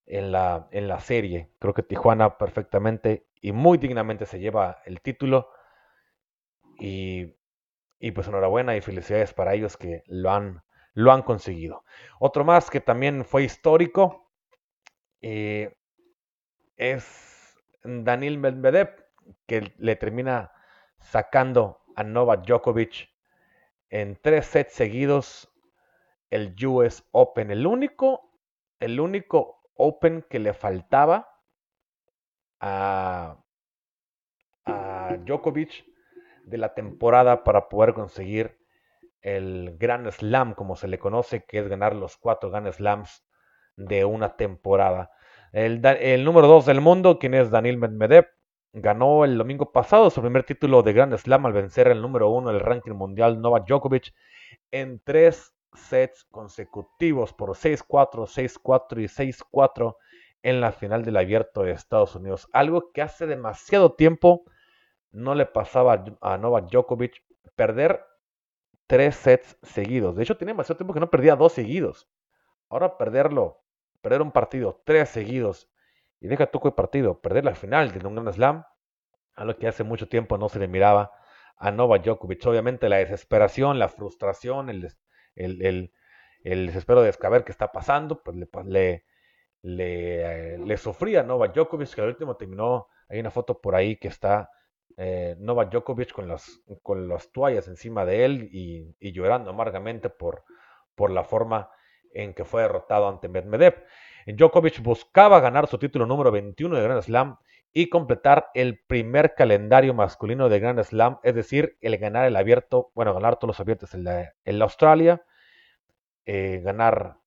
en 0.07 0.33
la, 0.33 0.69
en 0.71 0.89
la 0.89 1.01
serie. 1.01 1.51
Creo 1.59 1.75
que 1.75 1.83
Tijuana 1.83 2.39
perfectamente 2.39 3.27
y 3.43 3.53
muy 3.53 3.77
dignamente 3.79 4.25
se 4.25 4.39
lleva 4.41 4.79
el 4.87 5.03
título. 5.03 5.51
Y, 6.79 7.35
pues 8.13 8.29
enhorabuena 8.29 8.77
y 8.77 8.81
felicidades 8.81 9.35
para 9.35 9.55
ellos 9.55 9.77
que 9.77 10.05
lo 10.07 10.31
han, 10.31 10.63
lo 10.95 11.13
han 11.13 11.23
conseguido. 11.23 11.85
Otro 12.19 12.45
más 12.45 12.71
que 12.71 12.81
también 12.81 13.25
fue 13.25 13.45
histórico 13.45 14.31
eh, 15.23 15.77
es 16.77 17.57
Daniel 17.83 18.39
Medvedev, 18.39 19.07
que 19.47 19.73
le 19.79 19.97
termina 19.97 20.53
sacando 21.01 21.83
a 21.97 22.05
Novak 22.05 22.47
Djokovic 22.47 23.09
en 23.91 24.17
tres 24.21 24.47
sets 24.47 24.75
seguidos 24.75 25.49
el 26.31 26.55
US 26.67 27.05
Open. 27.13 27.51
El 27.51 27.67
único, 27.67 28.33
el 28.81 29.01
único 29.01 29.63
Open 29.75 30.25
que 30.29 30.39
le 30.39 30.55
faltaba 30.55 31.29
a, 32.61 33.37
a 34.65 35.17
Djokovic 35.25 35.85
de 36.47 36.59
la 36.59 36.75
temporada 36.75 37.45
para 37.45 37.69
poder 37.69 37.93
conseguir 37.93 38.59
el 39.21 39.77
Grand 39.79 40.09
Slam, 40.11 40.55
como 40.55 40.77
se 40.77 40.89
le 40.89 40.99
conoce, 40.99 41.45
que 41.45 41.59
es 41.59 41.69
ganar 41.69 41.95
los 41.95 42.17
cuatro 42.17 42.51
Grand 42.51 42.73
Slams 42.73 43.27
de 43.77 44.05
una 44.05 44.37
temporada. 44.37 45.11
El, 45.53 46.25
número 46.25 46.47
dos 46.47 46.65
del 46.65 46.81
mundo, 46.81 47.19
quien 47.19 47.35
es 47.35 47.51
Daniel 47.51 47.79
Medvedev, 47.79 48.29
ganó 48.73 49.25
el 49.25 49.37
domingo 49.37 49.73
pasado 49.73 50.11
su 50.11 50.21
primer 50.21 50.45
título 50.45 50.83
de 50.83 50.93
Grand 50.93 51.17
Slam 51.17 51.47
al 51.47 51.53
vencer 51.53 51.89
el 51.89 52.01
número 52.01 52.31
uno 52.31 52.53
del 52.53 52.61
ranking 52.61 52.93
mundial 52.93 53.41
Novak 53.41 53.67
Djokovic 53.67 54.15
en 54.71 55.01
tres 55.03 55.55
sets 55.73 56.25
consecutivos 56.31 57.33
por 57.33 57.51
6-4, 57.51 58.27
6-4 58.27 59.01
y 59.01 59.33
6-4 59.33 59.97
en 60.43 60.61
la 60.61 60.73
final 60.73 61.05
del 61.05 61.17
abierto 61.17 61.63
de 61.63 61.73
Estados 61.73 62.15
Unidos. 62.15 62.49
Algo 62.53 62.93
que 62.93 63.03
hace 63.03 63.27
demasiado 63.27 63.95
tiempo 63.95 64.45
no 65.17 65.35
le 65.35 65.47
pasaba 65.47 66.05
a 66.21 66.37
Novak 66.37 66.71
Djokovic 66.71 67.23
perder 67.55 68.05
tres 68.87 69.17
sets 69.17 69.57
seguidos. 69.63 70.15
De 70.15 70.23
hecho, 70.23 70.37
tenía 70.37 70.53
demasiado 70.53 70.77
tiempo 70.77 70.93
que 70.93 71.01
no 71.01 71.11
perdía 71.11 71.37
dos 71.37 71.55
seguidos. 71.55 72.09
Ahora 72.69 72.99
perderlo, 72.99 73.65
perder 74.03 74.21
un 74.21 74.31
partido, 74.31 74.83
tres 74.85 75.09
seguidos, 75.09 75.71
y 76.21 76.29
deja 76.29 76.47
tu 76.47 76.61
partido, 76.75 77.21
perder 77.21 77.45
la 77.47 77.55
final 77.55 77.93
de 77.93 78.07
un 78.07 78.15
Grand 78.15 78.33
Slam, 78.33 78.65
a 79.35 79.45
lo 79.45 79.57
que 79.57 79.67
hace 79.67 79.85
mucho 79.85 80.09
tiempo 80.09 80.37
no 80.37 80.49
se 80.49 80.59
le 80.59 80.69
miraba 80.69 81.13
a 81.57 81.71
Novak 81.71 82.05
Djokovic. 82.05 82.45
Obviamente 82.47 82.89
la 82.89 82.97
desesperación, 82.97 83.79
la 83.79 83.89
frustración, 83.89 84.69
el, 84.69 84.93
el, 85.35 85.93
el, 86.45 86.67
desespero 86.67 87.01
de 87.01 87.13
saber 87.13 87.45
qué 87.45 87.53
está 87.53 87.73
pasando, 87.73 88.23
pues 88.23 88.37
le, 88.37 88.49
le, 88.65 89.05
le, 89.63 90.59
le 90.59 90.77
sufría 90.77 91.21
a 91.21 91.23
Novak 91.23 91.55
Djokovic, 91.55 91.95
que 91.95 92.01
al 92.03 92.09
último 92.09 92.37
terminó, 92.37 92.89
hay 93.09 93.21
una 93.21 93.31
foto 93.31 93.61
por 93.63 93.75
ahí 93.75 93.97
que 93.97 94.09
está 94.09 94.51
eh, 94.97 95.37
Novak 95.39 95.71
Djokovic 95.71 96.13
con 96.13 96.29
las, 96.29 97.33
toallas 97.33 97.69
encima 97.69 98.05
de 98.05 98.25
él 98.25 98.49
y, 98.51 99.13
llorando 99.13 99.51
amargamente 99.51 100.11
por, 100.11 100.45
por 100.95 101.11
la 101.11 101.25
forma 101.25 101.71
en 102.13 102.35
que 102.35 102.45
fue 102.45 102.63
derrotado 102.63 103.09
ante 103.09 103.29
Medvedev. 103.29 103.85
Djokovic 104.27 104.83
buscaba 104.83 105.41
ganar 105.41 105.67
su 105.67 105.79
título 105.79 106.07
número 106.07 106.31
21 106.33 106.77
de 106.77 106.83
Grand 106.83 107.03
Slam 107.03 107.39
y 107.73 107.91
completar 107.91 108.49
el 108.55 108.79
primer 108.79 109.35
calendario 109.35 109.93
masculino 109.93 110.49
de 110.49 110.61
Grand 110.61 110.83
Slam, 110.83 111.19
es 111.23 111.35
decir, 111.35 111.77
el 111.83 111.99
ganar 111.99 112.27
el 112.27 112.37
abierto, 112.37 112.91
bueno, 112.95 113.13
ganar 113.13 113.37
todos 113.37 113.49
los 113.49 113.61
abiertos 113.61 113.93
en 113.93 114.05
la, 114.05 114.65
Australia, 114.65 115.23
eh, 116.25 116.63
ganar 116.65 117.19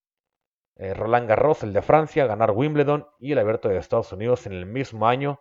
eh, 0.76 0.96
Roland 0.96 1.30
Garros, 1.30 1.62
el 1.62 1.72
de 1.72 1.84
Francia, 1.84 2.26
ganar 2.26 2.52
Wimbledon 2.52 3.06
y 3.20 3.34
el 3.34 3.38
abierto 3.38 3.70
de 3.70 3.78
Estados 3.78 4.12
Unidos 4.12 4.48
en 4.48 4.54
el 4.54 4.66
mismo 4.66 5.08
año, 5.08 5.40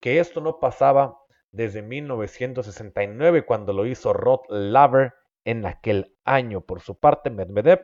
que 0.00 0.18
esto 0.18 0.40
no 0.40 0.58
pasaba 0.58 1.18
desde 1.50 1.82
1969 1.82 3.44
cuando 3.44 3.72
lo 3.72 3.86
hizo 3.86 4.12
Rod 4.12 4.40
Laver 4.48 5.14
en 5.44 5.66
aquel 5.66 6.16
año. 6.24 6.60
Por 6.60 6.80
su 6.80 6.98
parte, 6.98 7.30
Medvedev, 7.30 7.80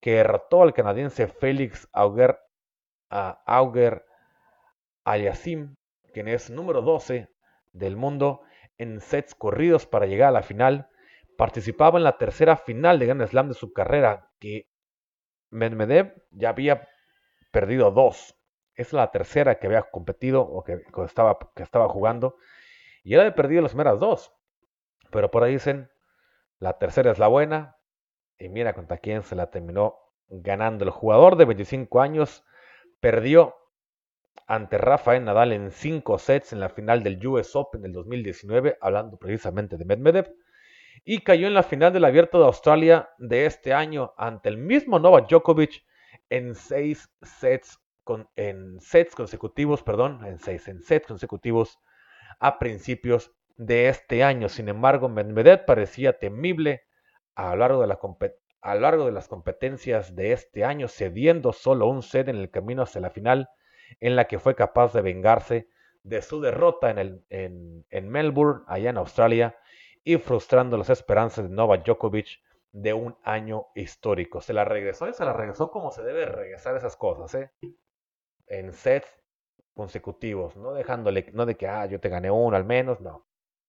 que 0.00 0.14
derrotó 0.14 0.62
al 0.62 0.74
canadiense 0.74 1.28
Félix 1.28 1.88
Auger, 1.92 2.38
Aliasim 5.04 5.76
quien 6.12 6.28
es 6.28 6.50
número 6.50 6.80
12 6.80 7.28
del 7.72 7.96
mundo 7.96 8.40
en 8.78 9.00
sets 9.00 9.34
corridos 9.34 9.86
para 9.86 10.06
llegar 10.06 10.30
a 10.30 10.32
la 10.32 10.42
final, 10.42 10.88
participaba 11.36 11.98
en 11.98 12.04
la 12.04 12.16
tercera 12.16 12.56
final 12.56 12.98
de 12.98 13.06
Grand 13.06 13.26
Slam 13.26 13.48
de 13.48 13.54
su 13.54 13.72
carrera, 13.72 14.30
que 14.40 14.66
Medvedev 15.50 16.14
ya 16.30 16.48
había 16.48 16.88
perdido 17.52 17.90
dos. 17.90 18.34
Es 18.74 18.92
la 18.92 19.10
tercera 19.10 19.58
que 19.58 19.66
había 19.66 19.82
competido 19.82 20.40
o 20.42 20.64
que 20.64 20.82
estaba 21.04 21.88
jugando. 21.88 22.36
Y 23.06 23.14
él 23.14 23.20
había 23.20 23.36
perdido 23.36 23.62
las 23.62 23.70
primeras 23.70 24.00
dos. 24.00 24.32
Pero 25.12 25.30
por 25.30 25.44
ahí 25.44 25.52
dicen, 25.52 25.88
la 26.58 26.76
tercera 26.76 27.12
es 27.12 27.20
la 27.20 27.28
buena. 27.28 27.76
Y 28.36 28.48
mira 28.48 28.72
contra 28.72 28.98
quién 28.98 29.22
se 29.22 29.36
la 29.36 29.48
terminó 29.48 29.96
ganando. 30.26 30.84
El 30.84 30.90
jugador 30.90 31.36
de 31.36 31.44
25 31.44 32.00
años 32.00 32.44
perdió 32.98 33.54
ante 34.48 34.76
Rafael 34.76 35.24
Nadal 35.24 35.52
en 35.52 35.70
cinco 35.70 36.18
sets 36.18 36.52
en 36.52 36.58
la 36.58 36.68
final 36.68 37.04
del 37.04 37.24
US 37.24 37.54
Open 37.54 37.82
del 37.82 37.92
2019, 37.92 38.76
hablando 38.80 39.18
precisamente 39.18 39.76
de 39.76 39.84
Medvedev, 39.84 40.34
y 41.04 41.20
cayó 41.20 41.46
en 41.46 41.54
la 41.54 41.62
final 41.62 41.92
del 41.92 42.06
Abierto 42.06 42.40
de 42.40 42.46
Australia 42.46 43.10
de 43.18 43.46
este 43.46 43.72
año 43.72 44.14
ante 44.16 44.48
el 44.48 44.56
mismo 44.56 44.98
Novak 44.98 45.28
Djokovic 45.28 45.84
en 46.28 46.56
seis 46.56 47.08
sets, 47.22 47.78
en 48.34 48.80
sets 48.80 49.14
consecutivos, 49.14 49.84
perdón, 49.84 50.26
en 50.26 50.40
seis 50.40 50.66
en 50.66 50.82
sets 50.82 51.06
consecutivos 51.06 51.78
a 52.38 52.58
principios 52.58 53.32
de 53.56 53.88
este 53.88 54.22
año. 54.22 54.48
Sin 54.48 54.68
embargo, 54.68 55.08
Medvedev 55.08 55.64
parecía 55.64 56.18
temible 56.18 56.84
a 57.34 57.50
lo 57.50 57.56
largo 57.56 57.80
de 59.06 59.12
las 59.12 59.28
competencias 59.28 60.14
de 60.14 60.32
este 60.32 60.64
año, 60.64 60.88
cediendo 60.88 61.52
solo 61.52 61.86
un 61.86 62.02
set 62.02 62.28
en 62.28 62.36
el 62.36 62.50
camino 62.50 62.82
hacia 62.82 63.00
la 63.00 63.10
final 63.10 63.48
en 64.00 64.16
la 64.16 64.26
que 64.26 64.38
fue 64.38 64.54
capaz 64.54 64.92
de 64.92 65.02
vengarse 65.02 65.68
de 66.02 66.22
su 66.22 66.40
derrota 66.40 66.90
en, 66.90 67.84
el, 67.90 68.04
Melbourne, 68.04 68.64
allá 68.66 68.90
en 68.90 68.98
Australia, 68.98 69.56
y 70.04 70.18
frustrando 70.18 70.76
las 70.76 70.90
esperanzas 70.90 71.48
de 71.48 71.54
Novak 71.54 71.84
Djokovic 71.84 72.40
de 72.70 72.92
un 72.92 73.16
año 73.24 73.66
histórico. 73.74 74.40
Se 74.40 74.52
la 74.52 74.64
regresó 74.64 75.08
y 75.08 75.14
se 75.14 75.24
la 75.24 75.32
regresó 75.32 75.70
como 75.70 75.90
se 75.90 76.02
debe 76.02 76.26
regresar 76.26 76.76
esas 76.76 76.96
cosas, 76.96 77.34
¿eh? 77.34 77.50
En 78.46 78.72
sets 78.72 79.08
consecutivos, 79.76 80.56
no 80.56 80.72
dejándole, 80.72 81.30
no 81.34 81.44
de 81.44 81.54
que, 81.54 81.68
ah, 81.68 81.84
yo 81.84 82.00
te 82.00 82.08
gané 82.08 82.30
uno 82.30 82.56
al 82.56 82.64
menos, 82.64 83.00
no. 83.02 83.26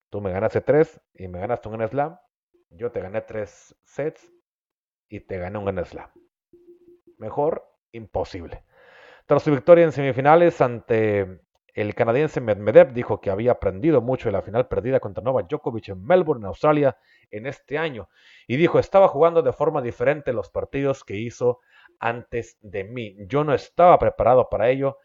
Tú 0.09 0.21
me 0.21 0.31
ganaste 0.31 0.61
tres 0.61 1.01
y 1.13 1.27
me 1.27 1.39
ganaste 1.39 1.67
un 1.67 1.75
Grand 1.75 1.91
Slam. 1.91 2.17
Yo 2.69 2.91
te 2.91 3.01
gané 3.01 3.21
tres 3.21 3.75
sets 3.83 4.31
y 5.09 5.19
te 5.19 5.37
gané 5.37 5.59
un 5.59 5.65
Grand 5.65 5.85
Slam. 5.85 6.09
Mejor, 7.17 7.69
imposible. 7.91 8.63
Tras 9.25 9.43
su 9.43 9.51
victoria 9.51 9.83
en 9.83 9.91
semifinales 9.91 10.61
ante 10.61 11.41
el 11.73 11.93
canadiense 11.93 12.39
Medvedev, 12.39 12.93
dijo 12.93 13.19
que 13.19 13.29
había 13.29 13.51
aprendido 13.51 14.01
mucho 14.01 14.29
de 14.29 14.31
la 14.31 14.41
final 14.41 14.67
perdida 14.69 15.01
contra 15.01 15.21
Novak 15.21 15.49
Djokovic 15.49 15.89
en 15.89 16.05
Melbourne, 16.05 16.47
Australia, 16.47 16.97
en 17.29 17.45
este 17.45 17.77
año. 17.77 18.07
Y 18.47 18.55
dijo, 18.55 18.79
estaba 18.79 19.09
jugando 19.09 19.41
de 19.41 19.51
forma 19.51 19.81
diferente 19.81 20.31
los 20.31 20.49
partidos 20.49 21.03
que 21.03 21.17
hizo 21.17 21.59
antes 21.99 22.57
de 22.61 22.85
mí. 22.85 23.17
Yo 23.27 23.43
no 23.43 23.53
estaba 23.53 23.99
preparado 23.99 24.47
para 24.49 24.69
ello, 24.69 24.97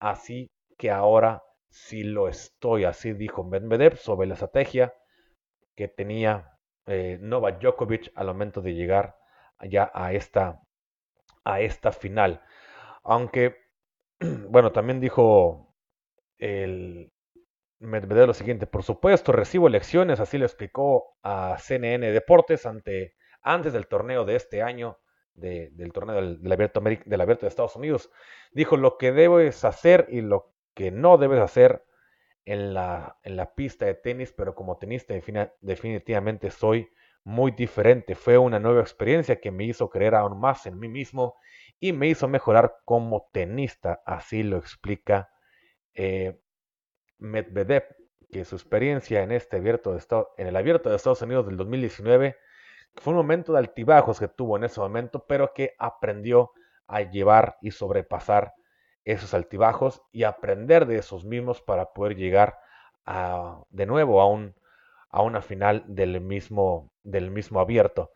así 0.00 0.50
que 0.78 0.90
ahora 0.90 1.42
sí 1.68 2.02
lo 2.02 2.28
estoy. 2.28 2.84
Así 2.84 3.12
dijo 3.12 3.44
Medvedev 3.44 3.96
sobre 3.96 4.26
la 4.26 4.34
estrategia 4.34 4.94
que 5.76 5.88
tenía 5.88 6.58
eh, 6.86 7.18
Novak 7.20 7.60
Djokovic 7.60 8.10
al 8.14 8.26
momento 8.26 8.60
de 8.62 8.74
llegar 8.74 9.16
ya 9.62 9.90
a 9.94 10.12
esta 10.12 10.60
a 11.44 11.60
esta 11.60 11.92
final. 11.92 12.42
Aunque, 13.02 13.56
bueno, 14.20 14.72
también 14.72 15.00
dijo 15.00 15.74
el 16.38 17.12
Medvedev 17.78 18.26
lo 18.28 18.34
siguiente, 18.34 18.66
por 18.66 18.82
supuesto, 18.82 19.32
recibo 19.32 19.68
lecciones, 19.68 20.20
así 20.20 20.38
lo 20.38 20.44
explicó 20.44 21.16
a 21.22 21.56
CNN 21.58 22.12
Deportes 22.12 22.66
ante, 22.66 23.14
antes 23.42 23.72
del 23.72 23.86
torneo 23.86 24.24
de 24.24 24.36
este 24.36 24.62
año, 24.62 24.98
del 25.40 25.92
torneo 25.92 26.14
del, 26.16 26.52
abierto, 26.52 26.80
de 26.80 27.48
Estados 27.48 27.76
Unidos. 27.76 28.10
Dijo 28.52 28.76
lo 28.76 28.98
que 28.98 29.12
debes 29.12 29.64
hacer 29.64 30.06
y 30.10 30.20
lo 30.20 30.52
que 30.74 30.90
no 30.90 31.18
debes 31.18 31.40
hacer 31.40 31.84
en 32.44 32.74
la, 32.74 33.18
en 33.22 33.36
la 33.36 33.54
pista 33.54 33.86
de 33.86 33.94
tenis, 33.94 34.32
pero 34.32 34.54
como 34.54 34.78
tenista 34.78 35.14
definitivamente 35.60 36.50
soy 36.50 36.90
muy 37.24 37.52
diferente. 37.52 38.14
Fue 38.14 38.38
una 38.38 38.58
nueva 38.58 38.80
experiencia 38.80 39.40
que 39.40 39.50
me 39.50 39.64
hizo 39.64 39.90
creer 39.90 40.14
aún 40.14 40.38
más 40.38 40.66
en 40.66 40.78
mí 40.78 40.88
mismo 40.88 41.36
y 41.78 41.92
me 41.92 42.08
hizo 42.08 42.28
mejorar 42.28 42.76
como 42.84 43.28
tenista, 43.32 44.02
así 44.04 44.42
lo 44.42 44.58
explica 44.58 45.30
eh, 45.94 46.40
Medvedev, 47.18 47.84
que 48.30 48.44
su 48.44 48.54
experiencia 48.56 49.22
en, 49.22 49.32
este 49.32 49.56
abierto 49.56 49.92
de 49.92 50.02
en 50.38 50.46
el 50.46 50.56
abierto 50.56 50.88
de 50.88 50.96
Estados 50.96 51.22
Unidos 51.22 51.46
del 51.46 51.56
2019 51.56 52.36
fue 52.96 53.12
un 53.12 53.18
momento 53.18 53.52
de 53.52 53.58
altibajos 53.58 54.18
que 54.18 54.28
tuvo 54.28 54.56
en 54.56 54.64
ese 54.64 54.80
momento, 54.80 55.24
pero 55.26 55.52
que 55.54 55.74
aprendió 55.78 56.52
a 56.86 57.02
llevar 57.02 57.56
y 57.60 57.70
sobrepasar 57.70 58.54
esos 59.04 59.32
altibajos 59.34 60.02
y 60.12 60.24
aprender 60.24 60.86
de 60.86 60.96
esos 60.96 61.24
mismos 61.24 61.62
para 61.62 61.92
poder 61.92 62.16
llegar 62.16 62.58
a, 63.06 63.62
de 63.70 63.86
nuevo 63.86 64.20
a, 64.20 64.28
un, 64.28 64.54
a 65.08 65.22
una 65.22 65.40
final 65.40 65.84
del 65.86 66.20
mismo, 66.20 66.92
abierto. 67.56 68.10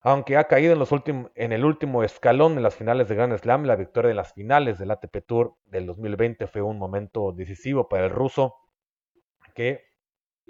Aunque 0.00 0.36
ha 0.36 0.44
caído 0.44 0.74
en, 0.74 1.30
en 1.34 1.52
el 1.52 1.64
último 1.64 2.04
escalón 2.04 2.54
de 2.54 2.60
las 2.60 2.74
finales 2.74 3.08
de 3.08 3.16
Grand 3.16 3.36
Slam, 3.36 3.64
la 3.64 3.76
victoria 3.76 4.08
de 4.08 4.14
las 4.14 4.34
finales 4.34 4.78
del 4.78 4.90
ATP 4.90 5.24
Tour 5.26 5.56
del 5.64 5.86
2020 5.86 6.46
fue 6.46 6.62
un 6.62 6.78
momento 6.78 7.32
decisivo 7.32 7.88
para 7.88 8.04
el 8.04 8.10
ruso, 8.10 8.54
que 9.54 9.86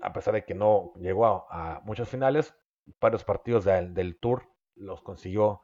a 0.02 0.12
pesar 0.12 0.34
de 0.34 0.44
que 0.44 0.54
no 0.54 0.92
llegó 0.96 1.46
a, 1.50 1.80
muchas 1.84 2.08
finales, 2.08 2.54
varios 3.00 3.24
partidos 3.24 3.64
del 3.64 4.18
Tour 4.18 4.48
los 4.74 5.02
consiguió, 5.02 5.62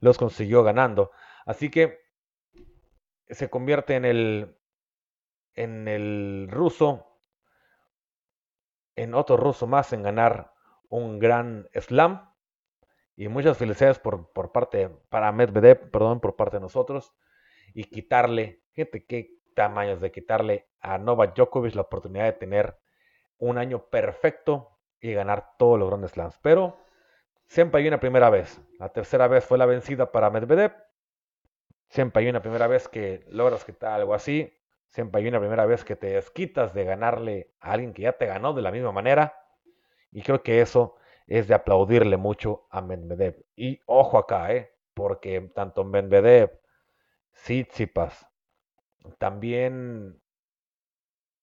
los 0.00 0.18
consiguió 0.18 0.62
ganando. 0.62 1.10
Así 1.46 1.70
que 1.70 1.98
se 3.28 3.48
convierte 3.50 3.94
en 3.96 4.04
el, 4.04 4.56
en 5.54 5.88
el 5.88 6.48
ruso, 6.50 7.20
en 8.96 9.14
otro 9.14 9.36
ruso 9.36 9.66
más 9.66 9.92
en 9.92 10.02
ganar 10.02 10.52
un 10.88 11.18
gran 11.18 11.68
slam 11.74 12.34
y 13.16 13.28
muchas 13.28 13.56
felicidades 13.56 13.98
por, 13.98 14.32
por 14.32 14.52
parte, 14.52 14.88
para 15.08 15.32
Medvedev, 15.32 15.90
perdón, 15.90 16.20
por 16.20 16.36
parte 16.36 16.56
de 16.56 16.62
nosotros. 16.62 17.14
Y 17.74 17.84
quitarle, 17.84 18.64
gente, 18.72 19.04
qué 19.06 19.38
tamaños 19.54 20.00
de 20.00 20.10
quitarle 20.10 20.70
a 20.80 20.98
Novak 20.98 21.36
Djokovic 21.36 21.74
la 21.74 21.82
oportunidad 21.82 22.24
de 22.24 22.32
tener 22.32 22.78
un 23.38 23.58
año 23.58 23.86
perfecto 23.90 24.79
y 25.00 25.12
ganar 25.12 25.56
todos 25.58 25.78
los 25.78 25.88
grandes 25.88 26.12
slams. 26.12 26.38
Pero 26.42 26.78
siempre 27.46 27.80
hay 27.80 27.88
una 27.88 28.00
primera 28.00 28.30
vez. 28.30 28.60
La 28.78 28.90
tercera 28.90 29.28
vez 29.28 29.44
fue 29.44 29.58
la 29.58 29.66
vencida 29.66 30.12
para 30.12 30.30
Medvedev. 30.30 30.72
Siempre 31.88 32.22
hay 32.22 32.30
una 32.30 32.42
primera 32.42 32.66
vez 32.66 32.88
que 32.88 33.24
logras 33.28 33.64
quitar 33.64 33.92
algo 33.92 34.14
así. 34.14 34.56
Siempre 34.88 35.20
hay 35.20 35.28
una 35.28 35.40
primera 35.40 35.66
vez 35.66 35.84
que 35.84 35.96
te 35.96 36.08
desquitas 36.08 36.74
de 36.74 36.84
ganarle 36.84 37.54
a 37.60 37.72
alguien 37.72 37.92
que 37.92 38.02
ya 38.02 38.12
te 38.12 38.26
ganó 38.26 38.52
de 38.52 38.62
la 38.62 38.70
misma 38.70 38.92
manera. 38.92 39.34
Y 40.12 40.22
creo 40.22 40.42
que 40.42 40.60
eso 40.60 40.96
es 41.26 41.46
de 41.48 41.54
aplaudirle 41.54 42.16
mucho 42.16 42.66
a 42.70 42.80
Medvedev. 42.80 43.44
Y 43.54 43.80
ojo 43.86 44.18
acá, 44.18 44.52
¿eh? 44.52 44.74
porque 44.94 45.40
tanto 45.54 45.84
Medvedev, 45.84 46.60
Tsitsipas, 47.32 48.26
también 49.18 50.20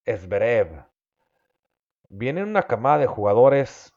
Esberev, 0.05 0.85
vienen 2.09 2.47
una 2.47 2.63
camada 2.63 2.99
de 2.99 3.07
jugadores 3.07 3.93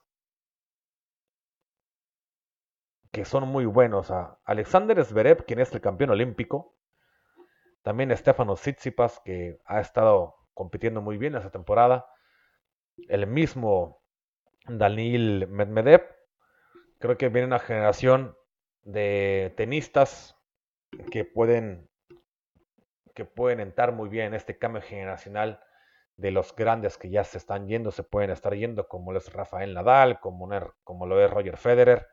que 3.11 3.25
son 3.25 3.49
muy 3.49 3.65
buenos. 3.67 4.11
A 4.11 4.39
Alexander 4.45 4.99
Esberev, 4.99 5.45
quien 5.45 5.61
es 5.61 5.73
el 5.73 5.81
campeón 5.81 6.11
olímpico, 6.11 6.77
también 7.83 8.17
Stefano 8.17 8.55
Tsitsipas, 8.55 9.21
que 9.25 9.59
ha 9.65 9.81
estado 9.81 10.37
compitiendo 10.55 11.01
muy 11.01 11.17
bien 11.17 11.35
esta 11.35 11.51
temporada, 11.51 12.07
el 13.09 13.27
mismo 13.27 14.03
Daniil 14.67 15.47
Medvedev. 15.49 16.03
Creo 16.99 17.17
que 17.17 17.31
viene 17.31 17.47
una 17.47 17.59
generación 17.59 18.37
de 18.83 19.55
tenistas 19.57 20.37
que 21.11 21.25
pueden 21.25 21.89
que 23.15 23.25
pueden 23.25 23.61
entrar 23.61 23.93
muy 23.93 24.09
bien 24.09 24.27
en 24.27 24.35
este 24.35 24.59
cambio 24.59 24.83
generacional 24.83 25.61
de 26.21 26.31
los 26.31 26.55
grandes 26.55 26.99
que 26.99 27.09
ya 27.09 27.25
se 27.25 27.39
están 27.39 27.67
yendo, 27.67 27.91
se 27.91 28.03
pueden 28.03 28.31
estar 28.31 28.55
yendo, 28.55 28.87
como 28.89 29.13
lo 29.13 29.19
es 29.19 29.33
Rafael 29.33 29.73
Nadal, 29.73 30.21
como, 30.21 30.49
como 30.85 31.07
lo 31.07 31.19
es 31.25 31.31
Roger 31.31 31.57
Federer. 31.57 32.09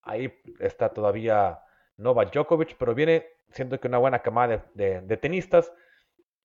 Ahí 0.00 0.32
está 0.60 0.88
todavía 0.88 1.60
Novak 1.98 2.32
Djokovic, 2.32 2.76
pero 2.78 2.94
viene 2.94 3.26
siendo 3.50 3.78
que 3.78 3.86
una 3.86 3.98
buena 3.98 4.20
camada 4.20 4.64
de, 4.72 5.16
tenistas 5.18 5.70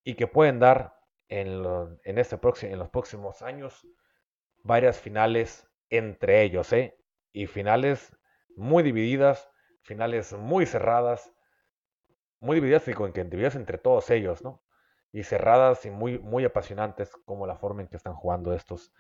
y 0.04 0.16
que 0.16 0.28
pueden 0.28 0.60
dar 0.60 0.94
en, 1.30 1.64
en, 2.04 2.18
este 2.18 2.38
próximo, 2.38 2.74
en 2.74 2.80
los 2.80 2.90
próximos 2.90 3.42
años 3.42 3.88
varias 4.64 5.00
finales 5.00 5.70
entre 5.90 6.44
ellos, 6.44 6.74
¿eh? 6.74 6.98
Y 7.32 7.48
finales 7.48 8.14
muy 8.58 8.84
divididas, 8.84 9.50
finales 9.84 10.34
muy 10.34 10.66
cerradas, 10.66 11.32
muy 12.42 12.56
divididas 12.56 12.86
y 12.90 12.94
con 12.94 13.14
divididas 13.14 13.56
entre 13.56 13.78
todos 13.78 14.10
ellos, 14.10 14.44
¿no? 14.44 14.62
Y 15.12 15.24
cerradas 15.24 15.86
y 15.86 15.92
muy, 15.92 16.20
muy 16.20 16.46
apasionantes 16.46 17.12
como 17.26 17.48
la 17.48 17.56
forma 17.56 17.82
en 17.82 17.88
que 17.88 17.98
están 17.98 18.14
jugando 18.14 18.54
estos, 18.54 18.92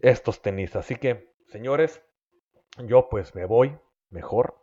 estos 0.00 0.42
tenistas. 0.42 0.84
Así 0.84 0.96
que, 0.96 1.34
señores, 1.48 2.02
yo 2.84 3.08
pues 3.08 3.34
me 3.34 3.46
voy 3.46 3.78
mejor, 4.10 4.62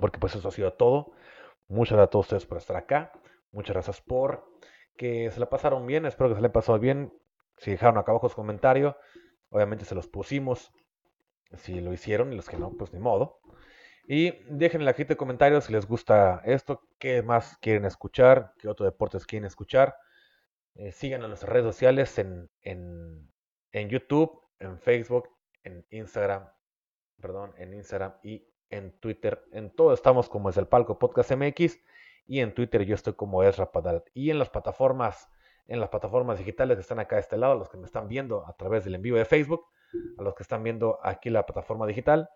porque 0.00 0.18
pues 0.18 0.34
eso 0.34 0.48
ha 0.48 0.52
sido 0.52 0.72
todo. 0.74 1.12
Muchas 1.68 1.96
gracias 1.96 2.08
a 2.08 2.10
todos 2.10 2.26
ustedes 2.26 2.46
por 2.46 2.58
estar 2.58 2.76
acá. 2.76 3.12
Muchas 3.50 3.74
gracias 3.74 4.00
por 4.00 4.46
que 4.96 5.30
se 5.30 5.40
la 5.40 5.48
pasaron 5.48 5.86
bien. 5.86 6.06
Espero 6.06 6.30
que 6.30 6.36
se 6.36 6.42
le 6.42 6.50
pasado 6.50 6.78
bien. 6.78 7.12
Si 7.58 7.70
dejaron 7.70 7.98
acá 7.98 8.12
abajo 8.12 8.28
su 8.28 8.36
comentario, 8.36 8.96
obviamente 9.50 9.84
se 9.84 9.94
los 9.94 10.08
pusimos. 10.08 10.72
Si 11.54 11.80
lo 11.80 11.92
hicieron 11.92 12.32
y 12.32 12.36
los 12.36 12.48
que 12.48 12.56
no, 12.56 12.72
pues 12.76 12.92
ni 12.92 12.98
modo. 12.98 13.40
Y 14.08 14.30
dejen 14.48 14.82
en 14.82 14.84
la 14.84 14.92
de 14.92 15.16
comentarios 15.16 15.64
si 15.64 15.72
les 15.72 15.86
gusta 15.86 16.40
esto, 16.44 16.86
qué 16.98 17.22
más 17.22 17.58
quieren 17.58 17.84
escuchar, 17.84 18.54
qué 18.58 18.68
otros 18.68 18.86
deportes 18.86 19.26
quieren 19.26 19.46
escuchar. 19.46 19.96
Eh, 20.74 20.92
sigan 20.92 21.22
en 21.22 21.28
nuestras 21.28 21.52
redes 21.52 21.66
sociales, 21.66 22.18
en, 22.18 22.48
en, 22.62 23.30
en, 23.72 23.88
YouTube, 23.88 24.40
en 24.60 24.78
Facebook, 24.78 25.28
en 25.64 25.84
Instagram, 25.90 26.48
perdón, 27.20 27.52
en 27.58 27.74
Instagram 27.74 28.14
y 28.22 28.46
en 28.70 28.92
Twitter. 29.00 29.44
En 29.52 29.70
todo 29.70 29.92
estamos 29.92 30.28
como 30.28 30.50
es 30.50 30.56
el 30.56 30.68
palco 30.68 30.98
podcast 30.98 31.32
MX 31.32 31.78
y 32.26 32.40
en 32.40 32.54
Twitter 32.54 32.82
yo 32.84 32.94
estoy 32.94 33.14
como 33.14 33.42
es 33.42 33.56
Rapadal. 33.56 34.04
Y 34.14 34.30
en 34.30 34.38
las 34.38 34.50
plataformas 34.50 35.28
en 35.68 35.80
las 35.80 35.88
plataformas 35.88 36.38
digitales 36.38 36.76
que 36.76 36.80
están 36.80 36.98
acá 36.98 37.16
a 37.16 37.20
este 37.20 37.36
lado, 37.36 37.56
los 37.56 37.68
que 37.68 37.76
me 37.76 37.86
están 37.86 38.08
viendo 38.08 38.46
a 38.46 38.52
través 38.52 38.84
del 38.84 38.94
envío 38.94 39.16
de 39.16 39.24
Facebook, 39.24 39.66
a 40.18 40.22
los 40.22 40.34
que 40.34 40.42
están 40.42 40.62
viendo 40.62 40.98
aquí 41.02 41.30
la 41.30 41.44
plataforma 41.44 41.86
digital, 41.86 42.28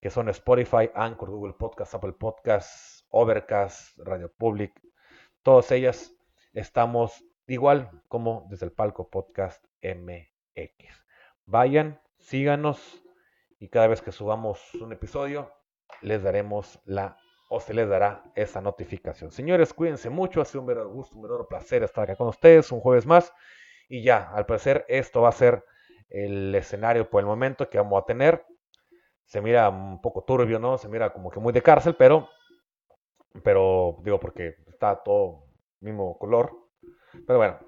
que 0.00 0.10
son 0.10 0.28
Spotify, 0.28 0.90
Anchor, 0.94 1.30
Google 1.30 1.54
Podcast, 1.54 1.94
Apple 1.94 2.12
Podcast, 2.12 3.04
Overcast, 3.10 3.98
Radio 3.98 4.32
Public, 4.32 4.80
todas 5.42 5.70
ellas 5.72 6.14
estamos 6.52 7.24
igual 7.46 7.90
como 8.08 8.46
desde 8.48 8.66
el 8.66 8.72
palco 8.72 9.10
Podcast 9.10 9.64
MX. 9.82 11.04
Vayan, 11.46 12.00
síganos 12.18 13.02
y 13.58 13.68
cada 13.68 13.88
vez 13.88 14.00
que 14.02 14.12
subamos 14.12 14.74
un 14.74 14.92
episodio 14.92 15.52
les 16.00 16.22
daremos 16.22 16.80
la 16.84 17.16
o 17.52 17.58
se 17.58 17.74
les 17.74 17.88
dará 17.88 18.22
esa 18.36 18.60
notificación. 18.60 19.32
Señores, 19.32 19.74
cuídense 19.74 20.08
mucho, 20.08 20.40
ha 20.40 20.44
sido 20.44 20.60
un 20.60 20.68
verdadero 20.68 20.92
gusto, 20.92 21.16
un 21.16 21.22
verdadero 21.22 21.48
placer 21.48 21.82
estar 21.82 22.04
acá 22.04 22.16
con 22.16 22.28
ustedes 22.28 22.70
un 22.70 22.80
jueves 22.80 23.06
más. 23.06 23.32
Y 23.88 24.04
ya, 24.04 24.30
al 24.32 24.46
parecer 24.46 24.86
esto 24.88 25.22
va 25.22 25.30
a 25.30 25.32
ser 25.32 25.64
el 26.08 26.54
escenario 26.54 27.10
por 27.10 27.20
el 27.20 27.26
momento 27.26 27.68
que 27.68 27.78
vamos 27.78 28.00
a 28.00 28.06
tener. 28.06 28.46
Se 29.30 29.40
mira 29.40 29.68
un 29.68 30.00
poco 30.00 30.24
turbio, 30.24 30.58
¿no? 30.58 30.76
Se 30.76 30.88
mira 30.88 31.12
como 31.12 31.30
que 31.30 31.38
muy 31.38 31.52
de 31.52 31.62
cárcel, 31.62 31.94
pero, 31.94 32.28
pero 33.44 33.96
digo 34.02 34.18
porque 34.18 34.56
está 34.66 34.96
todo 35.04 35.44
mismo 35.78 36.18
color. 36.18 36.50
Pero 37.28 37.38
bueno, 37.38 37.60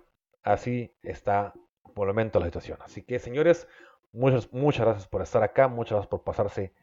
así 0.42 0.92
está 1.04 1.54
por 1.94 2.08
el 2.08 2.14
momento 2.14 2.40
la 2.40 2.46
situación. 2.46 2.78
Así 2.82 3.04
que, 3.04 3.20
señores, 3.20 3.68
muchas, 4.10 4.52
muchas 4.52 4.86
gracias 4.86 5.06
por 5.06 5.22
estar 5.22 5.44
acá, 5.44 5.68
muchas 5.68 5.92
gracias 5.92 6.08
por 6.08 6.24
pasarse 6.24 6.74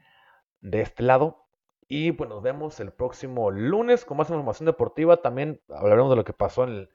de 0.62 0.80
este 0.80 1.04
lado. 1.04 1.44
Y 1.90 2.14
pues 2.14 2.30
nos 2.30 2.42
vemos 2.42 2.80
el 2.80 2.94
próximo 2.94 3.52
lunes 3.52 4.06
con 4.06 4.16
más 4.16 4.30
información 4.30 4.66
deportiva. 4.66 5.18
También 5.18 5.60
hablaremos 5.68 6.10
de 6.10 6.16
lo 6.16 6.24
que 6.24 6.32
pasó 6.32 6.64
en 6.64 6.70
el, 6.70 6.90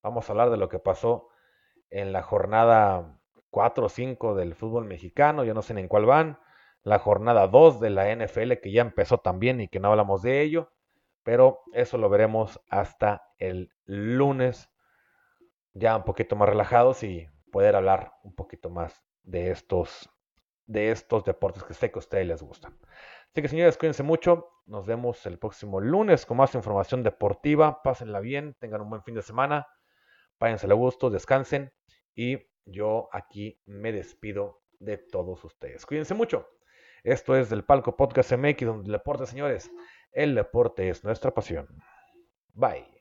vamos 0.00 0.28
a 0.28 0.32
hablar 0.32 0.50
de 0.50 0.58
lo 0.58 0.68
que 0.68 0.78
pasó 0.78 1.28
en 1.90 2.12
la 2.12 2.22
jornada 2.22 3.18
4 3.50 3.86
o 3.86 3.88
5 3.88 4.36
del 4.36 4.54
fútbol 4.54 4.84
mexicano. 4.84 5.42
Ya 5.42 5.54
no 5.54 5.62
sé 5.62 5.76
en 5.76 5.88
cuál 5.88 6.06
van. 6.06 6.38
La 6.86 7.00
jornada 7.00 7.48
2 7.48 7.80
de 7.80 7.90
la 7.90 8.14
NFL 8.14 8.60
que 8.62 8.70
ya 8.70 8.80
empezó 8.80 9.18
también 9.18 9.60
y 9.60 9.66
que 9.66 9.80
no 9.80 9.88
hablamos 9.88 10.22
de 10.22 10.42
ello, 10.42 10.70
pero 11.24 11.62
eso 11.72 11.98
lo 11.98 12.08
veremos 12.08 12.60
hasta 12.70 13.24
el 13.38 13.72
lunes, 13.86 14.70
ya 15.74 15.96
un 15.96 16.04
poquito 16.04 16.36
más 16.36 16.48
relajados 16.48 17.02
y 17.02 17.26
poder 17.50 17.74
hablar 17.74 18.12
un 18.22 18.36
poquito 18.36 18.70
más 18.70 19.04
de 19.24 19.50
estos, 19.50 20.08
de 20.66 20.92
estos 20.92 21.24
deportes 21.24 21.64
que 21.64 21.74
sé 21.74 21.90
que 21.90 21.98
a 21.98 21.98
ustedes 21.98 22.24
les 22.24 22.40
gustan. 22.40 22.78
Así 23.32 23.42
que 23.42 23.48
señores, 23.48 23.76
cuídense 23.76 24.04
mucho, 24.04 24.48
nos 24.66 24.86
vemos 24.86 25.26
el 25.26 25.40
próximo 25.40 25.80
lunes 25.80 26.24
con 26.24 26.36
más 26.36 26.54
información 26.54 27.02
deportiva, 27.02 27.82
pásenla 27.82 28.20
bien, 28.20 28.54
tengan 28.60 28.82
un 28.82 28.90
buen 28.90 29.02
fin 29.02 29.16
de 29.16 29.22
semana, 29.22 29.66
váyanse 30.38 30.70
a 30.70 30.74
gusto, 30.74 31.10
descansen 31.10 31.72
y 32.14 32.38
yo 32.64 33.08
aquí 33.10 33.60
me 33.66 33.90
despido 33.90 34.62
de 34.78 34.98
todos 34.98 35.42
ustedes. 35.42 35.84
Cuídense 35.84 36.14
mucho. 36.14 36.46
Esto 37.06 37.36
es 37.36 37.48
del 37.48 37.62
Palco 37.62 37.96
Podcast 37.96 38.32
MX, 38.32 38.66
donde 38.66 38.86
el 38.86 38.92
deporte, 38.92 39.26
señores, 39.26 39.70
el 40.10 40.34
deporte 40.34 40.88
es 40.88 41.04
nuestra 41.04 41.32
pasión. 41.32 41.68
Bye. 42.52 42.95